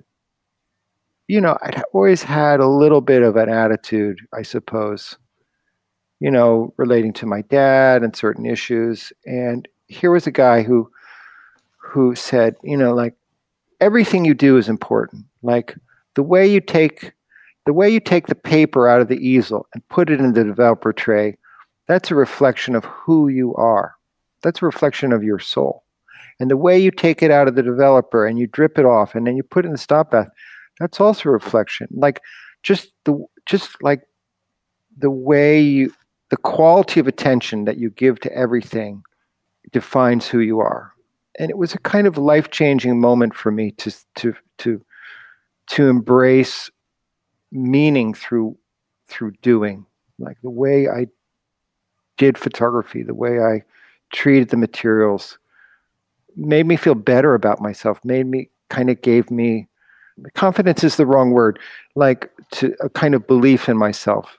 you 1.29 1.41
know, 1.41 1.57
I'd 1.62 1.83
always 1.93 2.22
had 2.22 2.61
a 2.61 2.68
little 2.68 3.01
bit 3.01 3.22
of 3.22 3.37
an 3.37 3.49
attitude, 3.49 4.18
I 4.35 4.43
suppose 4.43 5.16
you 6.21 6.31
know, 6.31 6.73
relating 6.77 7.12
to 7.14 7.27
my 7.27 7.43
dad 7.43 8.03
and 8.03 8.17
certain 8.17 8.47
issues. 8.47 9.12
And 9.27 9.69
here 9.89 10.11
was 10.11 10.27
a 10.27 10.33
guy 10.33 10.62
who 10.62 10.91
who 11.79 12.14
said, 12.14 12.57
you 12.62 12.77
know, 12.77 12.95
like 12.95 13.14
everything 13.81 14.25
you 14.25 14.35
do 14.35 14.57
is 14.57 14.69
important. 14.69 15.25
Like 15.43 15.77
the 16.14 16.23
way 16.23 16.47
you 16.47 16.61
take 16.61 17.12
the 17.67 17.73
way 17.73 17.91
you 17.91 18.01
take 18.01 18.29
the 18.29 18.35
paper 18.35 18.89
out 18.89 19.01
of 19.01 19.09
the 19.09 19.19
easel 19.19 19.67
and 19.75 19.89
put 19.89 20.09
it 20.09 20.21
in 20.21 20.33
the 20.33 20.45
developer 20.45 20.93
tray, 20.93 21.37
that's 21.89 22.11
a 22.11 22.14
reflection 22.14 22.75
of 22.75 22.85
who 22.85 23.29
you 23.29 23.55
are. 23.57 23.95
That's 24.43 24.62
a 24.62 24.67
reflection 24.67 25.12
of 25.12 25.25
your 25.25 25.41
soul. 25.41 25.83
And 26.39 26.51
the 26.51 26.57
way 26.57 26.79
you 26.79 26.91
take 26.91 27.23
it 27.23 27.31
out 27.31 27.49
of 27.49 27.55
the 27.55 27.62
developer 27.62 28.27
and 28.27 28.39
you 28.39 28.47
drip 28.47 28.79
it 28.79 28.85
off 28.85 29.14
and 29.14 29.27
then 29.27 29.37
you 29.37 29.43
put 29.43 29.64
it 29.64 29.69
in 29.69 29.73
the 29.73 29.79
stop 29.79 30.11
bath, 30.11 30.29
that's 30.79 31.01
also 31.01 31.29
a 31.29 31.33
reflection. 31.33 31.89
Like 31.91 32.21
just 32.62 32.89
the 33.05 33.25
just 33.47 33.83
like 33.83 34.03
the 34.99 35.11
way 35.11 35.61
you 35.61 35.93
the 36.37 36.43
quality 36.43 37.01
of 37.01 37.09
attention 37.09 37.64
that 37.64 37.78
you 37.78 37.89
give 37.89 38.20
to 38.20 38.30
everything 38.37 39.03
defines 39.72 40.28
who 40.28 40.41
you 40.41 40.61
are. 40.61 40.93
And 41.39 41.51
it 41.51 41.57
was 41.57 41.74
a 41.74 41.78
kind 41.78 42.07
of 42.07 42.18
life 42.18 42.51
changing 42.51 43.01
moment 43.01 43.34
for 43.34 43.51
me 43.51 43.70
to 43.72 43.95
to 44.16 44.34
to 44.59 44.82
to 45.68 45.89
embrace 45.89 46.70
meaning 47.51 48.12
through 48.12 48.59
through 49.09 49.32
doing. 49.41 49.87
Like 50.18 50.37
the 50.43 50.51
way 50.51 50.89
I 50.89 51.07
did 52.18 52.37
photography, 52.37 53.03
the 53.03 53.14
way 53.14 53.41
I 53.41 53.62
treated 54.12 54.51
the 54.51 54.59
materials 54.59 55.39
made 56.37 56.66
me 56.66 56.76
feel 56.76 56.95
better 56.95 57.34
about 57.34 57.62
myself, 57.62 57.99
made 58.05 58.26
me 58.26 58.51
kind 58.68 58.91
of 58.91 59.01
gave 59.01 59.30
me 59.30 59.68
confidence 60.34 60.84
is 60.84 60.97
the 60.97 61.07
wrong 61.07 61.30
word, 61.30 61.59
like 61.95 62.30
to 62.53 62.74
a 62.80 62.91
kind 62.91 63.14
of 63.14 63.26
belief 63.26 63.70
in 63.70 63.78
myself 63.78 64.39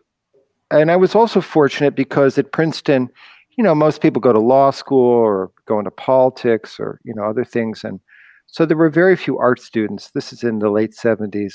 and 0.71 0.91
I 0.91 0.95
was 0.95 1.15
also 1.15 1.41
fortunate 1.41 1.95
because 1.95 2.37
at 2.37 2.51
Princeton, 2.51 3.09
you 3.57 3.63
know, 3.63 3.73
most 3.73 4.01
people 4.01 4.19
go 4.19 4.33
to 4.33 4.39
law 4.39 4.71
school 4.71 4.99
or 4.99 5.51
go 5.65 5.79
into 5.79 5.91
politics 5.91 6.79
or, 6.79 6.99
you 7.03 7.13
know, 7.13 7.23
other 7.23 7.45
things. 7.45 7.83
And 7.83 7.99
so 8.47 8.65
there 8.65 8.77
were 8.77 8.89
very 8.89 9.15
few 9.15 9.37
art 9.37 9.59
students. 9.61 10.11
This 10.11 10.31
is 10.31 10.43
in 10.43 10.59
the 10.59 10.69
late 10.69 10.91
70s. 10.91 11.53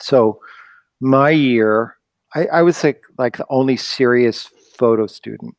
So 0.00 0.40
my 1.00 1.30
year, 1.30 1.96
I, 2.34 2.46
I 2.46 2.62
was 2.62 2.84
like, 2.84 3.02
like 3.18 3.38
the 3.38 3.46
only 3.50 3.76
serious 3.76 4.48
photo 4.76 5.06
student. 5.06 5.56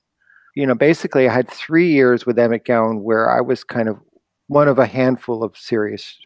You 0.55 0.65
know, 0.65 0.75
basically, 0.75 1.27
I 1.27 1.33
had 1.33 1.49
three 1.49 1.91
years 1.91 2.25
with 2.25 2.39
Emmet 2.39 2.65
Gowin 2.65 3.01
where 3.01 3.29
I 3.29 3.41
was 3.41 3.63
kind 3.63 3.87
of 3.87 3.99
one 4.47 4.67
of 4.67 4.79
a 4.79 4.85
handful 4.85 5.43
of 5.43 5.57
serious 5.57 6.17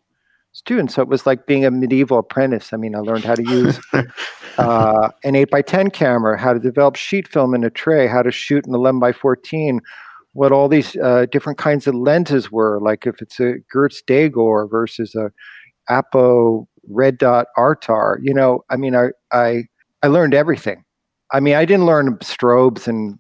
students. 0.54 0.96
So 0.96 1.02
it 1.02 1.08
was 1.08 1.26
like 1.26 1.46
being 1.46 1.66
a 1.66 1.72
medieval 1.72 2.20
apprentice. 2.20 2.72
I 2.74 2.78
mean, 2.78 2.96
I 2.96 3.00
learned 3.00 3.26
how 3.26 3.36
to 3.36 3.44
use 3.44 3.80
uh, 4.58 5.10
an 5.24 5.36
8 5.36 5.50
by 5.50 5.62
10 5.62 5.90
camera, 5.90 6.40
how 6.40 6.54
to 6.54 6.60
develop 6.60 6.96
sheet 6.96 7.28
film 7.28 7.54
in 7.54 7.64
a 7.64 7.70
tray, 7.70 8.08
how 8.08 8.22
to 8.22 8.32
shoot 8.32 8.66
an 8.66 8.74
11 8.74 9.00
by 9.00 9.12
14, 9.12 9.82
what 10.34 10.52
all 10.52 10.70
these 10.70 10.96
uh, 10.98 11.26
different 11.32 11.58
kinds 11.58 11.88
of 11.88 11.96
lenses 11.96 12.52
were, 12.52 12.80
like 12.82 13.06
if 13.06 13.22
it's 13.22 13.40
a 13.40 13.56
Goerz 13.74 14.04
Dagor 14.08 14.70
versus 14.70 15.16
a 15.16 15.32
Apo 15.90 16.68
red 16.88 17.18
dot 17.18 17.48
Artar. 17.58 18.20
You 18.22 18.34
know, 18.34 18.64
I 18.70 18.78
mean, 18.78 18.96
I, 18.96 19.10
I, 19.32 19.64
I 20.02 20.08
learned 20.08 20.34
everything. 20.34 20.84
I 21.32 21.40
mean, 21.40 21.56
I 21.56 21.66
didn't 21.66 21.88
learn 21.88 22.18
strobes 22.18 22.88
and 22.88 23.18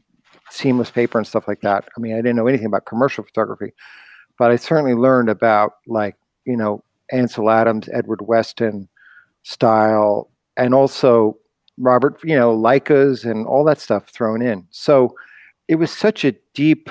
seamless 0.52 0.92
paper 0.92 1.18
and 1.18 1.26
stuff 1.26 1.48
like 1.48 1.62
that. 1.62 1.86
I 1.98 2.00
mean, 2.00 2.14
I 2.14 2.18
didn't 2.18 2.36
know 2.36 2.48
anything 2.48 2.68
about 2.68 2.86
commercial 2.86 3.24
photography, 3.24 3.74
but 4.38 4.52
I 4.52 4.56
certainly 4.56 4.94
learned 4.94 5.30
about 5.30 5.72
like, 5.88 6.16
you 6.46 6.56
know, 6.56 6.84
Ansel 7.14 7.49
Adams, 7.49 7.88
Edward 7.93 8.22
Weston 8.24 8.89
style, 9.43 10.30
and 10.57 10.74
also 10.74 11.38
Robert, 11.78 12.20
you 12.24 12.36
know, 12.36 12.55
Leicas 12.55 13.30
and 13.30 13.45
all 13.47 13.64
that 13.66 13.80
stuff 13.80 14.09
thrown 14.09 14.41
in. 14.41 14.68
So 14.72 15.16
it 15.68 15.76
was 15.76 15.91
such 15.91 16.26
a 16.26 16.36
deep 16.53 16.89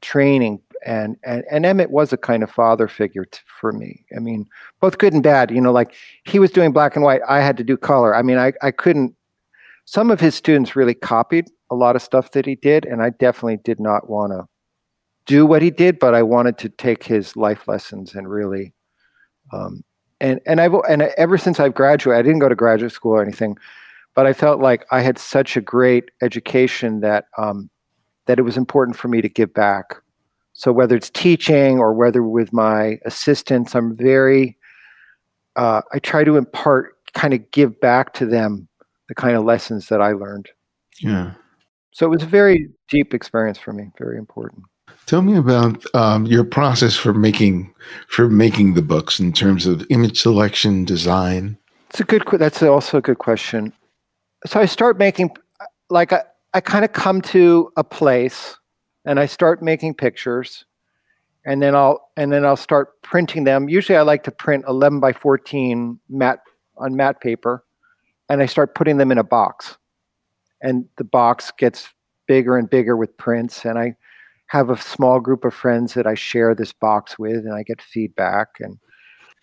training. 0.00 0.60
And, 0.84 1.16
and, 1.24 1.44
and 1.50 1.66
Emmet 1.66 1.90
was 1.90 2.12
a 2.12 2.16
kind 2.16 2.42
of 2.42 2.50
father 2.50 2.88
figure 2.88 3.26
t- 3.26 3.40
for 3.46 3.70
me. 3.72 4.04
I 4.16 4.18
mean, 4.18 4.46
both 4.80 4.98
good 4.98 5.12
and 5.12 5.22
bad. 5.22 5.50
You 5.50 5.60
know, 5.60 5.72
like 5.72 5.94
he 6.24 6.38
was 6.38 6.50
doing 6.50 6.72
black 6.72 6.96
and 6.96 7.04
white, 7.04 7.20
I 7.28 7.40
had 7.40 7.56
to 7.58 7.64
do 7.64 7.76
color. 7.76 8.14
I 8.14 8.22
mean, 8.22 8.38
I, 8.38 8.52
I 8.62 8.70
couldn't. 8.70 9.14
Some 9.84 10.10
of 10.10 10.20
his 10.20 10.34
students 10.34 10.76
really 10.76 10.94
copied 10.94 11.50
a 11.70 11.74
lot 11.74 11.96
of 11.96 12.02
stuff 12.02 12.32
that 12.32 12.46
he 12.46 12.54
did, 12.54 12.86
and 12.86 13.02
I 13.02 13.10
definitely 13.10 13.58
did 13.58 13.78
not 13.80 14.08
want 14.08 14.32
to 14.32 14.46
do 15.26 15.44
what 15.44 15.62
he 15.62 15.70
did, 15.70 15.98
but 15.98 16.14
I 16.14 16.22
wanted 16.22 16.58
to 16.58 16.68
take 16.68 17.04
his 17.04 17.36
life 17.36 17.68
lessons 17.68 18.14
and 18.14 18.28
really 18.28 18.72
um, 19.52 19.84
and 20.20 20.40
and 20.46 20.60
I've 20.60 20.74
and 20.88 21.02
ever 21.02 21.38
since 21.38 21.60
I've 21.60 21.74
graduated, 21.74 22.18
I 22.18 22.22
didn't 22.22 22.40
go 22.40 22.48
to 22.48 22.54
graduate 22.54 22.92
school 22.92 23.12
or 23.12 23.22
anything, 23.22 23.56
but 24.14 24.26
I 24.26 24.32
felt 24.32 24.60
like 24.60 24.84
I 24.90 25.00
had 25.00 25.18
such 25.18 25.56
a 25.56 25.60
great 25.60 26.10
education 26.22 27.00
that 27.00 27.26
um, 27.38 27.70
that 28.26 28.38
it 28.38 28.42
was 28.42 28.56
important 28.56 28.96
for 28.96 29.08
me 29.08 29.20
to 29.20 29.28
give 29.28 29.52
back. 29.54 29.96
So 30.52 30.72
whether 30.72 30.96
it's 30.96 31.10
teaching 31.10 31.78
or 31.78 31.94
whether 31.94 32.22
with 32.22 32.52
my 32.52 32.98
assistants, 33.06 33.74
I'm 33.74 33.96
very 33.96 34.58
uh, 35.56 35.82
I 35.92 35.98
try 35.98 36.24
to 36.24 36.36
impart, 36.36 36.96
kind 37.14 37.34
of 37.34 37.50
give 37.50 37.80
back 37.80 38.14
to 38.14 38.26
them 38.26 38.68
the 39.08 39.14
kind 39.14 39.36
of 39.36 39.44
lessons 39.44 39.88
that 39.88 40.00
I 40.00 40.12
learned. 40.12 40.48
Yeah. 41.00 41.32
So 41.92 42.06
it 42.06 42.10
was 42.10 42.22
a 42.22 42.26
very 42.26 42.70
deep 42.88 43.14
experience 43.14 43.58
for 43.58 43.72
me, 43.72 43.90
very 43.98 44.18
important. 44.18 44.64
Tell 45.06 45.22
me 45.22 45.36
about 45.36 45.84
um, 45.94 46.26
your 46.26 46.44
process 46.44 46.96
for 46.96 47.12
making 47.12 47.74
for 48.08 48.28
making 48.28 48.74
the 48.74 48.82
books 48.82 49.18
in 49.18 49.32
terms 49.32 49.66
of 49.66 49.84
image 49.90 50.20
selection, 50.20 50.84
design. 50.84 51.58
It's 51.88 52.00
a 52.00 52.04
good. 52.04 52.22
That's 52.38 52.62
also 52.62 52.98
a 52.98 53.00
good 53.00 53.18
question. 53.18 53.72
So 54.46 54.60
I 54.60 54.66
start 54.66 54.98
making, 54.98 55.30
like 55.88 56.12
I, 56.12 56.22
I 56.54 56.60
kind 56.60 56.84
of 56.84 56.92
come 56.92 57.20
to 57.22 57.72
a 57.76 57.82
place, 57.82 58.56
and 59.04 59.18
I 59.18 59.26
start 59.26 59.62
making 59.62 59.94
pictures, 59.94 60.64
and 61.44 61.60
then 61.60 61.74
I'll 61.74 62.10
and 62.16 62.32
then 62.32 62.44
I'll 62.44 62.56
start 62.56 63.02
printing 63.02 63.44
them. 63.44 63.68
Usually, 63.68 63.96
I 63.96 64.02
like 64.02 64.22
to 64.24 64.30
print 64.30 64.64
eleven 64.68 65.00
by 65.00 65.12
fourteen 65.12 65.98
matte 66.08 66.40
on 66.76 66.94
matte 66.94 67.20
paper, 67.20 67.64
and 68.28 68.40
I 68.40 68.46
start 68.46 68.76
putting 68.76 68.98
them 68.98 69.10
in 69.10 69.18
a 69.18 69.24
box, 69.24 69.76
and 70.62 70.84
the 70.96 71.04
box 71.04 71.50
gets 71.58 71.88
bigger 72.28 72.56
and 72.56 72.70
bigger 72.70 72.96
with 72.96 73.16
prints, 73.16 73.64
and 73.64 73.76
I 73.76 73.96
have 74.50 74.70
a 74.70 74.80
small 74.80 75.20
group 75.20 75.44
of 75.44 75.54
friends 75.54 75.94
that 75.94 76.06
I 76.06 76.14
share 76.14 76.54
this 76.54 76.72
box 76.72 77.18
with, 77.18 77.38
and 77.38 77.54
I 77.54 77.62
get 77.62 77.82
feedback. 77.82 78.48
and 78.60 78.78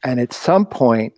And 0.04 0.20
at 0.20 0.34
some 0.34 0.66
point, 0.66 1.14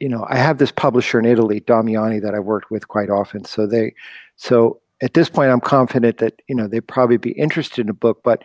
you 0.00 0.08
know, 0.08 0.26
I 0.28 0.36
have 0.36 0.58
this 0.58 0.72
publisher 0.72 1.18
in 1.18 1.24
Italy, 1.24 1.60
Damiani, 1.60 2.20
that 2.22 2.34
I 2.34 2.40
worked 2.40 2.70
with 2.70 2.88
quite 2.88 3.10
often. 3.10 3.44
So 3.44 3.66
they, 3.66 3.94
so 4.36 4.80
at 5.02 5.14
this 5.14 5.28
point, 5.28 5.50
I'm 5.50 5.60
confident 5.60 6.18
that 6.18 6.42
you 6.48 6.54
know 6.54 6.66
they'd 6.66 6.86
probably 6.86 7.16
be 7.16 7.32
interested 7.32 7.82
in 7.82 7.90
a 7.90 7.94
book, 7.94 8.22
but 8.24 8.42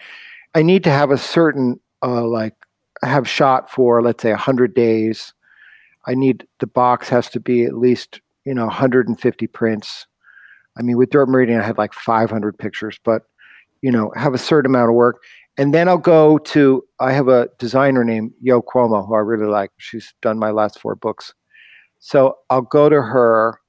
I 0.56 0.62
need 0.62 0.84
to 0.86 0.92
have 0.92 1.12
a 1.12 1.18
certain 1.18 1.80
uh, 2.02 2.26
like 2.26 2.56
have 3.04 3.28
shot 3.28 3.70
for 3.70 4.02
let's 4.02 4.22
say 4.22 4.32
100 4.32 4.74
days 4.74 5.34
i 6.06 6.14
need 6.14 6.46
the 6.60 6.68
box 6.68 7.10
has 7.10 7.30
to 7.30 7.40
be 7.40 7.64
at 7.64 7.78
least 7.78 8.22
you 8.46 8.54
know 8.54 8.66
150 8.66 9.48
prints 9.48 10.08
i 10.78 10.82
mean 10.82 10.98
with 10.98 11.10
dirt 11.10 11.30
meridian 11.30 11.62
i 11.62 11.66
had 11.66 11.78
like 11.78 11.94
500 11.94 12.58
pictures 12.58 13.00
but 13.04 13.24
you 13.82 13.92
know 13.92 14.12
have 14.16 14.34
a 14.34 14.38
certain 14.38 14.72
amount 14.72 14.90
of 14.90 14.96
work. 14.96 15.24
And 15.58 15.74
then 15.74 15.90
i'll 15.90 15.98
go 15.98 16.38
to 16.38 16.84
i 17.00 17.12
have 17.12 17.28
a 17.28 17.50
designer 17.58 18.04
named 18.04 18.32
yo 18.42 18.62
cuomo 18.62 19.06
who 19.06 19.16
i 19.16 19.20
really 19.20 19.48
like. 19.48 19.72
She's 19.78 20.14
done 20.22 20.40
my 20.40 20.52
last 20.52 20.80
four 20.80 20.96
books. 20.96 21.34
So 22.00 22.38
i'll 22.50 22.62
go 22.62 22.90
to 22.90 23.02
her 23.02 23.60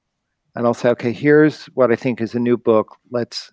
and 0.54 0.66
i'll 0.66 0.74
say 0.74 0.90
okay 0.90 1.12
here's 1.12 1.66
what 1.66 1.92
i 1.92 1.96
think 1.96 2.20
is 2.20 2.34
a 2.34 2.40
new 2.40 2.56
book. 2.56 2.96
Let's 3.10 3.52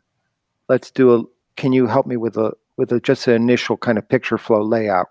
let's 0.70 0.92
do 0.92 1.16
a 1.16 1.24
can 1.56 1.74
you 1.74 1.88
help 1.88 2.06
me 2.06 2.18
with 2.18 2.38
a 2.38 2.54
with 2.78 2.92
a, 2.92 3.00
just 3.00 3.28
an 3.28 3.34
initial 3.34 3.76
kind 3.76 3.98
of 3.98 4.08
picture 4.08 4.38
flow 4.38 4.62
layout? 4.62 5.08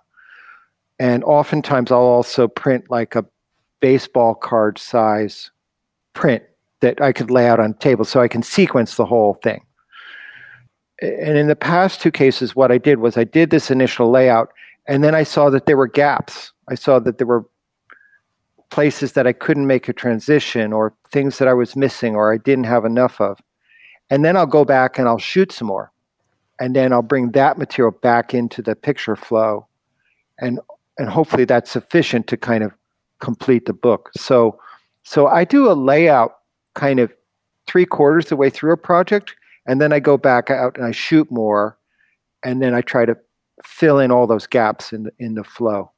And 0.99 1.23
oftentimes 1.25 1.91
I'll 1.93 1.99
also 1.99 2.49
print 2.49 2.85
like 2.91 3.15
a 3.17 3.25
baseball 3.81 4.35
card 4.35 4.79
size 4.79 5.51
print 6.15 6.43
that 6.81 7.01
I 7.01 7.13
could 7.13 7.31
lay 7.31 7.47
out 7.47 7.61
on 7.61 7.75
table 7.75 8.05
so 8.05 8.21
I 8.21 8.29
can 8.29 8.43
sequence 8.43 8.97
the 8.97 9.05
whole 9.05 9.35
thing. 9.35 9.63
And 11.01 11.37
in 11.37 11.47
the 11.49 11.57
past 11.57 12.01
two 12.01 12.11
cases, 12.11 12.57
what 12.57 12.73
I 12.73 12.79
did 12.79 12.99
was 12.99 13.17
I 13.17 13.25
did 13.25 13.51
this 13.51 13.71
initial 13.71 14.11
layout 14.11 14.53
and 14.87 15.03
then 15.03 15.15
I 15.15 15.25
saw 15.25 15.51
that 15.51 15.67
there 15.67 15.77
were 15.77 15.89
gaps. 15.89 16.53
I 16.69 16.75
saw 16.75 16.99
that 17.01 17.19
there 17.19 17.27
were 17.27 17.45
places 18.71 19.13
that 19.13 19.27
I 19.27 19.33
couldn't 19.33 19.67
make 19.67 19.89
a 19.89 19.93
transition 19.93 20.73
or 20.73 20.95
things 21.11 21.39
that 21.39 21.49
I 21.49 21.55
was 21.55 21.77
missing 21.77 22.17
or 22.17 22.33
I 22.33 22.39
didn't 22.39 22.65
have 22.65 22.85
enough 22.85 23.21
of. 23.21 23.41
And 24.11 24.25
then 24.25 24.37
I'll 24.37 24.47
go 24.47 24.65
back 24.65 24.99
and 24.99 25.09
I'll 25.09 25.19
shoot 25.19 25.53
some 25.53 25.69
more. 25.69 25.93
And 26.59 26.75
then 26.75 26.93
I'll 26.93 27.03
bring 27.03 27.33
that 27.33 27.59
material 27.59 27.93
back 28.03 28.33
into 28.33 28.63
the 28.63 28.75
picture 28.75 29.17
flow. 29.17 29.67
And 30.39 30.61
and 30.99 31.09
hopefully 31.09 31.45
that's 31.45 31.71
sufficient 31.71 32.27
to 32.29 32.37
kind 32.37 32.65
of 32.65 32.73
complete 33.19 33.67
the 33.67 33.73
book. 33.73 34.11
So, 34.17 34.59
so 35.03 35.27
I 35.27 35.45
do 35.45 35.71
a 35.71 35.75
layout 35.75 36.39
kind 36.75 37.01
of 37.01 37.15
three 37.67 37.85
quarters 37.87 38.27
the 38.27 38.37
way 38.37 38.51
through 38.51 38.73
a 38.73 38.77
project, 38.77 39.35
and 39.67 39.81
then 39.81 39.93
I 39.93 40.01
go 40.01 40.17
back 40.17 40.51
out 40.51 40.77
and 40.77 40.85
I 40.85 40.93
shoot 40.93 41.31
more, 41.31 41.79
and 42.45 42.63
then 42.63 42.75
I 42.75 42.81
try 42.81 43.05
to 43.05 43.17
fill 43.65 43.99
in 43.99 44.11
all 44.11 44.27
those 44.27 44.47
gaps 44.47 44.93
in 44.93 45.05
the, 45.05 45.13
in 45.19 45.35
the 45.35 45.45
flow. 45.45 45.91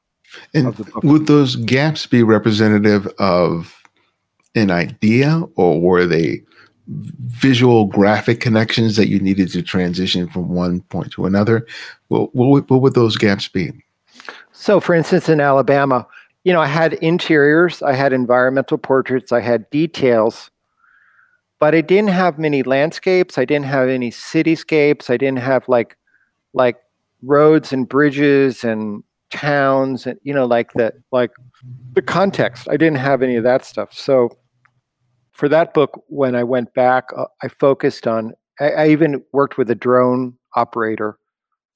And 0.55 0.77
would 1.03 1.27
those 1.27 1.57
gaps 1.57 2.07
be 2.07 2.23
representative 2.23 3.07
of 3.19 3.83
an 4.55 4.71
idea, 4.71 5.43
or 5.57 5.81
were 5.81 6.07
they 6.07 6.43
visual 6.89 7.87
graphic 7.87 8.41
connections 8.41 8.97
that 8.97 9.09
you 9.09 9.21
needed 9.21 9.51
to 9.53 9.63
transition 9.63 10.29
from 10.29 10.49
one 10.49 10.81
point 10.83 11.13
to 11.13 11.27
another? 11.27 11.67
What, 12.09 12.35
what, 12.35 12.69
what 12.71 12.83
would 12.83 12.95
those 12.95 13.17
gaps 13.17 13.49
be? 13.49 13.73
So, 14.53 14.81
for 14.81 14.95
instance, 14.95 15.29
in 15.29 15.41
Alabama, 15.41 16.07
you 16.45 16.53
know, 16.53 16.61
I 16.61 16.67
had 16.67 16.95
interiors, 16.95 17.83
I 17.83 17.93
had 17.93 18.13
environmental 18.13 18.79
portraits, 18.79 19.33
I 19.33 19.41
had 19.41 19.69
details, 19.71 20.51
but 21.61 21.75
I 21.75 21.81
didn't 21.81 22.11
have 22.11 22.39
many 22.39 22.63
landscapes. 22.63 23.39
I 23.39 23.45
didn't 23.45 23.67
have 23.67 23.89
any 23.89 24.11
cityscapes. 24.11 25.11
I 25.11 25.17
didn't 25.17 25.41
have 25.41 25.69
like 25.69 25.97
like 26.55 26.77
roads 27.23 27.73
and 27.73 27.89
bridges 27.89 28.65
and 28.65 29.03
towns 29.31 30.07
and 30.07 30.19
you 30.23 30.33
know 30.33 30.47
like 30.47 30.73
the 30.75 30.93
like 31.13 31.31
the 31.95 32.03
context. 32.03 32.69
I 32.71 32.77
didn't 32.77 32.99
have 32.99 33.23
any 33.23 33.37
of 33.37 33.45
that 33.45 33.65
stuff. 33.65 33.93
So 33.93 34.31
for 35.33 35.49
that 35.49 35.75
book, 35.75 36.03
when 36.09 36.35
I 36.35 36.43
went 36.43 36.75
back, 36.75 37.05
uh, 37.17 37.27
I 37.43 37.49
focused 37.49 38.07
on. 38.07 38.33
I, 38.61 38.71
I 38.71 38.89
even 38.89 39.23
worked 39.33 39.57
with 39.57 39.71
a 39.71 39.75
drone 39.75 40.37
operator 40.57 41.17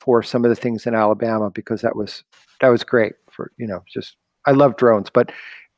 for 0.00 0.20
some 0.20 0.44
of 0.44 0.48
the 0.48 0.56
things 0.56 0.84
in 0.84 0.96
Alabama 0.96 1.48
because 1.48 1.80
that 1.82 1.94
was 1.94 2.24
that 2.60 2.68
was 2.68 2.82
great 2.82 3.14
for 3.30 3.52
you 3.56 3.66
know 3.66 3.82
just 3.92 4.16
I 4.46 4.52
love 4.52 4.76
drones, 4.76 5.10
but 5.10 5.32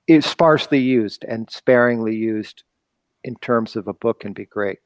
it's 0.06 0.28
sparsely 0.28 0.78
used 0.78 1.24
and 1.24 1.50
sparingly 1.50 2.14
used 2.14 2.64
in 3.24 3.36
terms 3.36 3.76
of 3.76 3.88
a 3.88 3.94
book 3.94 4.20
can 4.20 4.32
be 4.32 4.44
great. 4.44 4.78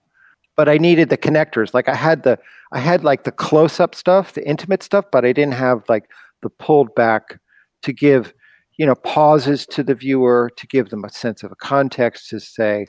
But 0.56 0.68
I 0.68 0.78
needed 0.78 1.08
the 1.08 1.18
connectors. 1.18 1.74
Like 1.74 1.88
I 1.88 1.94
had 1.94 2.22
the 2.22 2.38
I 2.72 2.80
had 2.80 3.04
like 3.04 3.24
the 3.24 3.32
close 3.32 3.80
up 3.80 3.94
stuff, 3.94 4.32
the 4.32 4.46
intimate 4.46 4.82
stuff, 4.82 5.04
but 5.12 5.24
I 5.24 5.32
didn't 5.32 5.54
have 5.54 5.82
like 5.88 6.10
the 6.42 6.50
pulled 6.50 6.94
back 6.94 7.38
to 7.82 7.92
give 7.92 8.34
you 8.76 8.86
know 8.86 8.94
pauses 8.94 9.66
to 9.66 9.82
the 9.82 9.94
viewer 9.94 10.50
to 10.56 10.66
give 10.66 10.90
them 10.90 11.04
a 11.04 11.10
sense 11.10 11.42
of 11.42 11.52
a 11.52 11.56
context 11.56 12.28
to 12.30 12.40
say 12.40 12.86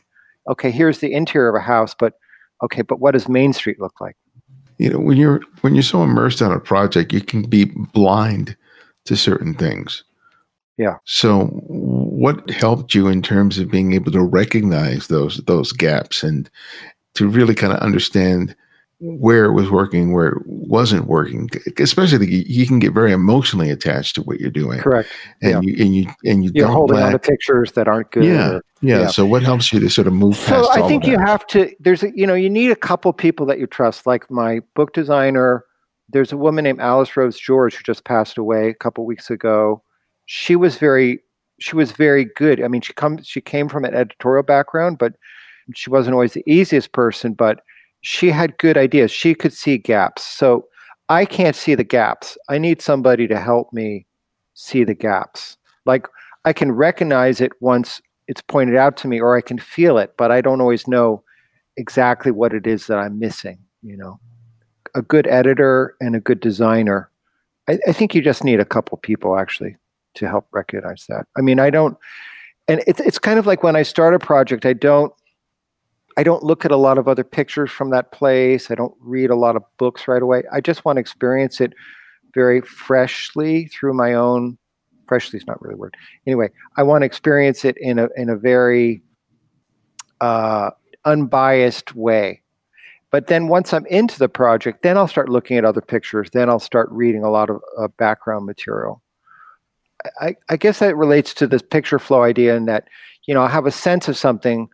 okay 0.48 0.70
here's 0.70 1.00
the 1.00 1.14
interior 1.14 1.50
of 1.50 1.56
a 1.56 1.66
house 1.66 1.96
but 1.98 2.14
okay 2.64 2.84
but 2.84 3.00
what 3.00 3.12
does 3.12 3.28
main 3.28 3.54
street 3.54 3.80
look 3.80 4.00
like 4.00 4.16
you 4.78 4.90
know 4.92 5.00
when 5.00 5.18
you're 5.18 5.42
when 5.62 5.74
you're 5.74 5.82
so 5.82 6.04
immersed 6.04 6.44
on 6.44 6.52
a 6.52 6.60
project 6.60 7.12
you 7.12 7.22
can 7.22 7.42
be 7.42 7.66
blind 7.66 8.56
to 9.10 9.18
certain 9.18 9.56
things. 9.56 10.04
Yeah. 10.78 10.98
So 11.06 11.46
what 12.06 12.50
helped 12.50 12.94
you 12.94 13.08
in 13.08 13.22
terms 13.22 13.58
of 13.58 13.72
being 13.72 13.94
able 13.94 14.12
to 14.12 14.22
recognize 14.22 15.08
those 15.08 15.38
those 15.46 15.72
gaps 15.72 16.24
and 16.24 16.50
to 17.16 17.28
really 17.28 17.56
kind 17.56 17.74
of 17.74 17.80
understand 17.80 18.56
where 19.02 19.46
it 19.46 19.54
was 19.54 19.72
working, 19.72 20.12
where 20.12 20.28
it 20.28 20.44
wasn't 20.46 21.08
working. 21.08 21.50
Especially, 21.78 22.44
you 22.48 22.68
can 22.68 22.80
get 22.80 22.94
very 22.94 23.14
emotionally 23.14 23.70
attached 23.70 24.16
to 24.16 24.22
what 24.24 24.42
you're 24.42 24.52
doing. 24.52 24.80
Correct. 24.80 25.10
And 25.42 25.52
yeah. 25.52 25.60
you 25.64 25.86
and 25.86 25.96
you 25.96 26.08
and 26.26 26.44
you 26.44 26.52
you're 26.54 26.68
holding 26.68 26.98
lack. 26.98 27.06
on 27.06 27.12
to 27.14 27.20
pictures 27.20 27.72
that 27.74 27.88
aren't 27.88 28.12
good. 28.12 28.26
Yeah. 28.26 28.50
Or, 28.50 28.62
yeah. 28.82 29.00
yeah. 29.02 29.08
So, 29.08 29.26
what 29.26 29.44
helps 29.44 29.72
you 29.72 29.80
to 29.80 29.90
sort 29.90 30.08
of 30.08 30.14
move 30.14 30.36
past? 30.36 30.74
So, 30.74 30.84
I 30.84 30.88
think 30.88 31.06
you 31.06 31.18
have 31.18 31.48
to. 31.48 31.74
There's 31.80 32.04
a 32.04 32.12
you 32.14 32.28
know 32.28 32.36
you 32.36 32.50
need 32.50 32.72
a 32.72 32.76
couple 32.76 33.14
people 33.14 33.46
that 33.46 33.60
you 33.60 33.68
trust, 33.68 34.06
like 34.06 34.30
my 34.30 34.60
book 34.76 34.94
designer 34.94 35.64
there's 36.12 36.32
a 36.32 36.38
woman 36.38 36.64
named 36.64 36.82
Alice 36.82 37.16
Rose 37.16 37.40
George 37.40 37.76
who 37.76 37.84
just 37.84 38.04
passed 38.04 38.38
away 38.38 38.70
a 38.70 38.74
couple 38.74 39.06
weeks 39.06 39.30
ago. 39.30 39.84
She 40.26 40.56
was 40.56 40.78
very 40.78 41.20
she 41.60 41.76
was 41.76 41.92
very 41.92 42.26
good. 42.26 42.62
I 42.64 42.68
mean, 42.68 42.82
she 42.82 42.94
comes 42.94 43.28
she 43.28 43.42
came 43.42 43.70
from 43.70 43.86
an 43.86 43.94
editorial 43.94 44.44
background, 44.44 44.98
but 44.98 45.14
she 45.76 45.90
wasn't 45.90 46.14
always 46.14 46.34
the 46.34 46.44
easiest 46.52 46.92
person, 46.94 47.34
but 47.34 47.62
she 48.02 48.32
had 48.32 48.58
good 48.58 48.78
ideas. 48.78 49.12
She 49.12 49.36
could 49.36 49.54
see 49.54 49.78
gaps. 49.78 50.24
So 50.24 50.66
I 51.10 51.26
can't 51.26 51.56
see 51.56 51.76
the 51.76 51.84
gaps. 51.84 52.38
I 52.50 52.58
need 52.58 52.82
somebody 52.82 53.28
to 53.28 53.40
help 53.40 53.72
me 53.74 54.06
see 54.54 54.84
the 54.84 54.96
gaps. 54.96 55.58
Like 55.86 56.08
I 56.46 56.54
can 56.54 56.72
recognize 56.72 57.42
it 57.42 57.52
once 57.62 58.02
it's 58.28 58.42
pointed 58.42 58.76
out 58.76 58.96
to 58.98 59.08
me 59.08 59.20
or 59.20 59.36
I 59.36 59.42
can 59.42 59.58
feel 59.58 59.98
it, 59.98 60.14
but 60.18 60.32
I 60.32 60.42
don't 60.42 60.62
always 60.62 60.88
know 60.88 61.24
exactly 61.78 62.32
what 62.32 62.54
it 62.54 62.68
is 62.68 62.88
that 62.88 63.00
I'm 63.00 63.20
missing, 63.20 63.58
you 63.82 63.98
know 63.98 64.20
a 64.96 65.02
good 65.02 65.28
editor 65.28 65.96
and 66.00 66.16
a 66.16 66.20
good 66.20 66.40
designer. 66.40 67.10
I, 67.68 67.80
I 67.88 67.94
think 67.94 68.16
you 68.16 68.22
just 68.22 68.44
need 68.44 68.60
a 68.60 68.66
couple 68.66 68.98
people 68.98 69.38
actually 69.38 69.76
to 70.16 70.28
help 70.28 70.48
recognize 70.52 71.06
that. 71.10 71.26
I 71.38 71.42
mean, 71.42 71.60
I 71.60 71.70
don't, 71.70 71.98
and 72.68 72.84
it's 72.88 73.00
it's 73.00 73.20
kind 73.20 73.40
of 73.40 73.46
like 73.46 73.64
when 73.64 73.76
I 73.76 73.84
start 73.84 74.14
a 74.14 74.20
project, 74.20 74.66
I 74.66 74.74
don't 74.74 75.14
I 76.18 76.24
don't 76.24 76.44
look 76.44 76.66
at 76.66 76.72
a 76.72 76.78
lot 76.78 76.98
of 76.98 77.08
other 77.08 77.24
pictures 77.24 77.72
from 77.72 77.92
that 77.92 78.12
place. 78.12 78.70
I 78.70 78.76
don't 78.76 78.96
read 79.00 79.30
a 79.30 79.36
lot 79.36 79.56
of 79.56 79.64
books 79.78 80.08
right 80.08 80.22
away. 80.22 80.44
I 80.52 80.62
just 80.62 80.84
want 80.84 80.98
to 80.98 81.02
experience 81.02 81.62
it 81.62 81.74
very 82.34 82.62
freshly 82.62 83.68
through 83.68 83.94
my 83.94 84.14
own 84.14 84.58
freshly 85.08 85.38
is 85.38 85.48
not 85.48 85.62
really 85.62 85.74
a 85.74 85.78
word. 85.78 85.98
Anyway, 86.28 86.50
I 86.78 86.84
want 86.84 87.02
to 87.02 87.06
experience 87.06 87.66
it 87.66 87.76
in 87.80 88.00
a 88.00 88.08
in 88.16 88.30
a 88.30 88.36
very 88.36 89.02
uh, 90.22 90.72
unbiased 91.06 91.96
way. 91.96 92.42
But 93.12 93.28
then 93.28 93.48
once 93.48 93.74
I'm 93.74 93.88
into 93.88 94.20
the 94.20 94.30
project, 94.30 94.84
then 94.84 94.96
I'll 94.96 95.08
start 95.08 95.30
looking 95.30 95.58
at 95.58 95.66
other 95.66 95.82
pictures. 95.82 96.30
Then 96.32 96.48
I'll 96.48 96.60
start 96.60 96.90
reading 96.92 97.24
a 97.24 97.32
lot 97.32 97.50
of 97.50 97.60
uh, 97.78 97.88
background 97.98 98.46
material. 98.46 99.02
I, 100.22 100.36
I, 100.50 100.58
guess 100.58 100.80
that 100.80 100.96
relates 100.96 101.34
to 101.36 101.48
this 101.48 101.62
picture 101.62 102.00
flow 102.00 102.24
idea 102.24 102.56
in 102.56 102.66
that, 102.66 102.88
you 103.26 103.34
know, 103.34 103.42
I 103.42 103.50
have 103.50 103.66
a 103.66 103.72
sense 103.72 104.08
of 104.08 104.18
something 104.18 104.70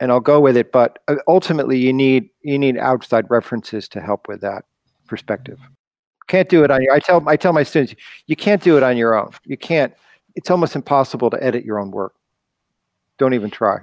and 0.00 0.10
I'll 0.10 0.20
go 0.20 0.40
with 0.40 0.56
it, 0.56 0.72
but 0.72 0.98
uh, 1.08 1.16
ultimately 1.26 1.78
you 1.78 1.92
need 1.92 2.28
you 2.42 2.58
need 2.58 2.76
outside 2.78 3.30
references 3.30 3.88
to 3.90 4.00
help 4.00 4.28
with 4.28 4.40
that 4.42 4.64
perspective. 5.06 5.58
Can't 6.26 6.48
do 6.48 6.64
it 6.64 6.70
on 6.70 6.82
your 6.82 6.94
I 6.94 6.98
tell 6.98 7.26
I 7.28 7.36
tell 7.36 7.52
my 7.52 7.62
students, 7.62 7.94
you 8.26 8.36
can't 8.36 8.62
do 8.62 8.76
it 8.76 8.82
on 8.82 8.96
your 8.96 9.14
own. 9.14 9.30
You 9.44 9.56
can't 9.56 9.94
it's 10.34 10.50
almost 10.50 10.76
impossible 10.76 11.30
to 11.30 11.42
edit 11.42 11.64
your 11.64 11.78
own 11.78 11.90
work. 11.90 12.14
Don't 13.18 13.34
even 13.34 13.50
try. 13.50 13.78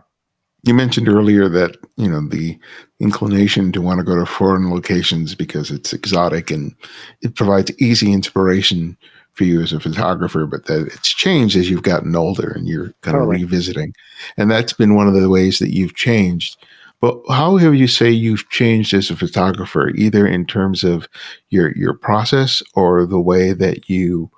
You 0.65 0.74
mentioned 0.74 1.09
earlier 1.09 1.49
that 1.49 1.78
you 1.97 2.09
know 2.09 2.28
the 2.28 2.57
inclination 2.99 3.71
to 3.74 3.82
want 3.82 3.99
to 3.99 4.03
go 4.03 4.15
to 4.15 4.26
foreign 4.26 4.69
locations 4.69 5.36
because 5.36 5.71
it's 5.71 5.93
exotic 5.93 6.51
and 6.51 6.76
it 7.21 7.36
provides 7.36 7.71
easy 7.80 8.13
inspiration 8.13 8.97
for 9.34 9.43
you 9.43 9.61
as 9.61 9.73
a 9.73 9.79
photographer, 9.79 10.45
but 10.45 10.65
that 10.65 10.88
it's 10.88 11.09
changed 11.09 11.55
as 11.55 11.69
you've 11.69 11.84
gotten 11.84 12.15
older 12.15 12.51
and 12.51 12.67
you're 12.67 12.93
kind 13.01 13.15
totally. 13.17 13.38
of 13.38 13.41
revisiting. 13.41 13.93
And 14.38 14.49
that's 14.49 14.73
been 14.73 14.95
one 14.95 15.07
of 15.07 15.13
the 15.13 15.29
ways 15.29 15.59
that 15.59 15.73
you've 15.73 15.95
changed. 15.95 16.57
But 17.01 17.19
how 17.29 17.57
have 17.57 17.75
you 17.75 17.88
say 17.88 18.09
you've 18.09 18.47
changed 18.49 18.93
as 18.93 19.09
a 19.09 19.15
photographer, 19.15 19.89
either 19.89 20.25
in 20.25 20.45
terms 20.45 20.84
of 20.86 21.07
your 21.49 21.75
your 21.75 21.93
process 21.93 22.63
or 22.75 23.05
the 23.05 23.19
way 23.19 23.51
that 23.51 23.89
you 23.89 24.31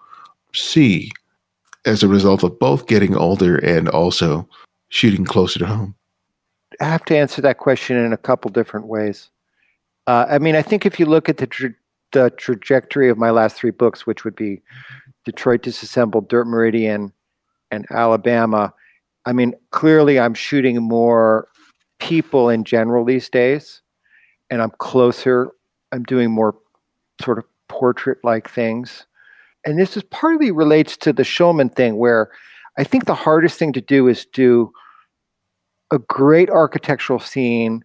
see 0.53 1.11
as 1.85 2.01
a 2.01 2.07
result 2.07 2.43
of 2.43 2.57
both 2.57 2.87
getting 2.87 3.15
older 3.15 3.57
and 3.57 3.87
also 3.87 4.47
shooting 4.89 5.25
closer 5.25 5.59
to 5.59 5.67
home? 5.67 5.93
I 6.81 6.85
have 6.85 7.05
to 7.05 7.15
answer 7.15 7.41
that 7.43 7.59
question 7.59 7.97
in 7.97 8.13
a 8.13 8.17
couple 8.17 8.49
different 8.49 8.87
ways. 8.87 9.29
Uh, 10.07 10.25
I 10.29 10.39
mean, 10.39 10.55
I 10.55 10.61
think 10.61 10.85
if 10.85 10.99
you 10.99 11.05
look 11.05 11.29
at 11.29 11.37
the, 11.37 11.47
tra- 11.47 11.73
the 12.16 12.30
trajectory 12.32 13.09
of 13.09 13.18
my 13.18 13.30
last 13.30 13.57
three 13.57 13.72
books, 13.72 14.07
which 14.07 14.24
would 14.24 14.36
be 14.36 14.61
Detroit 15.26 15.61
Disassembled, 15.61 16.30
Dirt 16.30 16.47
Meridian, 16.47 17.11
and 17.72 17.86
Alabama, 17.91 18.74
I 19.26 19.34
mean, 19.34 19.53
clearly 19.72 20.18
I'm 20.20 20.34
shooting 20.34 20.82
more 20.82 21.49
people 21.99 22.49
in 22.49 22.63
general 22.63 23.03
these 23.03 23.30
days, 23.30 23.82
and 24.49 24.61
I'm 24.61 24.72
closer. 24.78 25.51
I'm 25.91 26.03
doing 26.03 26.32
more 26.32 26.55
sort 27.22 27.38
of 27.38 27.45
portrait 27.68 28.20
like 28.24 28.49
things. 28.49 29.05
And 29.66 29.78
this 29.78 29.97
is 29.97 30.03
partly 30.03 30.51
relates 30.51 30.95
to 30.97 31.11
the 31.11 31.24
Shulman 31.24 31.76
thing, 31.76 31.97
where 31.97 32.32
I 32.78 32.86
think 32.86 33.05
the 33.05 33.16
hardest 33.16 33.59
thing 33.59 33.74
to 33.74 33.82
do 33.82 34.07
is 34.07 34.26
do 34.26 34.72
a 35.91 35.99
great 35.99 36.49
architectural 36.49 37.20
scene 37.20 37.84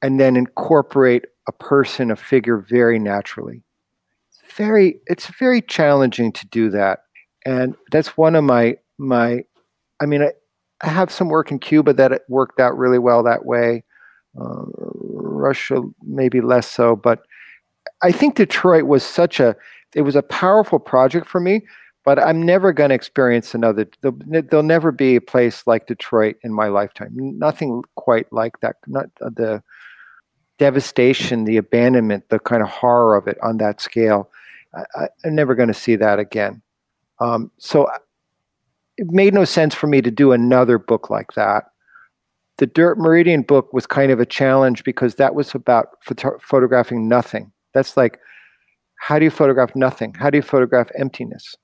and 0.00 0.20
then 0.20 0.36
incorporate 0.36 1.24
a 1.48 1.52
person, 1.52 2.10
a 2.10 2.16
figure 2.16 2.58
very 2.58 2.98
naturally. 2.98 3.62
Very, 4.56 5.00
it's 5.06 5.26
very 5.38 5.60
challenging 5.60 6.32
to 6.32 6.46
do 6.46 6.70
that. 6.70 7.00
And 7.44 7.74
that's 7.90 8.16
one 8.16 8.34
of 8.34 8.44
my, 8.44 8.76
my, 8.98 9.44
I 10.00 10.06
mean, 10.06 10.22
I, 10.22 10.30
I 10.82 10.88
have 10.88 11.10
some 11.10 11.28
work 11.28 11.50
in 11.50 11.58
Cuba 11.58 11.92
that 11.94 12.12
it 12.12 12.22
worked 12.28 12.60
out 12.60 12.76
really 12.76 12.98
well 12.98 13.22
that 13.22 13.44
way. 13.44 13.84
Uh, 14.40 14.64
Russia, 14.92 15.82
maybe 16.02 16.40
less 16.40 16.68
so, 16.68 16.96
but 16.96 17.22
I 18.02 18.12
think 18.12 18.36
Detroit 18.36 18.84
was 18.84 19.04
such 19.04 19.40
a, 19.40 19.56
it 19.94 20.02
was 20.02 20.16
a 20.16 20.22
powerful 20.22 20.78
project 20.78 21.26
for 21.26 21.40
me 21.40 21.62
but 22.04 22.18
I'm 22.18 22.42
never 22.42 22.72
going 22.72 22.90
to 22.90 22.94
experience 22.94 23.54
another. 23.54 23.88
There'll, 24.02 24.18
there'll, 24.26 24.62
never 24.62 24.92
be 24.92 25.16
a 25.16 25.20
place 25.20 25.66
like 25.66 25.86
Detroit 25.86 26.36
in 26.42 26.52
my 26.52 26.68
lifetime. 26.68 27.12
Nothing 27.14 27.82
quite 27.96 28.30
like 28.32 28.60
that. 28.60 28.76
Not 28.86 29.06
uh, 29.22 29.30
the 29.34 29.62
devastation, 30.58 31.44
the 31.44 31.56
abandonment, 31.56 32.28
the 32.28 32.38
kind 32.38 32.62
of 32.62 32.68
horror 32.68 33.16
of 33.16 33.26
it 33.26 33.38
on 33.42 33.58
that 33.58 33.80
scale. 33.80 34.30
I, 34.96 35.08
am 35.24 35.34
never 35.34 35.54
going 35.54 35.68
to 35.68 35.74
see 35.74 35.96
that 35.96 36.18
again. 36.18 36.62
Um, 37.20 37.50
so 37.58 37.84
uh, 37.84 37.98
it 38.96 39.10
made 39.10 39.34
no 39.34 39.44
sense 39.44 39.74
for 39.74 39.86
me 39.86 40.02
to 40.02 40.10
do 40.10 40.32
another 40.32 40.78
book 40.78 41.10
like 41.10 41.32
that. 41.34 41.64
The 42.58 42.66
Dirt 42.66 42.98
Meridian 42.98 43.42
book 43.42 43.72
was 43.72 43.86
kind 43.86 44.10
of 44.10 44.20
a 44.20 44.26
challenge 44.26 44.84
because 44.84 45.16
that 45.16 45.34
was 45.34 45.54
about 45.54 45.88
photo- 46.02 46.38
photographing 46.40 47.08
nothing. 47.08 47.52
That's 47.72 47.96
like, 47.96 48.18
how 48.96 49.18
do 49.18 49.24
you 49.24 49.30
photograph 49.30 49.74
nothing? 49.74 50.14
How 50.14 50.30
do 50.30 50.38
you 50.38 50.42
photograph 50.42 50.90
emptiness? 50.96 51.56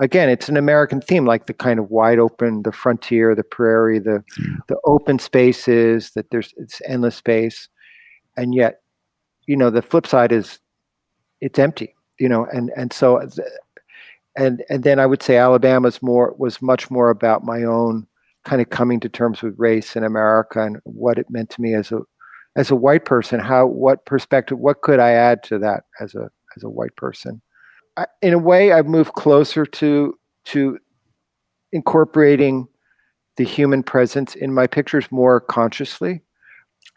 again, 0.00 0.28
it's 0.28 0.48
an 0.48 0.56
American 0.56 1.00
theme, 1.00 1.24
like 1.24 1.46
the 1.46 1.54
kind 1.54 1.78
of 1.78 1.90
wide 1.90 2.18
open, 2.18 2.62
the 2.62 2.72
frontier, 2.72 3.34
the 3.34 3.44
prairie, 3.44 3.98
the 3.98 4.22
yeah. 4.38 4.56
the 4.68 4.76
open 4.84 5.18
spaces. 5.18 6.10
That 6.12 6.30
there's 6.30 6.52
it's 6.56 6.80
endless 6.86 7.16
space, 7.16 7.68
and 8.36 8.54
yet, 8.54 8.80
you 9.46 9.56
know, 9.56 9.70
the 9.70 9.82
flip 9.82 10.06
side 10.06 10.32
is 10.32 10.58
it's 11.40 11.58
empty. 11.58 11.94
You 12.18 12.28
know, 12.28 12.46
and 12.52 12.70
and 12.76 12.92
so, 12.92 13.20
and 14.36 14.64
and 14.68 14.84
then 14.84 14.98
I 15.00 15.06
would 15.06 15.22
say 15.22 15.36
Alabama's 15.36 16.02
more 16.02 16.34
was 16.38 16.62
much 16.62 16.90
more 16.90 17.10
about 17.10 17.44
my 17.44 17.64
own 17.64 18.06
kind 18.44 18.60
of 18.62 18.70
coming 18.70 19.00
to 19.00 19.08
terms 19.08 19.42
with 19.42 19.58
race 19.58 19.96
in 19.96 20.04
America 20.04 20.62
and 20.62 20.78
what 20.84 21.18
it 21.18 21.30
meant 21.30 21.50
to 21.50 21.60
me 21.60 21.74
as 21.74 21.90
a 21.90 22.00
as 22.56 22.70
a 22.70 22.76
white 22.76 23.04
person. 23.04 23.40
How 23.40 23.66
what 23.66 24.04
perspective? 24.06 24.58
What 24.58 24.82
could 24.82 25.00
I 25.00 25.10
add 25.10 25.42
to 25.44 25.58
that 25.58 25.84
as 26.00 26.14
a 26.14 26.30
as 26.56 26.62
a 26.62 26.70
white 26.70 26.94
person? 26.96 27.40
in 28.22 28.32
a 28.32 28.38
way, 28.38 28.72
I've 28.72 28.86
moved 28.86 29.12
closer 29.12 29.64
to 29.64 30.18
to 30.46 30.78
incorporating 31.72 32.68
the 33.36 33.44
human 33.44 33.82
presence 33.82 34.34
in 34.34 34.52
my 34.52 34.66
pictures 34.66 35.10
more 35.10 35.40
consciously. 35.40 36.22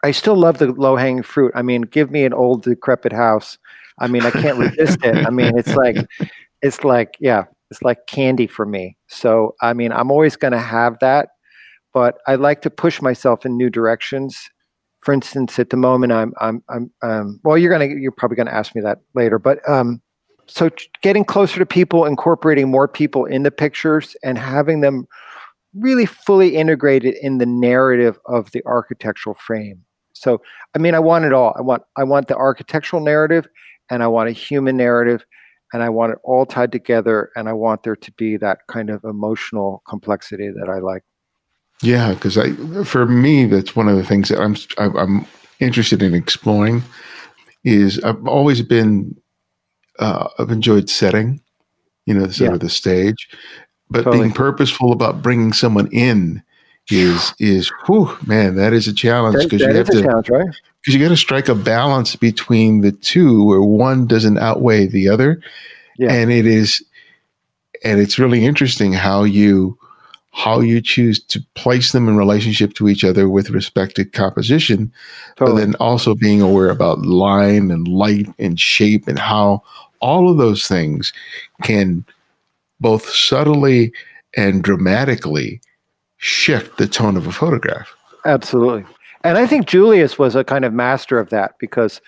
I 0.04 0.12
still 0.12 0.36
love 0.36 0.58
the 0.58 0.72
low 0.72 0.96
hanging 0.96 1.22
fruit. 1.22 1.52
I 1.54 1.62
mean, 1.62 1.82
give 1.82 2.10
me 2.10 2.24
an 2.24 2.32
old 2.32 2.62
decrepit 2.62 3.12
house. 3.12 3.58
I 3.98 4.06
mean, 4.06 4.22
I 4.22 4.30
can't 4.30 4.58
resist 4.58 5.04
it. 5.04 5.26
I 5.26 5.30
mean, 5.30 5.58
it's 5.58 5.74
like, 5.74 5.96
it's 6.62 6.84
like, 6.84 7.16
yeah, 7.20 7.44
it's 7.70 7.82
like 7.82 8.06
candy 8.06 8.46
for 8.46 8.64
me. 8.64 8.96
So, 9.08 9.54
I 9.60 9.72
mean, 9.72 9.92
I'm 9.92 10.10
always 10.10 10.36
going 10.36 10.52
to 10.52 10.58
have 10.58 10.98
that, 11.00 11.30
but 11.92 12.18
I 12.26 12.36
like 12.36 12.62
to 12.62 12.70
push 12.70 13.02
myself 13.02 13.44
in 13.44 13.56
new 13.56 13.70
directions. 13.70 14.50
For 15.00 15.12
instance, 15.12 15.58
at 15.58 15.70
the 15.70 15.76
moment, 15.76 16.12
I'm, 16.12 16.32
I'm, 16.40 16.62
I'm, 16.68 16.90
um, 17.02 17.40
well, 17.44 17.58
you're 17.58 17.70
gonna, 17.70 17.86
you're 17.86 18.12
probably 18.12 18.36
gonna 18.36 18.50
ask 18.50 18.74
me 18.74 18.82
that 18.82 18.98
later, 19.14 19.38
but 19.38 19.66
um, 19.68 20.02
so 20.46 20.70
getting 21.02 21.24
closer 21.24 21.58
to 21.58 21.66
people, 21.66 22.04
incorporating 22.04 22.68
more 22.68 22.88
people 22.88 23.24
in 23.24 23.44
the 23.44 23.50
pictures, 23.50 24.16
and 24.24 24.38
having 24.38 24.80
them 24.80 25.06
really 25.74 26.06
fully 26.06 26.56
integrated 26.56 27.14
in 27.22 27.38
the 27.38 27.46
narrative 27.46 28.18
of 28.26 28.50
the 28.50 28.62
architectural 28.66 29.34
frame. 29.34 29.84
So, 30.20 30.40
I 30.74 30.78
mean, 30.78 30.94
I 30.94 30.98
want 30.98 31.24
it 31.24 31.32
all. 31.32 31.54
I 31.58 31.62
want 31.62 31.82
I 31.96 32.04
want 32.04 32.28
the 32.28 32.36
architectural 32.36 33.02
narrative, 33.02 33.48
and 33.90 34.02
I 34.02 34.06
want 34.06 34.28
a 34.28 34.32
human 34.32 34.76
narrative, 34.76 35.24
and 35.72 35.82
I 35.82 35.88
want 35.88 36.12
it 36.12 36.18
all 36.24 36.46
tied 36.46 36.72
together, 36.72 37.30
and 37.36 37.48
I 37.48 37.52
want 37.52 37.82
there 37.82 37.96
to 37.96 38.12
be 38.12 38.36
that 38.38 38.66
kind 38.68 38.90
of 38.90 39.04
emotional 39.04 39.82
complexity 39.88 40.50
that 40.50 40.68
I 40.68 40.78
like. 40.78 41.02
Yeah, 41.82 42.14
because 42.14 42.36
I, 42.36 42.52
for 42.84 43.06
me, 43.06 43.46
that's 43.46 43.76
one 43.76 43.88
of 43.88 43.96
the 43.96 44.04
things 44.04 44.28
that 44.28 44.40
I'm 44.40 44.56
I'm 44.78 45.26
interested 45.60 46.02
in 46.02 46.14
exploring. 46.14 46.82
Is 47.64 48.02
I've 48.04 48.26
always 48.26 48.62
been 48.62 49.16
uh, 49.98 50.28
I've 50.38 50.50
enjoyed 50.50 50.88
setting, 50.88 51.40
you 52.06 52.14
know, 52.14 52.26
the 52.26 52.32
set 52.32 52.48
yeah. 52.48 52.54
of 52.54 52.60
the 52.60 52.68
stage, 52.68 53.28
but 53.90 54.04
totally. 54.04 54.22
being 54.22 54.32
purposeful 54.32 54.92
about 54.92 55.22
bringing 55.22 55.52
someone 55.52 55.88
in 55.92 56.42
is 56.90 57.34
is 57.38 57.70
whew, 57.86 58.16
man, 58.26 58.54
that 58.56 58.72
is 58.72 58.88
a 58.88 58.92
challenge 58.92 59.44
because 59.44 59.60
you 59.60 59.74
have 59.74 59.86
to 59.86 60.02
because 60.02 60.30
right? 60.30 60.46
you 60.86 60.98
got 60.98 61.08
to 61.08 61.16
strike 61.16 61.48
a 61.48 61.54
balance 61.54 62.16
between 62.16 62.80
the 62.80 62.92
two 62.92 63.44
where 63.44 63.62
one 63.62 64.06
doesn't 64.06 64.38
outweigh 64.38 64.86
the 64.86 65.08
other, 65.08 65.40
yeah. 65.98 66.12
and 66.12 66.32
it 66.32 66.46
is, 66.46 66.82
and 67.84 68.00
it's 68.00 68.18
really 68.18 68.44
interesting 68.44 68.92
how 68.92 69.24
you 69.24 69.78
how 70.32 70.60
you 70.60 70.80
choose 70.80 71.20
to 71.20 71.44
place 71.54 71.92
them 71.92 72.08
in 72.08 72.16
relationship 72.16 72.72
to 72.74 72.88
each 72.88 73.02
other 73.02 73.28
with 73.28 73.50
respect 73.50 73.96
to 73.96 74.04
composition, 74.04 74.92
totally. 75.36 75.60
but 75.60 75.60
then 75.60 75.74
also 75.76 76.14
being 76.14 76.40
aware 76.40 76.70
about 76.70 77.00
line 77.00 77.70
and 77.70 77.88
light 77.88 78.28
and 78.38 78.60
shape 78.60 79.08
and 79.08 79.18
how 79.18 79.62
all 80.00 80.30
of 80.30 80.38
those 80.38 80.68
things 80.68 81.12
can 81.62 82.04
both 82.80 83.08
subtly 83.08 83.92
and 84.36 84.62
dramatically 84.62 85.60
shift 86.18 86.76
the 86.76 86.86
tone 86.86 87.16
of 87.16 87.26
a 87.26 87.32
photograph. 87.32 87.94
Absolutely. 88.24 88.84
And 89.24 89.38
I 89.38 89.46
think 89.46 89.66
Julius 89.66 90.18
was 90.18 90.36
a 90.36 90.44
kind 90.44 90.64
of 90.64 90.72
master 90.72 91.18
of 91.18 91.30
that 91.30 91.54
because, 91.58 92.00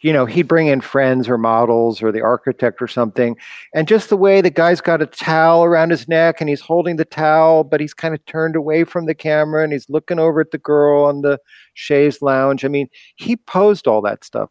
you 0.00 0.12
know, 0.12 0.26
he'd 0.26 0.48
bring 0.48 0.68
in 0.68 0.80
friends 0.80 1.28
or 1.28 1.38
models 1.38 2.02
or 2.02 2.12
the 2.12 2.20
architect 2.20 2.80
or 2.80 2.88
something. 2.88 3.36
And 3.74 3.88
just 3.88 4.08
the 4.08 4.16
way 4.16 4.40
the 4.40 4.50
guy's 4.50 4.80
got 4.80 5.02
a 5.02 5.06
towel 5.06 5.64
around 5.64 5.90
his 5.90 6.08
neck 6.08 6.40
and 6.40 6.48
he's 6.48 6.60
holding 6.60 6.96
the 6.96 7.04
towel, 7.04 7.64
but 7.64 7.80
he's 7.80 7.94
kind 7.94 8.14
of 8.14 8.24
turned 8.26 8.54
away 8.54 8.84
from 8.84 9.06
the 9.06 9.14
camera 9.14 9.64
and 9.64 9.72
he's 9.72 9.88
looking 9.88 10.18
over 10.18 10.40
at 10.40 10.50
the 10.50 10.58
girl 10.58 11.04
on 11.04 11.22
the 11.22 11.38
chaise 11.74 12.22
lounge. 12.22 12.64
I 12.64 12.68
mean, 12.68 12.88
he 13.16 13.36
posed 13.36 13.88
all 13.88 14.02
that 14.02 14.24
stuff, 14.24 14.50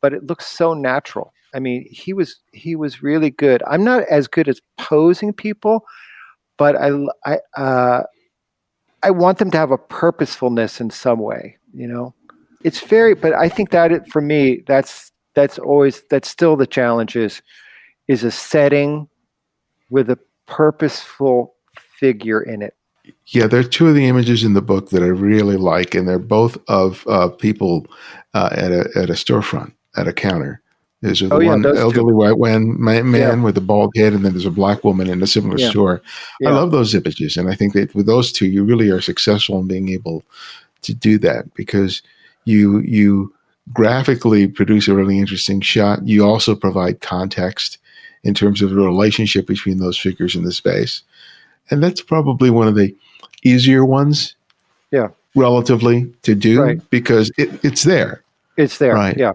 but 0.00 0.12
it 0.12 0.24
looks 0.24 0.46
so 0.46 0.74
natural. 0.74 1.32
I 1.54 1.60
mean, 1.60 1.86
he 1.88 2.12
was 2.12 2.40
he 2.52 2.74
was 2.74 3.00
really 3.00 3.30
good. 3.30 3.62
I'm 3.66 3.84
not 3.84 4.02
as 4.10 4.26
good 4.26 4.48
as 4.48 4.60
posing 4.76 5.32
people, 5.32 5.84
but 6.58 6.74
I 6.74 6.90
I 7.24 7.38
uh, 7.56 8.02
I 9.04 9.10
want 9.10 9.38
them 9.38 9.50
to 9.50 9.58
have 9.58 9.70
a 9.70 9.78
purposefulness 9.78 10.80
in 10.80 10.90
some 10.90 11.18
way. 11.18 11.58
You 11.74 11.86
know, 11.86 12.14
it's 12.62 12.80
very. 12.80 13.14
But 13.14 13.34
I 13.34 13.48
think 13.48 13.70
that 13.70 13.92
it, 13.92 14.08
for 14.08 14.20
me, 14.20 14.62
that's 14.66 15.12
that's 15.34 15.58
always 15.58 16.02
that's 16.10 16.28
still 16.28 16.56
the 16.56 16.66
challenge 16.66 17.14
is 17.14 17.42
is 18.08 18.24
a 18.24 18.30
setting 18.30 19.08
with 19.90 20.10
a 20.10 20.18
purposeful 20.46 21.54
figure 21.76 22.42
in 22.42 22.62
it. 22.62 22.74
Yeah, 23.26 23.46
there 23.46 23.60
are 23.60 23.64
two 23.64 23.88
of 23.88 23.94
the 23.94 24.06
images 24.06 24.44
in 24.44 24.54
the 24.54 24.62
book 24.62 24.90
that 24.90 25.02
I 25.02 25.08
really 25.08 25.56
like, 25.56 25.94
and 25.94 26.08
they're 26.08 26.18
both 26.18 26.56
of 26.68 27.06
uh, 27.06 27.28
people 27.28 27.86
uh, 28.32 28.48
at 28.52 28.72
a 28.72 28.88
at 28.96 29.10
a 29.10 29.14
storefront 29.14 29.72
at 29.96 30.08
a 30.08 30.12
counter 30.12 30.62
there's 31.04 31.20
the 31.20 31.32
oh, 31.32 31.36
one 31.36 31.62
yeah, 31.62 31.74
elderly 31.76 32.12
two. 32.12 32.16
white 32.16 32.38
man, 32.38 32.78
man 32.78 33.12
yeah. 33.12 33.34
with 33.34 33.58
a 33.58 33.60
bald 33.60 33.92
head, 33.94 34.14
and 34.14 34.24
then 34.24 34.32
there's 34.32 34.46
a 34.46 34.50
black 34.50 34.84
woman 34.84 35.10
in 35.10 35.22
a 35.22 35.26
similar 35.26 35.58
yeah. 35.58 35.68
store. 35.68 36.02
I 36.46 36.50
love 36.50 36.70
those 36.70 36.94
images, 36.94 37.36
and 37.36 37.50
I 37.50 37.54
think 37.54 37.74
that 37.74 37.94
with 37.94 38.06
those 38.06 38.32
two, 38.32 38.46
you 38.46 38.64
really 38.64 38.88
are 38.88 39.02
successful 39.02 39.60
in 39.60 39.68
being 39.68 39.90
able 39.90 40.24
to 40.80 40.94
do 40.94 41.18
that 41.18 41.52
because 41.54 42.00
you 42.46 42.80
you 42.80 43.34
graphically 43.74 44.46
produce 44.46 44.88
a 44.88 44.94
really 44.94 45.18
interesting 45.18 45.60
shot. 45.60 46.06
You 46.06 46.24
also 46.24 46.54
provide 46.54 47.02
context 47.02 47.76
in 48.22 48.32
terms 48.32 48.62
of 48.62 48.70
the 48.70 48.76
relationship 48.76 49.46
between 49.46 49.78
those 49.78 49.98
figures 49.98 50.34
in 50.34 50.44
the 50.44 50.52
space, 50.52 51.02
and 51.70 51.82
that's 51.82 52.00
probably 52.00 52.48
one 52.48 52.66
of 52.66 52.76
the 52.76 52.96
easier 53.42 53.84
ones. 53.84 54.36
Yeah. 54.90 55.08
relatively 55.34 56.14
to 56.22 56.36
do 56.36 56.62
Right. 56.62 56.90
because 56.90 57.32
it, 57.36 57.50
it's 57.64 57.82
there. 57.82 58.22
It's 58.56 58.78
there. 58.78 58.94
Right. 58.94 59.16
Yeah. 59.16 59.32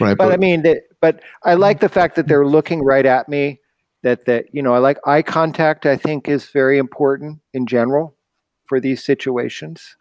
Right. 0.00 0.16
But 0.16 0.32
I 0.32 0.38
mean, 0.38 0.62
that, 0.62 0.84
but 1.02 1.20
I 1.44 1.54
like 1.54 1.80
the 1.80 1.90
fact 1.90 2.16
that 2.16 2.22
mm-hmm. 2.22 2.28
they're 2.28 2.46
looking 2.46 2.82
right 2.82 3.04
at 3.04 3.28
me. 3.28 3.60
That 4.02 4.24
that 4.24 4.46
you 4.52 4.62
know, 4.62 4.72
I 4.72 4.78
like 4.78 4.98
eye 5.06 5.22
contact. 5.22 5.84
I 5.84 5.96
think 5.96 6.28
is 6.28 6.46
very 6.46 6.78
important 6.78 7.40
in 7.52 7.66
general 7.66 8.16
for 8.64 8.80
these 8.80 9.04
situations. 9.04 9.96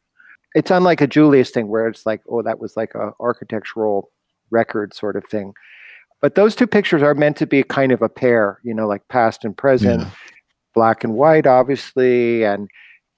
It's 0.56 0.72
unlike 0.72 1.02
a 1.02 1.08
Julius 1.08 1.52
thing 1.52 1.68
where 1.68 1.88
it's 1.88 2.06
like, 2.06 2.22
oh, 2.30 2.42
that 2.42 2.60
was 2.60 2.76
like 2.78 2.96
a 2.96 3.12
architectural 3.20 4.10
record 4.50 4.94
sort 4.94 5.16
of 5.16 5.26
thing. 5.26 5.54
But 6.22 6.36
those 6.36 6.56
two 6.56 6.68
pictures 6.68 7.02
are 7.02 7.16
meant 7.16 7.38
to 7.38 7.48
be 7.48 7.64
kind 7.64 7.92
of 7.92 8.02
a 8.02 8.10
pair, 8.10 8.60
you 8.64 8.74
know, 8.74 8.88
like 8.88 9.08
past 9.08 9.44
and 9.44 9.58
present, 9.58 10.02
Yeah. 10.02 10.10
black 10.76 11.04
and 11.04 11.14
white, 11.14 11.48
obviously, 11.48 12.44
and 12.44 12.70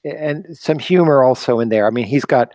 and 0.04 0.46
some 0.58 0.80
humor 0.80 1.24
also 1.24 1.60
in 1.60 1.70
there. 1.70 1.88
I 1.88 1.92
mean, 1.92 2.06
he's 2.06 2.26
got 2.26 2.54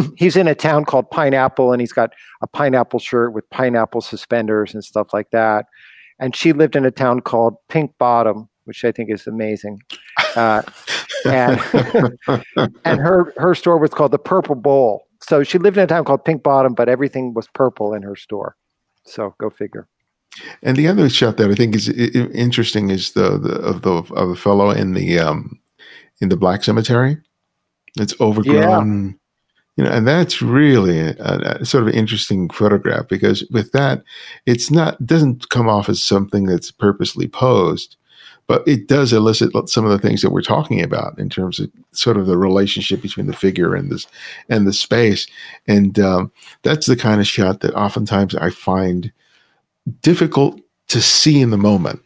he's 0.16 0.36
in 0.36 0.48
a 0.48 0.54
town 0.54 0.84
called 0.84 1.10
Pine 1.10 1.34
Apple, 1.34 1.72
and 1.72 1.80
he's 1.80 1.92
got 1.92 2.12
a 2.42 2.46
pineapple 2.46 2.98
shirt 2.98 3.32
with 3.32 3.48
pineapple 3.50 4.00
suspenders 4.00 4.74
and 4.74 4.84
stuff 4.84 5.12
like 5.12 5.30
that. 5.30 5.66
And 6.18 6.36
she 6.36 6.52
lived 6.52 6.76
in 6.76 6.84
a 6.84 6.90
town 6.90 7.20
called 7.20 7.56
Pink 7.68 7.92
Bottom, 7.98 8.48
which 8.64 8.84
I 8.84 8.92
think 8.92 9.10
is 9.10 9.26
amazing. 9.26 9.80
Uh, 10.36 10.62
and 11.24 11.60
and 12.84 13.00
her 13.00 13.32
her 13.36 13.54
store 13.54 13.78
was 13.78 13.90
called 13.90 14.12
the 14.12 14.18
Purple 14.18 14.54
Bowl. 14.54 15.04
So 15.20 15.42
she 15.44 15.58
lived 15.58 15.76
in 15.76 15.84
a 15.84 15.86
town 15.86 16.04
called 16.04 16.24
Pink 16.24 16.42
Bottom, 16.42 16.74
but 16.74 16.88
everything 16.88 17.34
was 17.34 17.48
purple 17.48 17.94
in 17.94 18.02
her 18.02 18.16
store. 18.16 18.56
So 19.04 19.34
go 19.38 19.50
figure. 19.50 19.88
And 20.62 20.76
the 20.76 20.88
other 20.88 21.08
shot 21.10 21.36
that 21.36 21.50
I 21.50 21.54
think 21.54 21.74
is 21.74 21.88
interesting 21.88 22.90
is 22.90 23.12
the, 23.12 23.38
the 23.38 23.54
of 23.54 23.82
the 23.82 23.92
of 24.14 24.30
the 24.30 24.36
fellow 24.36 24.70
in 24.70 24.94
the 24.94 25.18
um 25.18 25.60
in 26.20 26.28
the 26.28 26.36
black 26.36 26.64
cemetery. 26.64 27.18
It's 27.98 28.18
overgrown, 28.20 29.18
you 29.76 29.84
know, 29.84 29.90
and 29.90 30.06
that's 30.06 30.42
really 30.42 30.98
a, 30.98 31.14
a 31.18 31.64
sort 31.64 31.88
of 31.88 31.94
interesting 31.94 32.50
photograph 32.50 33.08
because 33.08 33.44
with 33.50 33.72
that, 33.72 34.02
it's 34.44 34.70
not 34.70 35.04
doesn't 35.04 35.48
come 35.48 35.68
off 35.68 35.88
as 35.88 36.02
something 36.02 36.44
that's 36.44 36.70
purposely 36.70 37.26
posed, 37.26 37.96
but 38.46 38.66
it 38.68 38.86
does 38.86 39.14
elicit 39.14 39.50
some 39.70 39.86
of 39.86 39.90
the 39.90 39.98
things 39.98 40.20
that 40.20 40.30
we're 40.30 40.42
talking 40.42 40.82
about 40.82 41.18
in 41.18 41.30
terms 41.30 41.58
of 41.58 41.70
sort 41.92 42.18
of 42.18 42.26
the 42.26 42.36
relationship 42.36 43.00
between 43.00 43.26
the 43.26 43.32
figure 43.32 43.74
and 43.74 43.90
this 43.90 44.06
and 44.50 44.66
the 44.66 44.74
space, 44.74 45.26
and 45.66 45.98
um, 45.98 46.30
that's 46.62 46.86
the 46.86 46.96
kind 46.96 47.20
of 47.20 47.26
shot 47.26 47.60
that 47.60 47.74
oftentimes 47.74 48.34
I 48.34 48.50
find 48.50 49.10
difficult 50.02 50.60
to 50.88 51.00
see 51.00 51.40
in 51.40 51.48
the 51.48 51.56
moment, 51.56 52.00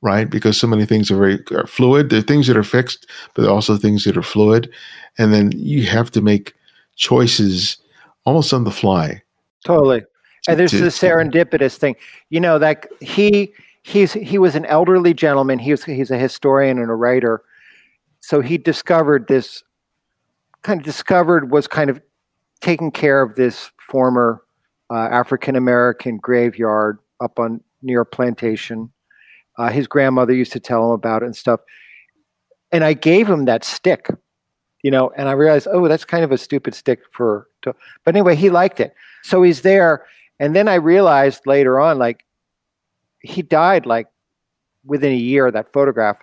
right? 0.00 0.30
Because 0.30 0.58
so 0.58 0.66
many 0.66 0.86
things 0.86 1.10
are 1.10 1.16
very 1.16 1.38
are 1.50 1.66
fluid. 1.66 2.08
There 2.08 2.20
are 2.20 2.22
things 2.22 2.46
that 2.46 2.56
are 2.56 2.62
fixed, 2.62 3.06
but 3.34 3.46
also 3.46 3.76
things 3.76 4.04
that 4.04 4.16
are 4.16 4.22
fluid, 4.22 4.72
and 5.18 5.34
then 5.34 5.52
you 5.54 5.84
have 5.84 6.10
to 6.12 6.22
make 6.22 6.54
choices 6.96 7.78
almost 8.24 8.52
on 8.52 8.64
the 8.64 8.70
fly. 8.70 9.22
Totally. 9.64 10.02
And 10.48 10.58
there's 10.58 10.72
to- 10.72 10.78
the 10.78 10.88
serendipitous 10.88 11.76
thing. 11.76 11.96
You 12.30 12.40
know, 12.40 12.58
that 12.58 12.86
he 13.00 13.52
he's 13.82 14.12
he 14.12 14.38
was 14.38 14.54
an 14.54 14.66
elderly 14.66 15.14
gentleman. 15.14 15.58
He 15.58 15.70
was 15.70 15.84
he's 15.84 16.10
a 16.10 16.18
historian 16.18 16.78
and 16.78 16.90
a 16.90 16.94
writer. 16.94 17.42
So 18.20 18.40
he 18.40 18.58
discovered 18.58 19.28
this 19.28 19.62
kind 20.62 20.80
of 20.80 20.84
discovered 20.84 21.50
was 21.50 21.66
kind 21.66 21.90
of 21.90 22.00
taking 22.60 22.90
care 22.90 23.22
of 23.22 23.36
this 23.36 23.70
former 23.78 24.42
uh, 24.90 25.08
African 25.10 25.56
American 25.56 26.18
graveyard 26.18 26.98
up 27.20 27.38
on 27.38 27.60
near 27.82 28.00
a 28.00 28.06
plantation. 28.06 28.90
Uh, 29.58 29.68
his 29.68 29.86
grandmother 29.86 30.34
used 30.34 30.52
to 30.52 30.60
tell 30.60 30.86
him 30.86 30.90
about 30.90 31.22
it 31.22 31.26
and 31.26 31.36
stuff. 31.36 31.60
And 32.72 32.82
I 32.82 32.94
gave 32.94 33.28
him 33.28 33.44
that 33.44 33.62
stick, 33.62 34.08
you 34.84 34.90
know, 34.90 35.10
and 35.16 35.30
I 35.30 35.32
realized, 35.32 35.66
oh, 35.72 35.88
that's 35.88 36.04
kind 36.04 36.24
of 36.24 36.30
a 36.30 36.36
stupid 36.36 36.74
stick 36.74 37.00
for. 37.10 37.48
To, 37.62 37.74
but 38.04 38.14
anyway, 38.14 38.36
he 38.36 38.50
liked 38.50 38.80
it. 38.80 38.94
So 39.22 39.42
he's 39.42 39.62
there. 39.62 40.04
And 40.38 40.54
then 40.54 40.68
I 40.68 40.74
realized 40.74 41.46
later 41.46 41.80
on, 41.80 41.98
like, 41.98 42.26
he 43.20 43.40
died 43.40 43.86
like 43.86 44.08
within 44.84 45.10
a 45.10 45.16
year 45.16 45.46
of 45.46 45.54
that 45.54 45.72
photograph. 45.72 46.22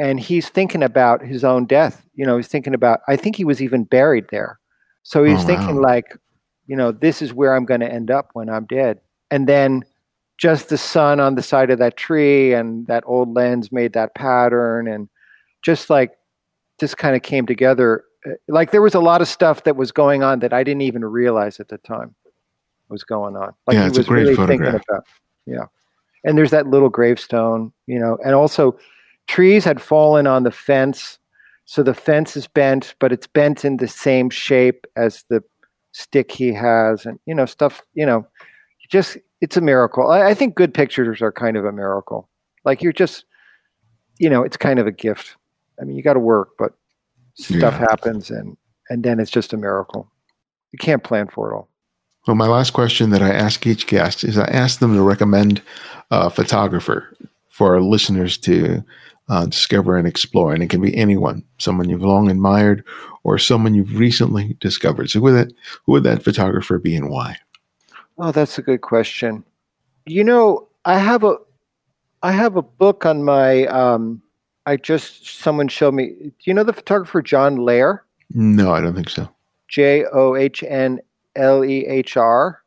And 0.00 0.18
he's 0.18 0.48
thinking 0.48 0.82
about 0.82 1.22
his 1.22 1.44
own 1.44 1.64
death. 1.64 2.04
You 2.16 2.26
know, 2.26 2.36
he's 2.36 2.48
thinking 2.48 2.74
about, 2.74 3.02
I 3.06 3.14
think 3.14 3.36
he 3.36 3.44
was 3.44 3.62
even 3.62 3.84
buried 3.84 4.26
there. 4.30 4.58
So 5.04 5.22
he's 5.22 5.44
Oh, 5.44 5.46
thinking, 5.46 5.76
wow. 5.76 5.82
like, 5.82 6.18
you 6.66 6.74
know, 6.74 6.90
this 6.90 7.22
is 7.22 7.32
where 7.32 7.54
I'm 7.54 7.66
going 7.66 7.80
to 7.82 7.92
end 7.92 8.10
up 8.10 8.30
when 8.32 8.50
I'm 8.50 8.64
dead. 8.66 8.98
And 9.30 9.48
then 9.48 9.84
just 10.38 10.70
the 10.70 10.76
sun 10.76 11.20
on 11.20 11.36
the 11.36 11.42
side 11.42 11.70
of 11.70 11.78
that 11.78 11.96
tree 11.96 12.52
and 12.52 12.84
that 12.88 13.04
old 13.06 13.32
lens 13.32 13.70
made 13.70 13.92
that 13.92 14.16
pattern. 14.16 14.88
And 14.88 15.08
just 15.62 15.88
like, 15.88 16.14
just 16.80 16.96
kind 16.98 17.16
of 17.16 17.22
came 17.22 17.46
together. 17.46 18.04
Uh, 18.26 18.30
Like 18.48 18.70
there 18.70 18.82
was 18.82 18.94
a 18.94 19.00
lot 19.00 19.20
of 19.22 19.28
stuff 19.28 19.64
that 19.64 19.76
was 19.76 19.92
going 19.92 20.22
on 20.22 20.40
that 20.40 20.52
I 20.52 20.62
didn't 20.64 20.82
even 20.82 21.04
realize 21.04 21.60
at 21.60 21.68
the 21.68 21.78
time 21.78 22.14
was 22.88 23.04
going 23.04 23.36
on. 23.36 23.52
Like 23.66 23.74
Yeah, 23.74 23.82
he 23.82 23.88
it's 23.88 23.96
a 23.96 24.00
was 24.00 24.06
great 24.08 24.22
really 24.22 24.36
photograph. 24.36 24.72
thinking 24.72 24.82
about. 24.88 25.04
Yeah. 25.46 25.66
And 26.24 26.36
there's 26.36 26.50
that 26.50 26.66
little 26.66 26.88
gravestone, 26.88 27.72
you 27.86 27.98
know, 27.98 28.18
and 28.24 28.34
also 28.34 28.78
trees 29.26 29.64
had 29.64 29.80
fallen 29.80 30.26
on 30.26 30.42
the 30.42 30.50
fence. 30.50 31.18
So 31.64 31.82
the 31.82 31.94
fence 31.94 32.36
is 32.36 32.46
bent, 32.46 32.94
but 33.00 33.12
it's 33.12 33.26
bent 33.26 33.64
in 33.64 33.76
the 33.78 33.88
same 33.88 34.30
shape 34.30 34.86
as 34.96 35.24
the 35.28 35.42
stick 35.92 36.30
he 36.30 36.52
has 36.52 37.06
and 37.06 37.18
you 37.26 37.34
know, 37.34 37.46
stuff, 37.46 37.82
you 37.94 38.06
know, 38.06 38.26
just 38.88 39.18
it's 39.40 39.56
a 39.56 39.60
miracle. 39.60 40.08
I, 40.10 40.28
I 40.30 40.34
think 40.34 40.54
good 40.54 40.72
pictures 40.74 41.20
are 41.22 41.32
kind 41.32 41.56
of 41.56 41.64
a 41.64 41.72
miracle. 41.72 42.28
Like 42.64 42.82
you're 42.82 42.92
just 42.92 43.24
you 44.18 44.30
know, 44.30 44.42
it's 44.42 44.56
kind 44.56 44.78
of 44.78 44.86
a 44.86 44.92
gift. 44.92 45.36
I 45.80 45.84
mean, 45.84 45.96
you 45.96 46.02
got 46.02 46.14
to 46.14 46.20
work, 46.20 46.50
but 46.58 46.72
stuff 47.34 47.74
Yeah. 47.74 47.78
happens, 47.78 48.30
and 48.30 48.56
and 48.88 49.02
then 49.02 49.18
it's 49.20 49.30
just 49.30 49.52
a 49.52 49.56
miracle. 49.56 50.10
You 50.72 50.78
can't 50.78 51.02
plan 51.02 51.28
for 51.28 51.50
it 51.50 51.54
all. 51.54 51.68
Well, 52.26 52.36
my 52.36 52.48
last 52.48 52.72
question 52.72 53.10
that 53.10 53.22
I 53.22 53.30
ask 53.30 53.66
each 53.66 53.86
guest 53.86 54.24
is 54.24 54.36
I 54.38 54.46
ask 54.46 54.80
them 54.80 54.94
to 54.94 55.02
recommend 55.02 55.62
a 56.10 56.28
photographer 56.30 57.16
for 57.48 57.74
our 57.74 57.80
listeners 57.80 58.36
to 58.38 58.84
uh, 59.28 59.46
discover 59.46 59.96
and 59.96 60.06
explore. 60.06 60.52
And 60.52 60.62
it 60.62 60.70
can 60.70 60.80
be 60.80 60.96
anyone, 60.96 61.42
someone 61.58 61.88
you've 61.88 62.02
long 62.02 62.30
admired 62.30 62.84
or 63.24 63.38
someone 63.38 63.74
you've 63.74 63.96
recently 63.96 64.56
discovered. 64.60 65.10
So, 65.10 65.18
who 65.18 65.24
would 65.24 65.32
that, 65.34 65.52
who 65.84 65.92
would 65.92 66.02
that 66.04 66.22
photographer 66.22 66.78
be 66.78 66.94
and 66.96 67.10
why? 67.10 67.38
Oh, 68.18 68.32
that's 68.32 68.58
a 68.58 68.62
good 68.62 68.80
question. 68.80 69.44
You 70.04 70.24
know, 70.24 70.68
I 70.84 70.98
have 70.98 71.24
a 71.24 71.36
I 72.22 72.32
have 72.32 72.56
a 72.56 72.62
book 72.62 73.04
on 73.06 73.22
my 73.24 73.66
um 73.66 74.22
I 74.66 74.76
just 74.76 75.38
someone 75.40 75.68
showed 75.68 75.94
me. 75.94 76.08
Do 76.20 76.32
you 76.44 76.54
know 76.54 76.64
the 76.64 76.72
photographer 76.72 77.22
John 77.22 77.56
Lehr? 77.58 78.00
No, 78.30 78.72
I 78.72 78.80
don't 78.80 78.94
think 78.94 79.08
so. 79.08 79.28
J 79.68 80.04
O 80.12 80.34
H 80.34 80.62
N 80.64 81.00
L 81.36 81.64
E 81.64 81.86
H 81.86 82.16
R. 82.16 82.62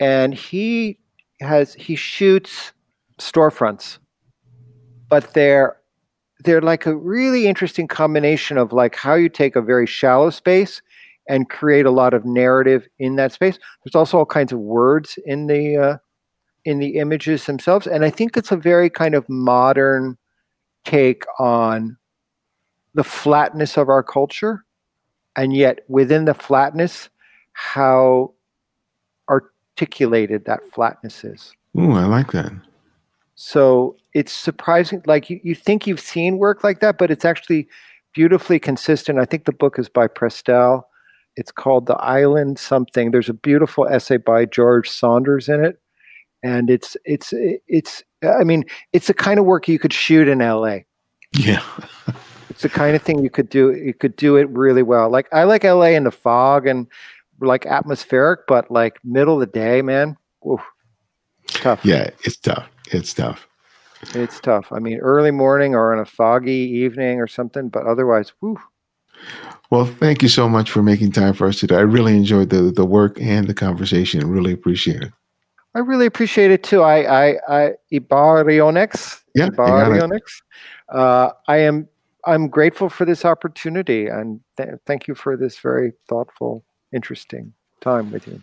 And 0.00 0.34
he 0.34 0.98
has 1.40 1.74
he 1.74 1.94
shoots 1.94 2.72
storefronts. 3.18 3.98
But 5.08 5.32
they're 5.34 5.76
they're 6.40 6.60
like 6.60 6.86
a 6.86 6.96
really 6.96 7.46
interesting 7.46 7.86
combination 7.88 8.58
of 8.58 8.72
like 8.72 8.96
how 8.96 9.14
you 9.14 9.28
take 9.28 9.56
a 9.56 9.62
very 9.62 9.86
shallow 9.86 10.30
space 10.30 10.82
and 11.28 11.48
create 11.48 11.86
a 11.86 11.90
lot 11.90 12.14
of 12.14 12.24
narrative 12.24 12.86
in 12.98 13.16
that 13.16 13.32
space. 13.32 13.58
There's 13.84 13.94
also 13.94 14.18
all 14.18 14.26
kinds 14.26 14.52
of 14.52 14.58
words 14.58 15.18
in 15.24 15.46
the 15.46 15.76
uh, 15.76 15.96
in 16.64 16.80
the 16.80 16.96
images 16.98 17.46
themselves, 17.46 17.86
and 17.86 18.04
I 18.04 18.10
think 18.10 18.36
it's 18.36 18.50
a 18.50 18.56
very 18.56 18.90
kind 18.90 19.14
of 19.14 19.28
modern 19.28 20.18
take 20.86 21.24
on 21.38 21.96
the 22.94 23.04
flatness 23.04 23.76
of 23.76 23.88
our 23.88 24.02
culture, 24.02 24.64
and 25.36 25.54
yet 25.54 25.80
within 25.88 26.24
the 26.24 26.34
flatness, 26.34 27.10
how 27.52 28.32
articulated 29.28 30.44
that 30.46 30.60
flatness 30.72 31.24
is. 31.24 31.52
Ooh, 31.78 31.92
I 31.92 32.06
like 32.06 32.32
that. 32.32 32.52
So 33.34 33.96
it's 34.14 34.32
surprising. 34.32 35.02
Like 35.06 35.28
you, 35.28 35.40
you 35.42 35.54
think 35.54 35.86
you've 35.86 36.00
seen 36.00 36.38
work 36.38 36.64
like 36.64 36.80
that, 36.80 36.96
but 36.96 37.10
it's 37.10 37.24
actually 37.24 37.68
beautifully 38.14 38.58
consistent. 38.58 39.18
I 39.18 39.26
think 39.26 39.44
the 39.44 39.52
book 39.52 39.78
is 39.78 39.90
by 39.90 40.08
Prestel. 40.08 40.84
It's 41.36 41.52
called 41.52 41.84
The 41.84 41.96
Island 41.96 42.58
Something. 42.58 43.10
There's 43.10 43.28
a 43.28 43.34
beautiful 43.34 43.86
essay 43.86 44.16
by 44.16 44.46
George 44.46 44.88
Saunders 44.88 45.50
in 45.50 45.62
it. 45.62 45.78
And 46.42 46.70
it's 46.70 46.96
it's 47.04 47.32
it's 47.32 48.02
I 48.22 48.44
mean, 48.44 48.64
it's 48.92 49.08
the 49.08 49.14
kind 49.14 49.38
of 49.38 49.44
work 49.44 49.68
you 49.68 49.78
could 49.78 49.92
shoot 49.92 50.28
in 50.28 50.38
LA. 50.38 50.78
Yeah. 51.32 51.62
It's 52.50 52.62
the 52.62 52.68
kind 52.68 52.96
of 52.96 53.02
thing 53.02 53.22
you 53.22 53.30
could 53.30 53.48
do 53.48 53.72
you 53.72 53.92
could 53.92 54.16
do 54.16 54.36
it 54.36 54.48
really 54.50 54.82
well. 54.82 55.10
Like 55.10 55.28
I 55.32 55.44
like 55.44 55.64
LA 55.64 55.88
in 55.88 56.04
the 56.04 56.10
fog 56.10 56.66
and 56.66 56.86
like 57.40 57.66
atmospheric, 57.66 58.46
but 58.46 58.70
like 58.70 58.98
middle 59.04 59.34
of 59.34 59.40
the 59.40 59.46
day, 59.46 59.82
man. 59.82 60.16
Oof, 60.48 60.60
tough. 61.48 61.84
Yeah, 61.84 62.10
it's 62.24 62.36
tough. 62.36 62.68
It's 62.90 63.12
tough. 63.12 63.46
It's 64.14 64.40
tough. 64.40 64.72
I 64.72 64.78
mean, 64.78 64.98
early 64.98 65.30
morning 65.30 65.74
or 65.74 65.92
on 65.92 65.98
a 65.98 66.04
foggy 66.04 66.52
evening 66.52 67.20
or 67.20 67.26
something, 67.26 67.68
but 67.68 67.86
otherwise, 67.86 68.32
whew. 68.40 68.58
Well, 69.70 69.86
thank 69.86 70.22
you 70.22 70.28
so 70.28 70.48
much 70.48 70.70
for 70.70 70.82
making 70.82 71.12
time 71.12 71.34
for 71.34 71.48
us 71.48 71.58
today. 71.60 71.76
I 71.76 71.80
really 71.80 72.16
enjoyed 72.16 72.50
the, 72.50 72.70
the 72.70 72.84
work 72.84 73.20
and 73.20 73.48
the 73.48 73.54
conversation. 73.54 74.30
Really 74.30 74.52
appreciate 74.52 75.02
it. 75.02 75.12
I 75.76 75.80
really 75.80 76.06
appreciate 76.06 76.50
it 76.50 76.62
too. 76.62 76.80
I, 76.80 77.34
I, 77.34 77.38
I 77.48 77.72
Ibarionex, 77.92 79.22
Yeah, 79.34 79.44
you 79.44 79.50
got 79.50 79.92
it. 79.92 80.02
Ibarionex. 80.02 80.20
Uh, 80.88 81.32
I 81.48 81.58
am, 81.58 81.86
I'm 82.24 82.48
grateful 82.48 82.88
for 82.88 83.04
this 83.04 83.26
opportunity 83.26 84.06
and 84.06 84.40
th- 84.56 84.70
thank 84.86 85.06
you 85.06 85.14
for 85.14 85.36
this 85.36 85.58
very 85.58 85.92
thoughtful, 86.08 86.64
interesting 86.94 87.52
time 87.82 88.10
with 88.10 88.26
you. 88.26 88.42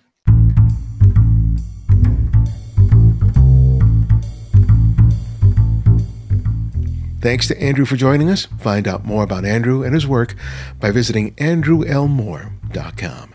Thanks 7.20 7.48
to 7.48 7.60
Andrew 7.60 7.86
for 7.86 7.96
joining 7.96 8.30
us. 8.30 8.46
Find 8.60 8.88
out 8.88 9.06
more 9.06 9.24
about 9.24 9.44
Andrew 9.44 9.82
and 9.82 9.96
his 9.96 10.06
work 10.06 10.36
by 10.80 10.92
visiting 10.92 11.34
andrewlmoore.com. 11.38 13.33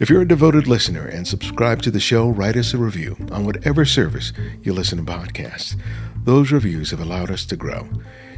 If 0.00 0.08
you're 0.08 0.22
a 0.22 0.26
devoted 0.26 0.66
listener 0.66 1.04
and 1.06 1.28
subscribe 1.28 1.82
to 1.82 1.90
the 1.90 2.00
show, 2.00 2.30
write 2.30 2.56
us 2.56 2.72
a 2.72 2.78
review 2.78 3.18
on 3.30 3.44
whatever 3.44 3.84
service 3.84 4.32
you 4.62 4.72
listen 4.72 4.96
to 4.96 5.04
podcasts. 5.04 5.78
Those 6.24 6.50
reviews 6.50 6.90
have 6.90 7.00
allowed 7.00 7.30
us 7.30 7.44
to 7.44 7.54
grow. 7.56 7.86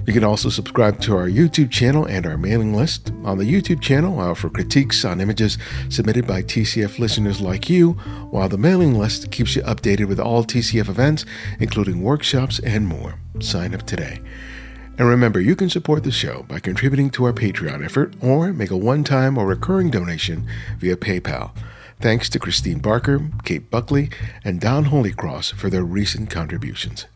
You 0.05 0.13
can 0.13 0.25
also 0.25 0.49
subscribe 0.49 1.01
to 1.03 1.17
our 1.17 1.29
YouTube 1.29 1.71
channel 1.71 2.05
and 2.05 2.27
our 2.27 2.37
mailing 2.37 2.75
list. 2.75 3.13
On 3.23 3.39
the 3.39 3.45
YouTube 3.45 3.81
channel, 3.81 4.19
I 4.19 4.25
offer 4.25 4.51
critiques 4.51 5.05
on 5.05 5.21
images 5.21 5.57
submitted 5.89 6.27
by 6.27 6.43
TCF 6.43 6.99
listeners 6.99 7.41
like 7.41 7.71
you, 7.71 7.93
while 8.33 8.49
the 8.49 8.59
mailing 8.59 8.99
list 8.99 9.31
keeps 9.31 9.55
you 9.55 9.63
updated 9.63 10.09
with 10.09 10.19
all 10.19 10.43
TCF 10.43 10.89
events, 10.89 11.25
including 11.61 12.03
workshops 12.03 12.59
and 12.59 12.89
more. 12.89 13.21
Sign 13.39 13.73
up 13.73 13.87
today. 13.87 14.21
And 14.99 15.09
remember, 15.09 15.41
you 15.41 15.57
can 15.57 15.71
support 15.71 16.05
the 16.05 16.13
show 16.13 16.45
by 16.49 16.61
contributing 16.61 17.11
to 17.11 17.25
our 17.25 17.33
Patreon 17.33 17.85
effort 17.85 18.15
or 18.21 18.53
make 18.53 18.71
a 18.71 18.77
one 18.77 19.05
time 19.05 19.39
or 19.39 19.47
recurring 19.47 19.91
donation 19.91 20.47
via 20.79 20.97
PayPal. 20.97 21.51
Thanks 22.01 22.29
to 22.31 22.39
Christine 22.39 22.79
Barker, 22.79 23.31
Kate 23.45 23.71
Buckley, 23.71 24.11
and 24.45 24.61
Don 24.61 24.87
Holycross 24.87 25.55
for 25.55 25.71
their 25.71 25.85
recent 25.85 26.31
contributions. 26.31 27.07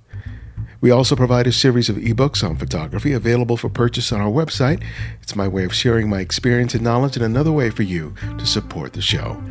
We 0.81 0.91
also 0.91 1.17
provide 1.17 1.47
a 1.47 1.53
series 1.53 1.89
of 1.89 1.97
ebooks 1.97 2.49
on 2.49 2.57
photography 2.57 3.13
available 3.13 3.57
for 3.57 3.69
purchase 3.69 4.13
on 4.13 4.21
our 4.21 4.31
website. 4.31 4.83
It's 5.23 5.35
my 5.35 5.49
way 5.49 5.65
of 5.65 5.75
sharing 5.75 6.09
my 6.09 6.21
experience 6.21 6.75
and 6.75 6.85
knowledge 6.85 7.17
and 7.17 7.25
another 7.25 7.53
way 7.53 7.71
for 7.71 7.83
you 7.83 8.15
to 8.39 8.47
support 8.47 8.93
the 8.93 9.03
show. 9.03 9.43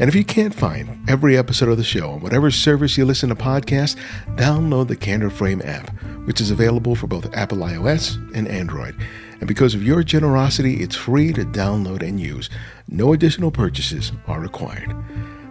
And 0.00 0.08
if 0.08 0.14
you 0.14 0.24
can't 0.24 0.54
find 0.54 0.98
every 1.08 1.38
episode 1.38 1.68
of 1.68 1.76
the 1.76 1.84
show 1.84 2.10
on 2.10 2.20
whatever 2.20 2.50
service 2.50 2.98
you 2.98 3.04
listen 3.04 3.28
to 3.28 3.36
podcasts, 3.36 3.96
download 4.36 4.88
the 4.88 4.96
Candid 4.96 5.32
Frame 5.32 5.62
app, 5.64 5.90
which 6.26 6.40
is 6.40 6.50
available 6.50 6.96
for 6.96 7.06
both 7.06 7.32
Apple 7.34 7.58
iOS 7.58 8.16
and 8.34 8.48
Android. 8.48 8.96
And 9.38 9.46
because 9.46 9.74
of 9.74 9.84
your 9.84 10.02
generosity, 10.02 10.82
it's 10.82 10.96
free 10.96 11.32
to 11.34 11.44
download 11.44 12.02
and 12.02 12.18
use. 12.18 12.50
No 12.88 13.12
additional 13.12 13.52
purchases 13.52 14.10
are 14.26 14.40
required. 14.40 14.92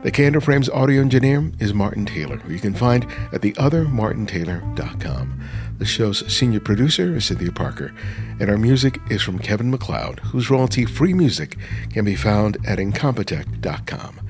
The 0.03 0.11
Candid 0.11 0.43
Frames 0.43 0.69
audio 0.69 0.99
engineer 0.99 1.49
is 1.59 1.73
Martin 1.73 2.05
Taylor, 2.05 2.35
who 2.35 2.51
you 2.51 2.59
can 2.59 2.73
find 2.73 3.05
at 3.31 3.41
theothermartintaylor.com. 3.41 5.39
The 5.77 5.85
show's 5.85 6.29
senior 6.31 6.59
producer 6.59 7.15
is 7.15 7.25
Cynthia 7.25 7.53
Parker, 7.53 7.93
and 8.41 8.49
our 8.49 8.57
music 8.57 8.99
is 9.09 9.21
from 9.21 9.39
Kevin 9.39 9.71
MacLeod, 9.71 10.19
whose 10.19 10.49
royalty 10.49 10.83
free 10.83 11.13
music 11.13 11.55
can 11.91 12.03
be 12.03 12.15
found 12.15 12.57
at 12.65 12.79
incompetech.com 12.79 14.22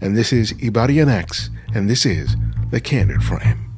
and 0.00 0.16
this 0.16 0.32
is 0.32 0.52
Ibarionex, 0.54 1.50
and 1.74 1.88
this 1.88 2.06
is 2.06 2.36
The 2.70 2.80
Candid 2.80 3.22
Frame. 3.22 3.69